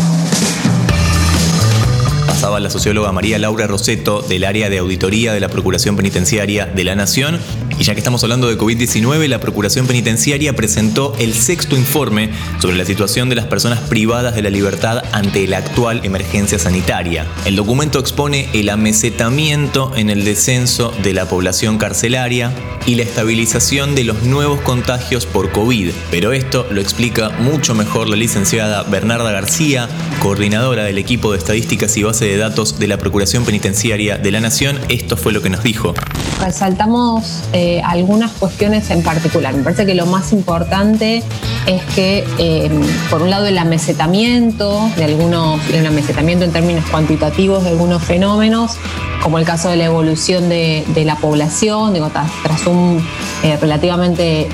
pasaba 2.40 2.60
la 2.60 2.70
socióloga 2.70 3.12
María 3.12 3.38
Laura 3.38 3.66
Roseto 3.66 4.22
del 4.22 4.44
área 4.44 4.70
de 4.70 4.78
auditoría 4.78 5.34
de 5.34 5.40
la 5.40 5.50
Procuración 5.50 5.96
Penitenciaria 5.96 6.64
de 6.64 6.84
la 6.84 6.94
Nación. 6.94 7.38
Y 7.80 7.84
ya 7.84 7.94
que 7.94 8.00
estamos 8.00 8.22
hablando 8.24 8.46
de 8.46 8.58
COVID-19, 8.58 9.26
la 9.26 9.40
Procuración 9.40 9.86
Penitenciaria 9.86 10.54
presentó 10.54 11.14
el 11.18 11.32
sexto 11.32 11.78
informe 11.78 12.28
sobre 12.60 12.76
la 12.76 12.84
situación 12.84 13.30
de 13.30 13.36
las 13.36 13.46
personas 13.46 13.80
privadas 13.80 14.34
de 14.34 14.42
la 14.42 14.50
libertad 14.50 15.02
ante 15.12 15.46
la 15.46 15.56
actual 15.56 16.02
emergencia 16.04 16.58
sanitaria. 16.58 17.26
El 17.46 17.56
documento 17.56 17.98
expone 17.98 18.50
el 18.52 18.68
amesetamiento 18.68 19.96
en 19.96 20.10
el 20.10 20.26
descenso 20.26 20.92
de 21.02 21.14
la 21.14 21.26
población 21.26 21.78
carcelaria 21.78 22.52
y 22.84 22.96
la 22.96 23.02
estabilización 23.02 23.94
de 23.94 24.04
los 24.04 24.24
nuevos 24.24 24.60
contagios 24.60 25.24
por 25.24 25.50
COVID. 25.50 25.90
Pero 26.10 26.32
esto 26.32 26.66
lo 26.70 26.82
explica 26.82 27.30
mucho 27.30 27.74
mejor 27.74 28.10
la 28.10 28.16
licenciada 28.16 28.82
Bernarda 28.82 29.30
García, 29.32 29.88
coordinadora 30.20 30.84
del 30.84 30.98
equipo 30.98 31.32
de 31.32 31.38
estadísticas 31.38 31.96
y 31.96 32.02
base 32.02 32.26
de 32.26 32.36
datos 32.36 32.78
de 32.78 32.88
la 32.88 32.98
Procuración 32.98 33.46
Penitenciaria 33.46 34.18
de 34.18 34.30
la 34.32 34.40
Nación. 34.40 34.78
Esto 34.90 35.16
fue 35.16 35.32
lo 35.32 35.40
que 35.40 35.48
nos 35.48 35.62
dijo. 35.62 35.94
resaltamos 36.40 37.42
eh, 37.52 37.69
algunas 37.78 38.32
cuestiones 38.32 38.90
en 38.90 39.02
particular. 39.02 39.54
Me 39.54 39.62
parece 39.62 39.86
que 39.86 39.94
lo 39.94 40.06
más 40.06 40.32
importante 40.32 41.22
es 41.66 41.82
que, 41.94 42.24
eh, 42.38 42.70
por 43.10 43.22
un 43.22 43.30
lado, 43.30 43.46
el 43.46 43.58
amesetamiento 43.58 44.90
de 44.96 45.04
algunos, 45.04 45.60
el 45.70 45.86
amesetamiento 45.86 46.44
en 46.44 46.52
términos 46.52 46.84
cuantitativos 46.90 47.64
de 47.64 47.70
algunos 47.70 48.02
fenómenos, 48.02 48.76
como 49.22 49.38
el 49.38 49.44
caso 49.44 49.68
de 49.68 49.76
la 49.76 49.84
evolución 49.84 50.48
de, 50.48 50.84
la 51.04 51.16
población, 51.16 51.94
digo, 51.94 52.10
tras, 52.42 52.66
un 52.66 53.02
eh, 53.42 53.56
relativamente 53.60 54.48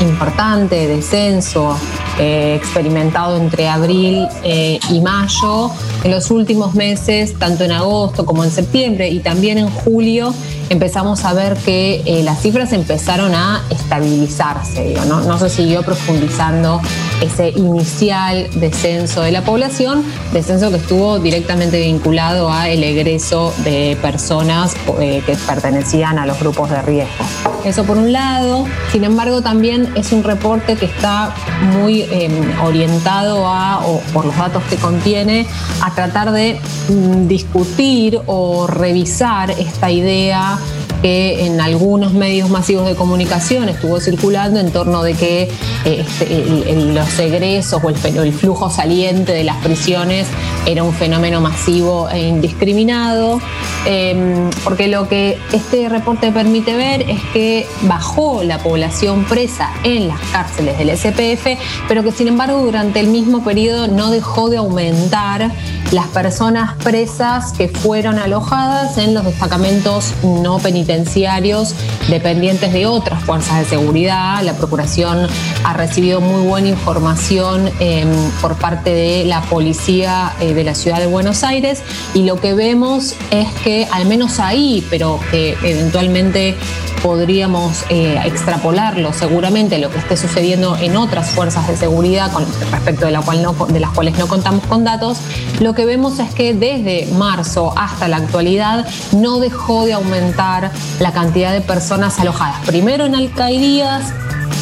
importante 0.00 0.86
descenso 0.88 1.76
experimentado 2.18 3.36
entre 3.36 3.68
abril 3.68 4.26
y 4.44 5.00
mayo, 5.00 5.70
en 6.04 6.10
los 6.10 6.30
últimos 6.30 6.74
meses, 6.74 7.38
tanto 7.38 7.64
en 7.64 7.72
agosto 7.72 8.26
como 8.26 8.44
en 8.44 8.50
septiembre 8.50 9.08
y 9.08 9.20
también 9.20 9.58
en 9.58 9.68
julio, 9.68 10.34
empezamos 10.68 11.24
a 11.24 11.34
ver 11.34 11.56
que 11.56 12.02
eh, 12.06 12.22
las 12.22 12.40
cifras 12.40 12.72
empezaron 12.72 13.34
a 13.34 13.62
estabilizarse. 13.70 14.94
¿no? 15.06 15.20
no 15.20 15.38
se 15.38 15.50
siguió 15.50 15.82
profundizando 15.82 16.80
ese 17.20 17.50
inicial 17.50 18.48
descenso 18.54 19.22
de 19.22 19.32
la 19.32 19.42
población, 19.42 20.02
descenso 20.32 20.70
que 20.70 20.76
estuvo 20.76 21.18
directamente 21.18 21.80
vinculado 21.80 22.50
a 22.50 22.68
el 22.68 22.82
egreso 22.82 23.54
de 23.64 23.96
personas 24.00 24.74
eh, 25.00 25.22
que 25.24 25.36
pertenecían 25.36 26.18
a 26.18 26.26
los 26.26 26.40
grupos 26.40 26.70
de 26.70 26.82
riesgo. 26.82 27.24
Eso 27.64 27.84
por 27.84 27.96
un 27.96 28.12
lado. 28.12 28.66
Sin 28.90 29.04
embargo, 29.04 29.40
también 29.40 29.92
es 29.94 30.10
un 30.10 30.24
reporte 30.24 30.74
que 30.74 30.86
está 30.86 31.32
muy 31.78 32.02
em, 32.10 32.32
orientado 32.60 33.46
a, 33.46 33.86
o 33.86 34.00
por 34.12 34.24
los 34.24 34.36
datos 34.36 34.64
que 34.64 34.76
contiene, 34.76 35.46
a 35.80 35.91
tratar 35.94 36.32
de 36.32 36.60
mm, 36.88 37.26
discutir 37.28 38.20
o 38.26 38.66
revisar 38.66 39.50
esta 39.50 39.90
idea 39.90 40.58
que 41.02 41.46
en 41.46 41.60
algunos 41.60 42.14
medios 42.14 42.48
masivos 42.48 42.86
de 42.86 42.94
comunicación 42.94 43.68
estuvo 43.68 43.98
circulando 43.98 44.60
en 44.60 44.70
torno 44.70 45.02
de 45.02 45.14
que 45.14 45.42
eh, 45.84 46.06
este, 46.06 46.76
los 46.92 47.18
egresos 47.18 47.82
o 47.82 47.88
el, 47.88 48.32
flujo 48.32 48.70
saliente 48.70 49.32
de 49.32 49.42
las 49.42 49.56
prisiones 49.56 50.28
era 50.64 50.84
un 50.84 50.94
fenómeno 50.94 51.40
masivo 51.40 52.08
e 52.08 52.28
indiscriminado, 52.28 53.40
em, 53.84 54.48
porque 54.62 54.86
lo 54.86 55.08
que 55.08 55.38
este 55.52 55.88
reporte 55.88 56.30
permite 56.30 56.76
ver 56.76 57.02
es 57.10 57.20
que 57.32 57.66
bajó 57.82 58.44
la 58.44 58.58
población 58.58 59.24
presa 59.24 59.70
en 59.82 60.06
las 60.06 60.20
cárceles 60.30 60.78
del 60.78 60.90
SPF, 60.90 61.58
pero 61.88 62.04
que 62.04 62.12
sin 62.12 62.28
embargo 62.28 62.58
durante 62.64 63.00
el 63.00 63.08
mismo 63.08 63.42
periodo 63.42 63.88
no 63.88 64.10
dejó 64.10 64.50
de 64.50 64.58
aumentar 64.58 65.50
las 65.92 66.08
personas 66.08 66.74
presas 66.82 67.52
que 67.52 67.68
fueron 67.68 68.18
alojadas 68.18 68.96
en 68.96 69.12
los 69.12 69.24
destacamentos 69.24 70.14
no 70.22 70.58
penitenciarios 70.58 71.74
dependientes 72.08 72.72
de 72.72 72.86
otras 72.86 73.22
fuerzas 73.22 73.58
de 73.58 73.64
seguridad. 73.66 74.42
La 74.42 74.54
Procuración 74.54 75.26
ha 75.64 75.72
recibido 75.74 76.20
muy 76.22 76.46
buena 76.46 76.68
información 76.68 77.70
em, 77.78 78.08
por 78.40 78.56
parte 78.56 78.90
de 78.90 79.24
la 79.26 79.42
policía 79.42 80.32
eh, 80.40 80.54
de 80.54 80.64
la 80.64 80.74
ciudad 80.74 80.98
de 80.98 81.06
Buenos 81.06 81.44
Aires 81.44 81.82
y 82.14 82.24
lo 82.24 82.40
que 82.40 82.54
vemos 82.54 83.14
es 83.30 83.48
que 83.62 83.86
al 83.92 84.06
menos 84.06 84.40
ahí, 84.40 84.86
pero 84.90 85.20
que 85.30 85.58
eventualmente 85.62 86.56
podríamos 87.02 87.84
eh, 87.90 88.20
extrapolarlo 88.24 89.12
seguramente 89.12 89.78
lo 89.78 89.90
que 89.90 89.98
esté 89.98 90.16
sucediendo 90.16 90.76
en 90.76 90.96
otras 90.96 91.30
fuerzas 91.30 91.66
de 91.66 91.76
seguridad 91.76 92.32
con 92.32 92.46
respecto 92.70 93.06
de, 93.06 93.12
la 93.12 93.20
cual 93.20 93.42
no, 93.42 93.52
de 93.66 93.80
las 93.80 93.90
cuales 93.90 94.16
no 94.18 94.28
contamos 94.28 94.64
con 94.66 94.84
datos, 94.84 95.18
lo 95.60 95.74
que 95.74 95.81
vemos 95.84 96.18
es 96.18 96.32
que 96.34 96.54
desde 96.54 97.06
marzo 97.14 97.72
hasta 97.76 98.08
la 98.08 98.16
actualidad 98.18 98.86
no 99.12 99.40
dejó 99.40 99.84
de 99.84 99.94
aumentar 99.94 100.70
la 101.00 101.12
cantidad 101.12 101.52
de 101.52 101.60
personas 101.60 102.18
alojadas, 102.18 102.64
primero 102.66 103.06
en 103.06 103.14
alcaldías, 103.14 104.12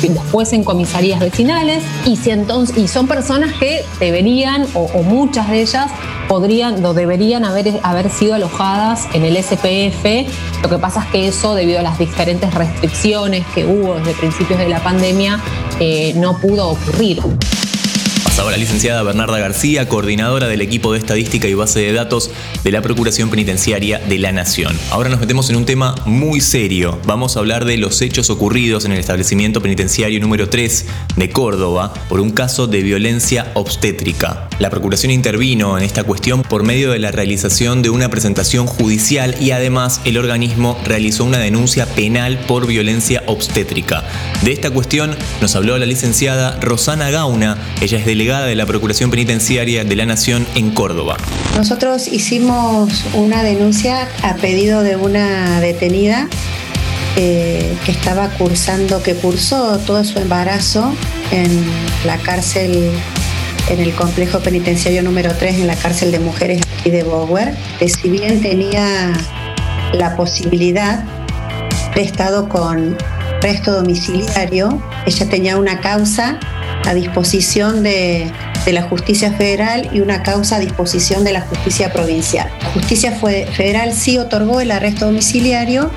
después 0.08 0.52
en 0.52 0.64
comisarías 0.64 1.20
vecinales 1.20 1.82
y, 2.06 2.16
son 2.88 3.06
personas 3.06 3.52
que 3.54 3.84
deberían 3.98 4.66
o, 4.74 5.02
muchas 5.02 5.48
de 5.48 5.62
ellas 5.62 5.90
podrían 6.28 6.84
o 6.84 6.94
deberían 6.94 7.44
haber, 7.44 7.80
haber 7.82 8.10
sido 8.10 8.34
alojadas 8.34 9.08
en 9.12 9.24
el 9.24 9.36
SPF. 9.36 10.62
Lo 10.62 10.68
que 10.68 10.78
pasa 10.78 11.00
es 11.04 11.06
que 11.06 11.28
eso, 11.28 11.54
debido 11.54 11.80
a 11.80 11.82
las 11.82 11.98
diferentes 11.98 12.52
restricciones 12.54 13.44
que 13.54 13.66
hubo 13.66 13.94
desde 13.94 14.12
principios 14.14 14.58
de 14.58 14.68
la 14.68 14.82
pandemia, 14.82 15.40
eh, 15.80 16.12
no 16.16 16.38
pudo 16.38 16.68
ocurrir. 16.68 17.20
La 18.48 18.56
licenciada 18.56 19.04
Bernarda 19.04 19.38
García, 19.38 19.86
coordinadora 19.86 20.48
del 20.48 20.60
equipo 20.60 20.92
de 20.92 20.98
estadística 20.98 21.46
y 21.46 21.54
base 21.54 21.78
de 21.78 21.92
datos 21.92 22.32
de 22.64 22.72
la 22.72 22.82
Procuración 22.82 23.30
Penitenciaria 23.30 24.00
de 24.00 24.18
la 24.18 24.32
Nación. 24.32 24.76
Ahora 24.90 25.08
nos 25.08 25.20
metemos 25.20 25.48
en 25.50 25.56
un 25.56 25.66
tema 25.66 25.94
muy 26.04 26.40
serio. 26.40 26.98
Vamos 27.04 27.36
a 27.36 27.40
hablar 27.40 27.64
de 27.64 27.76
los 27.76 28.02
hechos 28.02 28.28
ocurridos 28.28 28.84
en 28.84 28.92
el 28.92 28.98
establecimiento 28.98 29.62
penitenciario 29.62 30.18
número 30.18 30.48
3 30.48 30.86
de 31.14 31.30
Córdoba 31.30 31.94
por 32.08 32.18
un 32.18 32.30
caso 32.30 32.66
de 32.66 32.82
violencia 32.82 33.52
obstétrica. 33.54 34.48
La 34.58 34.68
Procuración 34.68 35.12
intervino 35.12 35.78
en 35.78 35.84
esta 35.84 36.02
cuestión 36.02 36.42
por 36.42 36.64
medio 36.64 36.90
de 36.90 36.98
la 36.98 37.12
realización 37.12 37.82
de 37.82 37.90
una 37.90 38.08
presentación 38.08 38.66
judicial 38.66 39.36
y 39.40 39.52
además 39.52 40.00
el 40.04 40.18
organismo 40.18 40.76
realizó 40.84 41.24
una 41.24 41.38
denuncia 41.38 41.86
penal 41.86 42.40
por 42.48 42.66
violencia 42.66 43.22
obstétrica. 43.26 44.02
De 44.42 44.52
esta 44.52 44.70
cuestión 44.70 45.14
nos 45.40 45.54
habló 45.54 45.78
la 45.78 45.86
licenciada 45.86 46.58
Rosana 46.60 47.10
Gauna, 47.10 47.56
ella 47.80 47.98
es 47.98 48.06
delegada 48.06 48.29
de 48.38 48.54
la 48.54 48.64
Procuración 48.64 49.10
Penitenciaria 49.10 49.82
de 49.82 49.96
la 49.96 50.06
Nación 50.06 50.46
en 50.54 50.70
Córdoba. 50.70 51.16
Nosotros 51.56 52.06
hicimos 52.06 53.04
una 53.14 53.42
denuncia 53.42 54.08
a 54.22 54.36
pedido 54.36 54.84
de 54.84 54.94
una 54.94 55.60
detenida 55.60 56.28
eh, 57.16 57.76
que 57.84 57.90
estaba 57.90 58.28
cursando, 58.28 59.02
que 59.02 59.14
cursó 59.14 59.78
todo 59.78 60.04
su 60.04 60.20
embarazo 60.20 60.94
en 61.32 61.50
la 62.06 62.18
cárcel, 62.18 62.92
en 63.68 63.80
el 63.80 63.92
complejo 63.94 64.38
penitenciario 64.38 65.02
número 65.02 65.34
3, 65.36 65.56
en 65.56 65.66
la 65.66 65.74
cárcel 65.74 66.12
de 66.12 66.20
mujeres 66.20 66.62
aquí 66.78 66.90
de 66.90 67.02
Bower, 67.02 67.56
que 67.80 67.88
si 67.88 68.08
bien 68.10 68.40
tenía 68.40 69.12
la 69.92 70.14
posibilidad 70.16 71.02
de 71.96 72.02
estado 72.02 72.48
con 72.48 72.96
resto 73.42 73.72
domiciliario, 73.72 74.80
ella 75.04 75.28
tenía 75.28 75.56
una 75.56 75.80
causa 75.80 76.38
a 76.84 76.94
disposición 76.94 77.82
de, 77.82 78.32
la 78.66 78.82
justicia 78.82 79.32
federal 79.32 79.90
y 79.92 80.00
una 80.00 80.22
causa 80.22 80.56
a 80.56 80.58
disposición 80.60 81.24
de 81.24 81.32
la 81.32 81.40
justicia 81.40 81.92
provincial. 81.92 82.48
La 82.62 82.70
justicia 82.70 83.10
federal 83.10 83.92
sí 83.92 84.16
otorgó 84.16 84.60
el 84.60 84.70
arresto 84.70 85.06
domiciliario, 85.06 85.90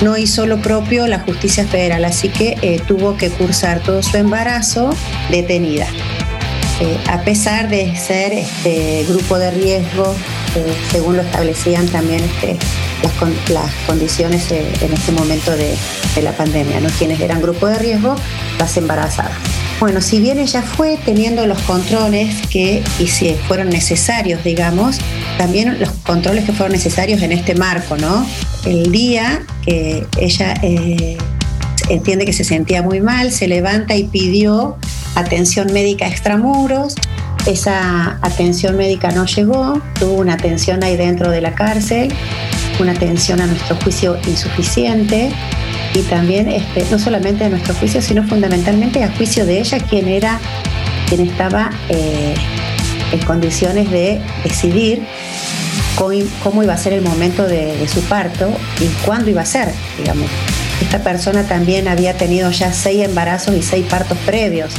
no 0.00 0.16
hizo 0.16 0.46
lo 0.46 0.62
propio 0.62 1.06
la 1.06 1.18
justicia 1.18 1.66
federal, 1.66 2.02
así 2.06 2.30
que 2.30 2.56
eh, 2.62 2.80
tuvo 2.88 3.18
que 3.18 3.28
cursar 3.28 3.80
todo 3.80 4.02
su 4.02 4.16
embarazo 4.16 4.94
detenida. 5.30 5.86
Eh, 6.80 6.96
a 7.08 7.20
pesar 7.22 7.68
de 7.68 7.94
ser 7.94 8.32
este 8.32 9.04
grupo 9.06 9.38
de 9.38 9.50
riesgo, 9.50 10.14
eh, 10.56 10.74
según 10.90 11.16
lo 11.16 11.22
establecían 11.22 11.86
también 11.88 12.24
este, 12.24 12.56
las, 13.52 13.70
condiciones 13.86 14.50
en 14.50 14.92
este 14.94 15.12
momento 15.12 15.50
de, 15.50 15.76
de 16.14 16.22
la 16.22 16.32
pandemia, 16.32 16.80
¿no? 16.80 16.88
quienes 16.98 17.20
eran 17.20 17.42
grupo 17.42 17.66
de 17.66 17.78
riesgo, 17.78 18.16
las 18.58 18.76
embarazadas. 18.78 19.53
Bueno, 19.80 20.00
si 20.00 20.20
bien 20.20 20.38
ella 20.38 20.62
fue 20.62 20.98
teniendo 21.04 21.46
los 21.46 21.60
controles 21.62 22.46
que 22.48 22.82
y 22.98 23.08
si 23.08 23.34
fueron 23.48 23.68
necesarios, 23.68 24.42
digamos, 24.44 24.98
también 25.36 25.78
los 25.80 25.90
controles 26.04 26.44
que 26.44 26.52
fueron 26.52 26.72
necesarios 26.72 27.20
en 27.22 27.32
este 27.32 27.54
marco, 27.54 27.96
¿no? 27.96 28.24
El 28.64 28.92
día 28.92 29.42
que 29.64 30.06
ella 30.18 30.54
eh, 30.62 31.18
entiende 31.88 32.24
que 32.24 32.32
se 32.32 32.44
sentía 32.44 32.82
muy 32.82 33.00
mal, 33.00 33.32
se 33.32 33.48
levanta 33.48 33.96
y 33.96 34.04
pidió 34.04 34.76
atención 35.16 35.72
médica 35.72 36.06
extramuros. 36.06 36.94
Esa 37.46 38.18
atención 38.22 38.76
médica 38.76 39.10
no 39.10 39.26
llegó, 39.26 39.82
tuvo 39.98 40.14
una 40.14 40.34
atención 40.34 40.82
ahí 40.82 40.96
dentro 40.96 41.30
de 41.30 41.42
la 41.42 41.54
cárcel, 41.54 42.14
una 42.80 42.92
atención 42.92 43.40
a 43.40 43.46
nuestro 43.46 43.76
juicio 43.76 44.16
insuficiente 44.26 45.30
y 45.94 46.02
también 46.02 46.48
este, 46.48 46.84
no 46.90 46.98
solamente 46.98 47.44
a 47.44 47.48
nuestro 47.48 47.74
juicio, 47.74 48.02
sino 48.02 48.24
fundamentalmente 48.24 49.02
a 49.04 49.12
juicio 49.12 49.46
de 49.46 49.60
ella, 49.60 49.78
quien 49.78 50.08
era, 50.08 50.40
estaba 51.12 51.70
eh, 51.88 52.34
en 53.12 53.20
condiciones 53.20 53.88
de 53.90 54.20
decidir 54.42 55.04
cómo, 56.42 56.62
iba 56.62 56.74
a 56.74 56.76
ser 56.76 56.92
el 56.92 57.02
momento 57.02 57.46
de, 57.46 57.86
su 57.86 58.00
parto 58.02 58.50
y 58.80 58.86
cuándo 59.06 59.30
iba 59.30 59.42
a 59.42 59.46
ser, 59.46 59.72
digamos. 59.96 60.28
Esta 60.80 60.98
persona 60.98 61.44
también 61.44 61.86
había 61.86 62.14
tenido 62.14 62.50
ya 62.50 62.72
seis 62.72 63.04
embarazos 63.04 63.54
y 63.54 63.62
seis 63.62 63.86
partos 63.88 64.18
previos, 64.26 64.72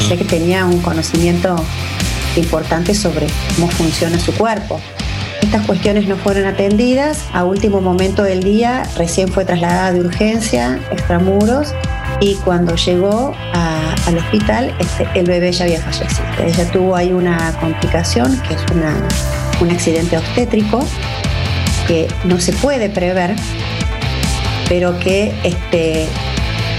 o 0.00 0.06
sea 0.06 0.16
que 0.16 0.24
tenía 0.24 0.64
un 0.64 0.80
conocimiento 0.80 1.56
importante 2.36 2.94
sobre 2.94 3.26
cómo 3.56 3.68
funciona 3.68 4.18
su 4.20 4.32
cuerpo. 4.32 4.80
Estas 5.52 5.66
cuestiones 5.66 6.08
no 6.08 6.16
fueron 6.16 6.46
atendidas. 6.46 7.26
A 7.34 7.44
último 7.44 7.82
momento 7.82 8.22
del 8.22 8.42
día 8.42 8.84
recién 8.96 9.28
fue 9.28 9.44
trasladada 9.44 9.92
de 9.92 10.00
urgencia, 10.00 10.80
extramuros, 10.90 11.74
y 12.20 12.36
cuando 12.36 12.74
llegó 12.74 13.34
al 13.52 14.16
hospital 14.16 14.74
este, 14.78 15.06
el 15.14 15.26
bebé 15.26 15.52
ya 15.52 15.64
había 15.64 15.82
fallecido. 15.82 16.24
Ella 16.42 16.72
tuvo 16.72 16.96
ahí 16.96 17.12
una 17.12 17.52
complicación, 17.60 18.40
que 18.48 18.54
es 18.54 18.62
un 19.60 19.70
accidente 19.70 20.16
obstétrico, 20.16 20.86
que 21.86 22.08
no 22.24 22.40
se 22.40 22.54
puede 22.54 22.88
prever, 22.88 23.36
pero 24.70 24.98
que 25.00 25.34
este, 25.44 26.06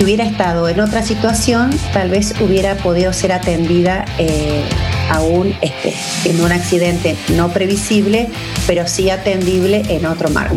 hubiera 0.01 0.23
estado 0.23 0.67
en 0.67 0.79
otra 0.79 1.03
situación, 1.03 1.69
tal 1.93 2.09
vez 2.09 2.33
hubiera 2.41 2.73
podido 2.77 3.13
ser 3.13 3.33
atendida 3.33 4.05
eh, 4.17 4.63
aún 5.09 5.55
este, 5.61 5.93
en 6.25 6.41
un 6.41 6.51
accidente 6.51 7.15
no 7.29 7.51
previsible, 7.51 8.29
pero 8.67 8.87
sí 8.87 9.09
atendible 9.09 9.83
en 9.89 10.05
otro 10.05 10.29
marco. 10.29 10.55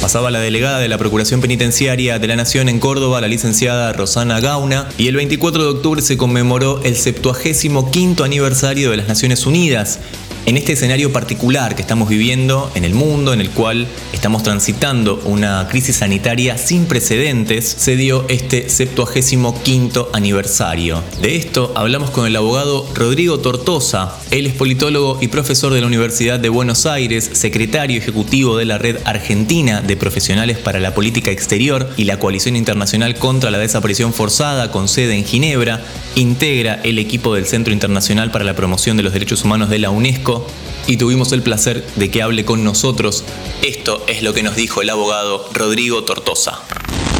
Pasaba 0.00 0.30
la 0.30 0.40
delegada 0.40 0.78
de 0.78 0.88
la 0.88 0.96
Procuración 0.96 1.42
Penitenciaria 1.42 2.18
de 2.18 2.26
la 2.26 2.34
Nación 2.34 2.70
en 2.70 2.80
Córdoba, 2.80 3.20
la 3.20 3.28
licenciada 3.28 3.92
Rosana 3.92 4.40
Gauna, 4.40 4.88
y 4.96 5.08
el 5.08 5.16
24 5.16 5.62
de 5.62 5.68
octubre 5.68 6.00
se 6.00 6.16
conmemoró 6.16 6.80
el 6.84 6.96
75 6.96 8.24
aniversario 8.24 8.90
de 8.90 8.96
las 8.96 9.08
Naciones 9.08 9.44
Unidas, 9.44 10.00
en 10.46 10.56
este 10.56 10.72
escenario 10.72 11.12
particular 11.12 11.74
que 11.74 11.82
estamos 11.82 12.08
viviendo 12.08 12.70
en 12.74 12.84
el 12.84 12.94
mundo, 12.94 13.32
en 13.32 13.40
el 13.40 13.50
cual 13.50 13.86
estamos 14.12 14.42
transitando 14.42 15.20
una 15.24 15.68
crisis 15.68 15.96
sanitaria 15.96 16.56
sin 16.58 16.86
precedentes, 16.86 17.64
se 17.78 17.96
dio 17.96 18.24
este 18.28 18.68
75 18.68 20.10
aniversario. 20.12 21.02
De 21.20 21.36
esto 21.36 21.72
hablamos 21.76 22.10
con 22.10 22.26
el 22.26 22.36
abogado 22.36 22.86
Rodrigo 22.94 23.40
Tortosa. 23.40 24.16
Él 24.30 24.46
es 24.46 24.54
politólogo 24.54 25.18
y 25.20 25.28
profesor 25.28 25.72
de 25.72 25.80
la 25.80 25.86
Universidad 25.86 26.40
de 26.40 26.48
Buenos 26.48 26.86
Aires, 26.86 27.30
secretario 27.32 27.98
ejecutivo 27.98 28.56
de 28.56 28.64
la 28.64 28.78
Red 28.78 28.98
Argentina 29.04 29.80
de 29.82 29.96
Profesionales 29.96 30.58
para 30.58 30.80
la 30.80 30.94
Política 30.94 31.30
Exterior 31.30 31.90
y 31.96 32.04
la 32.04 32.18
Coalición 32.18 32.56
Internacional 32.56 33.16
contra 33.16 33.50
la 33.50 33.58
Desaparición 33.58 34.12
Forzada 34.12 34.70
con 34.70 34.88
sede 34.88 35.16
en 35.16 35.24
Ginebra, 35.24 35.82
integra 36.14 36.80
el 36.82 36.98
equipo 36.98 37.34
del 37.34 37.46
Centro 37.46 37.72
Internacional 37.72 38.30
para 38.30 38.44
la 38.44 38.56
Promoción 38.56 38.96
de 38.96 39.02
los 39.02 39.12
Derechos 39.12 39.44
Humanos 39.44 39.70
de 39.70 39.78
la 39.78 39.90
UNESCO 39.90 40.29
y 40.86 40.96
tuvimos 40.96 41.32
el 41.32 41.42
placer 41.42 41.84
de 41.96 42.10
que 42.10 42.22
hable 42.22 42.44
con 42.44 42.64
nosotros. 42.64 43.24
Esto 43.66 44.02
es 44.08 44.22
lo 44.22 44.34
que 44.34 44.42
nos 44.42 44.56
dijo 44.56 44.82
el 44.82 44.90
abogado 44.90 45.44
Rodrigo 45.52 46.04
Tortosa. 46.04 46.58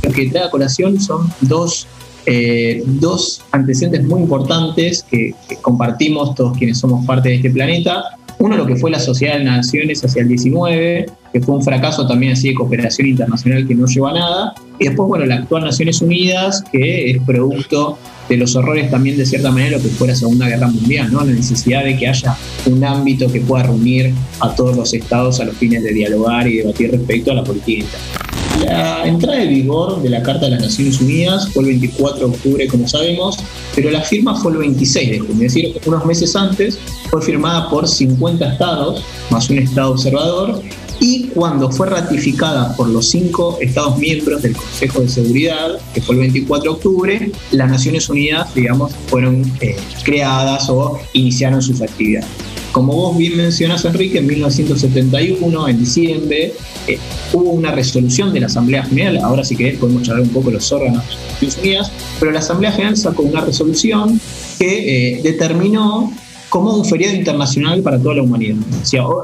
Lo 0.02 0.12
que 0.12 0.28
trae 0.28 0.44
a 0.44 0.50
colación 0.50 1.00
son 1.00 1.32
dos, 1.42 1.86
eh, 2.26 2.82
dos 2.86 3.42
antecedentes 3.52 4.04
muy 4.04 4.22
importantes 4.22 5.04
que, 5.08 5.34
que, 5.48 5.56
compartimos 5.56 6.34
todos 6.34 6.56
quienes 6.56 6.78
somos 6.78 7.04
parte 7.06 7.28
de 7.28 7.36
este 7.36 7.50
planeta. 7.50 8.16
Uno, 8.38 8.56
lo 8.56 8.66
que 8.66 8.76
fue 8.76 8.90
la 8.90 8.98
Sociedad 8.98 9.36
de 9.36 9.44
Naciones 9.44 10.02
hacia 10.02 10.22
el 10.22 10.28
19, 10.28 11.06
que 11.32 11.40
fue 11.42 11.54
un 11.54 11.62
fracaso 11.62 12.06
también 12.06 12.32
así 12.32 12.48
de 12.48 12.54
cooperación 12.54 13.08
internacional 13.08 13.68
que 13.68 13.74
no 13.74 13.86
llevó 13.86 14.08
a 14.08 14.14
nada. 14.14 14.54
Y 14.78 14.86
después, 14.86 15.06
bueno, 15.08 15.26
la 15.26 15.36
actual 15.36 15.64
Naciones 15.64 16.00
Unidas, 16.00 16.64
que 16.72 17.10
es 17.10 17.22
producto 17.24 17.98
de 18.30 18.36
los 18.36 18.54
horrores 18.54 18.88
también 18.88 19.16
de 19.16 19.26
cierta 19.26 19.50
manera 19.50 19.76
lo 19.76 19.82
que 19.82 19.88
fue 19.88 20.06
la 20.06 20.14
Segunda 20.14 20.48
Guerra 20.48 20.68
Mundial, 20.68 21.12
¿no? 21.12 21.24
la 21.24 21.32
necesidad 21.32 21.84
de 21.84 21.98
que 21.98 22.06
haya 22.06 22.36
un 22.66 22.84
ámbito 22.84 23.30
que 23.30 23.40
pueda 23.40 23.64
reunir 23.64 24.14
a 24.38 24.54
todos 24.54 24.76
los 24.76 24.94
estados 24.94 25.40
a 25.40 25.44
los 25.44 25.56
fines 25.56 25.82
de 25.82 25.92
dialogar 25.92 26.46
y 26.46 26.58
debatir 26.58 26.92
respecto 26.92 27.32
a 27.32 27.34
la 27.34 27.44
política 27.44 27.80
interna. 27.80 28.29
La 28.64 29.06
entrada 29.06 29.38
de 29.38 29.46
vigor 29.46 30.02
de 30.02 30.10
la 30.10 30.22
Carta 30.22 30.46
de 30.46 30.52
las 30.52 30.62
Naciones 30.62 31.00
Unidas 31.00 31.48
fue 31.52 31.62
el 31.64 31.70
24 31.70 32.18
de 32.18 32.34
octubre, 32.34 32.68
como 32.68 32.86
sabemos, 32.86 33.38
pero 33.74 33.90
la 33.90 34.02
firma 34.02 34.34
fue 34.40 34.52
el 34.52 34.58
26 34.58 35.10
de 35.10 35.18
junio, 35.18 35.46
es 35.46 35.54
decir, 35.54 35.80
unos 35.86 36.04
meses 36.04 36.36
antes 36.36 36.78
fue 37.10 37.22
firmada 37.22 37.68
por 37.70 37.88
50 37.88 38.52
estados, 38.52 39.02
más 39.30 39.48
un 39.50 39.58
estado 39.58 39.92
observador, 39.92 40.62
y 41.00 41.28
cuando 41.28 41.70
fue 41.70 41.88
ratificada 41.88 42.76
por 42.76 42.88
los 42.88 43.08
cinco 43.08 43.56
Estados 43.60 43.96
miembros 43.96 44.42
del 44.42 44.54
Consejo 44.54 45.00
de 45.00 45.08
Seguridad, 45.08 45.80
que 45.94 46.02
fue 46.02 46.14
el 46.16 46.20
24 46.20 46.62
de 46.62 46.76
octubre, 46.76 47.32
las 47.52 47.70
Naciones 47.70 48.08
Unidas, 48.10 48.54
digamos, 48.54 48.92
fueron 49.06 49.50
eh, 49.60 49.76
creadas 50.04 50.68
o 50.68 51.00
iniciaron 51.14 51.62
sus 51.62 51.80
actividades. 51.80 52.28
Como 52.72 52.94
vos 52.94 53.16
bien 53.16 53.36
mencionás, 53.36 53.84
Enrique, 53.84 54.18
en 54.18 54.26
1971, 54.26 55.68
en 55.68 55.78
diciembre, 55.78 56.52
eh, 56.86 56.98
hubo 57.32 57.50
una 57.50 57.72
resolución 57.72 58.32
de 58.32 58.40
la 58.40 58.46
Asamblea 58.46 58.84
General, 58.84 59.18
ahora 59.18 59.44
si 59.44 59.56
querés 59.56 59.78
podemos 59.78 60.02
charlar 60.02 60.22
un 60.22 60.28
poco 60.28 60.50
los 60.50 60.70
órganos 60.70 61.04
de 61.04 61.46
Naciones 61.46 61.58
Unidas, 61.58 61.92
pero 62.20 62.30
la 62.30 62.38
Asamblea 62.38 62.70
General 62.72 62.96
sacó 62.96 63.22
una 63.22 63.40
resolución 63.40 64.20
que 64.58 65.16
eh, 65.16 65.22
determinó 65.22 66.12
como 66.50 66.74
un 66.74 66.84
feriado 66.84 67.14
internacional 67.14 67.80
para 67.80 67.98
toda 67.98 68.16
la 68.16 68.22
humanidad. 68.22 68.56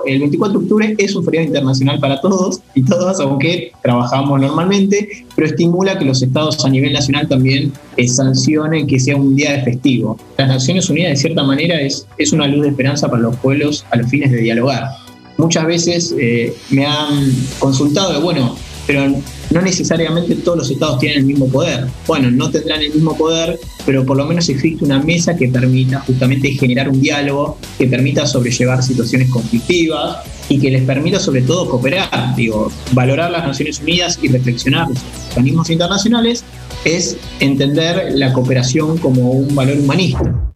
El 0.06 0.20
24 0.20 0.58
de 0.58 0.64
octubre 0.64 0.94
es 0.96 1.14
un 1.14 1.24
feriado 1.24 1.46
internacional 1.48 1.98
para 1.98 2.20
todos 2.20 2.60
y 2.74 2.82
todas, 2.84 3.20
aunque 3.20 3.72
trabajamos 3.82 4.40
normalmente, 4.40 5.26
pero 5.34 5.48
estimula 5.48 5.98
que 5.98 6.04
los 6.04 6.22
estados 6.22 6.64
a 6.64 6.70
nivel 6.70 6.92
nacional 6.92 7.28
también 7.28 7.72
eh, 7.96 8.08
sancionen 8.08 8.86
que 8.86 9.00
sea 9.00 9.16
un 9.16 9.34
día 9.34 9.52
de 9.52 9.62
festivo. 9.62 10.16
Las 10.38 10.48
Naciones 10.48 10.88
Unidas, 10.88 11.10
de 11.10 11.16
cierta 11.16 11.42
manera, 11.42 11.80
es, 11.80 12.06
es 12.16 12.32
una 12.32 12.46
luz 12.46 12.62
de 12.62 12.68
esperanza 12.68 13.10
para 13.10 13.22
los 13.22 13.36
pueblos 13.36 13.84
a 13.90 13.96
los 13.96 14.08
fines 14.08 14.30
de 14.30 14.38
dialogar. 14.38 14.88
Muchas 15.36 15.66
veces 15.66 16.14
eh, 16.18 16.54
me 16.70 16.86
han 16.86 17.30
consultado 17.58 18.12
de, 18.12 18.20
bueno, 18.20 18.56
pero 18.86 19.02
no 19.50 19.62
necesariamente 19.62 20.34
todos 20.36 20.58
los 20.58 20.70
estados 20.70 20.98
tienen 20.98 21.18
el 21.18 21.24
mismo 21.24 21.48
poder. 21.48 21.86
Bueno, 22.06 22.30
no 22.30 22.50
tendrán 22.50 22.82
el 22.82 22.92
mismo 22.92 23.16
poder, 23.16 23.58
pero 23.84 24.04
por 24.04 24.16
lo 24.16 24.26
menos 24.26 24.48
existe 24.48 24.84
una 24.84 25.00
mesa 25.00 25.36
que 25.36 25.48
permita 25.48 26.00
justamente 26.00 26.50
generar 26.52 26.88
un 26.88 27.00
diálogo, 27.00 27.58
que 27.78 27.86
permita 27.86 28.26
sobrellevar 28.26 28.82
situaciones 28.82 29.30
conflictivas 29.30 30.18
y 30.48 30.58
que 30.58 30.70
les 30.70 30.82
permita 30.82 31.18
sobre 31.18 31.42
todo 31.42 31.68
cooperar. 31.68 32.34
Digo, 32.36 32.70
valorar 32.92 33.30
las 33.30 33.46
Naciones 33.46 33.80
Unidas 33.80 34.18
y 34.22 34.28
reflexionar 34.28 34.88
los 34.88 34.98
organismos 35.30 35.70
internacionales 35.70 36.44
es 36.84 37.16
entender 37.40 38.12
la 38.14 38.32
cooperación 38.32 38.98
como 38.98 39.30
un 39.30 39.54
valor 39.54 39.78
humanista. 39.78 40.52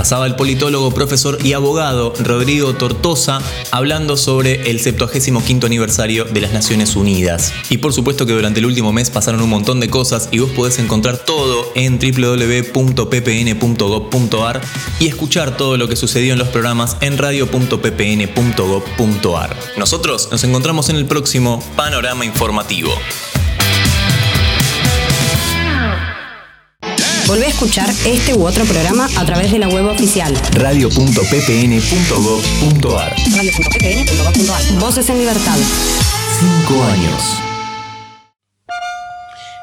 Pasaba 0.00 0.26
el 0.26 0.34
politólogo, 0.34 0.90
profesor 0.92 1.36
y 1.44 1.52
abogado 1.52 2.14
Rodrigo 2.20 2.72
Tortosa 2.72 3.42
hablando 3.70 4.16
sobre 4.16 4.70
el 4.70 4.80
75 4.80 5.66
aniversario 5.66 6.24
de 6.24 6.40
las 6.40 6.54
Naciones 6.54 6.96
Unidas. 6.96 7.52
Y 7.68 7.76
por 7.76 7.92
supuesto 7.92 8.24
que 8.24 8.32
durante 8.32 8.60
el 8.60 8.66
último 8.66 8.94
mes 8.94 9.10
pasaron 9.10 9.42
un 9.42 9.50
montón 9.50 9.78
de 9.78 9.90
cosas 9.90 10.30
y 10.32 10.38
vos 10.38 10.52
podés 10.52 10.78
encontrar 10.78 11.18
todo 11.18 11.70
en 11.74 11.98
www.ppn.gov.ar 11.98 14.62
y 15.00 15.06
escuchar 15.06 15.58
todo 15.58 15.76
lo 15.76 15.86
que 15.86 15.96
sucedió 15.96 16.32
en 16.32 16.38
los 16.38 16.48
programas 16.48 16.96
en 17.02 17.18
radio.ppn.gov.ar. 17.18 19.56
Nosotros 19.76 20.28
nos 20.32 20.42
encontramos 20.44 20.88
en 20.88 20.96
el 20.96 21.04
próximo 21.04 21.62
Panorama 21.76 22.24
Informativo. 22.24 22.90
Volvé 27.30 27.46
a 27.46 27.50
escuchar 27.50 27.88
este 28.04 28.34
u 28.34 28.44
otro 28.44 28.64
programa 28.64 29.08
a 29.16 29.24
través 29.24 29.52
de 29.52 29.60
la 29.60 29.68
web 29.68 29.86
oficial 29.86 30.34
radio.ppn.gov.ar. 30.54 33.14
Radio.ppn.gov.ar. 33.36 34.78
Voces 34.80 35.08
en 35.10 35.18
libertad. 35.18 35.56
Cinco 36.40 36.82
años. 36.82 37.22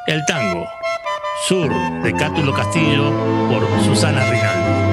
El 0.08 0.24
tango, 0.28 0.66
Sur, 1.46 1.70
de 2.04 2.14
Cátulo 2.14 2.54
Castillo, 2.54 3.12
por 3.50 3.68
Susana 3.84 4.24
Rinaldi. 4.32 4.87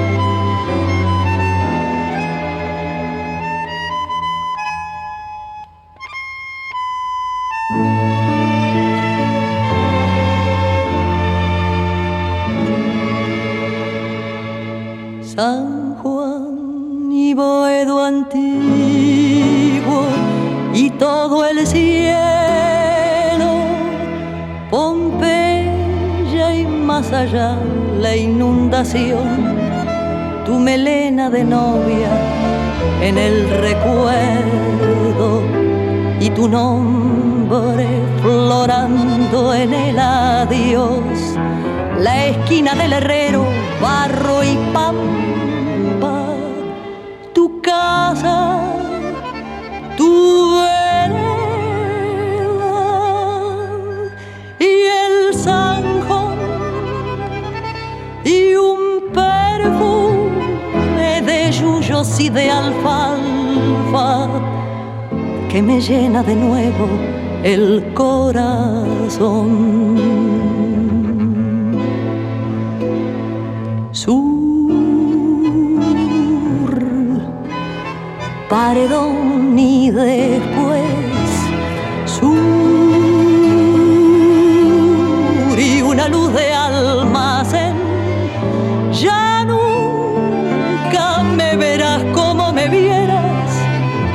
San 15.35 15.95
Juan 16.01 17.11
y 17.11 17.33
Boedo 17.33 18.01
antiguo 18.01 18.45
y 20.73 20.89
todo 20.91 21.45
el 21.45 21.67
cielo, 21.67 22.15
Pompeya 24.71 26.55
y 26.55 26.65
más 26.65 27.11
allá 27.11 27.57
la 27.99 28.15
inundación, 28.15 29.57
tu 30.45 30.53
melena 30.53 31.29
de 31.29 31.43
novia 31.43 32.11
en 33.01 33.17
el 33.17 33.49
recuerdo 33.59 35.41
y 36.21 36.29
tu 36.29 36.47
nombre 36.47 37.87
florando 38.21 39.53
en 39.53 39.73
el 39.73 39.99
adiós, 39.99 41.35
la 41.99 42.27
esquina 42.27 42.73
del 42.73 42.93
herrero, 42.93 43.45
barro 43.81 44.41
y 44.41 44.55
tu 44.55 45.24
tu 49.97 50.55
vereda 50.55 51.19
y 54.59 54.71
el 55.03 55.33
zanjón 55.33 56.37
y 58.23 58.55
un 58.55 59.11
perfume 59.13 61.21
de 61.21 61.51
yuyos 61.51 62.19
y 62.19 62.29
de 62.29 62.49
alfalfa 62.49 64.27
que 65.49 65.61
me 65.61 65.81
llena 65.81 66.23
de 66.23 66.35
nuevo 66.35 66.87
el 67.43 67.93
corazón. 67.93 70.14
paredón 78.49 79.57
y 79.57 79.89
después. 79.91 80.83
Sur 82.05 82.35
y 85.57 85.81
una 85.81 86.07
luz 86.07 86.33
de 86.33 86.53
almacén. 86.53 87.75
Ya 88.91 89.43
nunca 89.45 91.23
me 91.23 91.55
verás 91.55 92.03
como 92.13 92.53
me 92.53 92.69
vieras, 92.69 93.51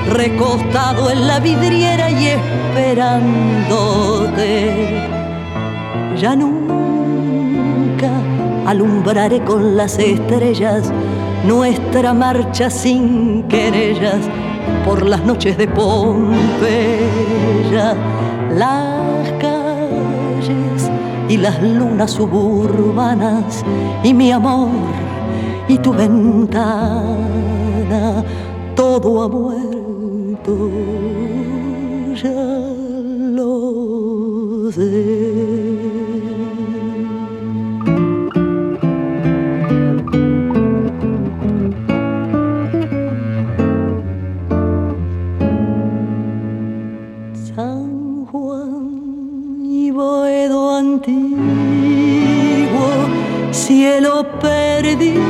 recostado 0.08 1.10
en 1.10 1.26
la 1.26 1.40
vidriera 1.40 2.10
y 2.10 2.28
esperándote. 2.28 3.30
Ya 6.16 6.36
nunca 6.36 8.10
alumbraré 8.66 9.40
con 9.40 9.76
las 9.76 9.98
estrellas 9.98 10.92
nuestra 11.46 12.14
marcha 12.14 12.70
sin 12.70 13.44
querellas 13.44 14.20
por 14.84 15.06
las 15.06 15.24
noches 15.24 15.56
de 15.58 15.68
Pompeya. 15.68 17.04
Las 18.54 19.30
calles 19.40 20.90
y 21.28 21.36
las 21.36 21.62
lunas 21.62 22.10
suburbanas 22.10 23.64
y 24.02 24.12
mi 24.12 24.32
amor 24.32 24.70
y 25.70 25.78
tu 25.78 25.92
ventana, 25.92 27.04
todo 28.74 29.22
ha 29.22 29.28
muerto, 29.28 30.70
ya 32.20 32.30
lo 33.36 34.72
sé. 34.72 35.69
Cielo 54.00 54.24
perdido, 54.40 55.20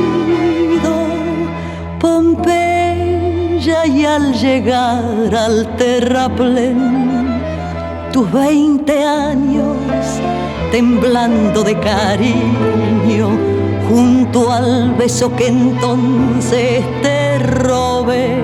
Pompeya 1.99 3.85
y 3.85 4.05
al 4.05 4.33
llegar 4.33 5.35
al 5.35 5.75
terraplén, 5.75 7.41
tus 8.13 8.31
veinte 8.31 9.03
años 9.03 9.75
temblando 10.71 11.63
de 11.63 11.77
cariño, 11.79 13.29
junto 13.89 14.49
al 14.49 14.93
beso 14.93 15.35
que 15.35 15.47
entonces 15.47 16.81
te 17.01 17.39
robé 17.39 18.41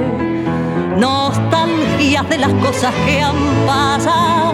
nostalgias 0.98 2.28
de 2.30 2.38
las 2.38 2.54
cosas 2.66 2.94
que 3.06 3.22
han 3.22 3.66
pasado. 3.66 4.47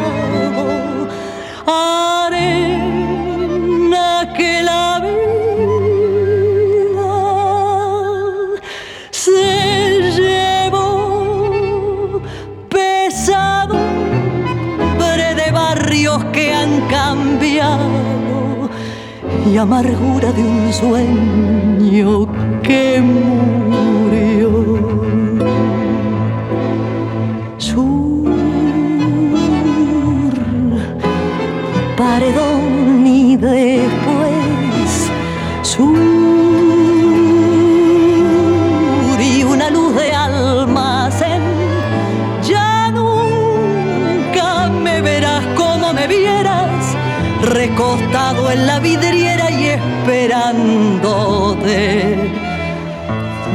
Y 19.46 19.58
amargura 19.58 20.32
de 20.32 20.44
un 20.44 20.74
sueño 20.74 22.28
que 22.64 23.02
murió. 23.02 24.33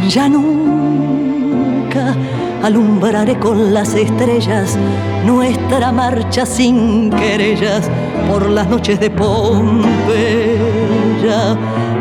Ya 0.08 0.26
nunca 0.26 2.16
alumbraré 2.62 3.38
con 3.38 3.74
las 3.74 3.94
estrellas 3.94 4.78
nuestra 5.26 5.92
marcha 5.92 6.46
sin 6.46 7.10
querellas 7.10 7.90
por 8.30 8.48
las 8.48 8.66
noches 8.70 8.98
de 9.00 9.10
Pompeya. 9.10 9.88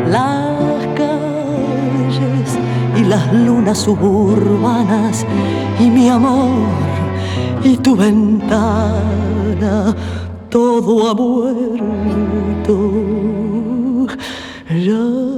Las 0.08 0.86
calles 0.96 2.58
y 2.96 3.04
las 3.04 3.30
lunas 3.34 3.76
suburbanas 3.76 5.26
y 5.78 5.90
mi 5.90 6.08
amor 6.08 6.66
y 7.62 7.76
tu 7.76 7.94
ventana, 7.94 8.94
todo 10.48 11.10
ha 11.10 11.14
muerto. 11.14 11.68
Ya 14.70 15.37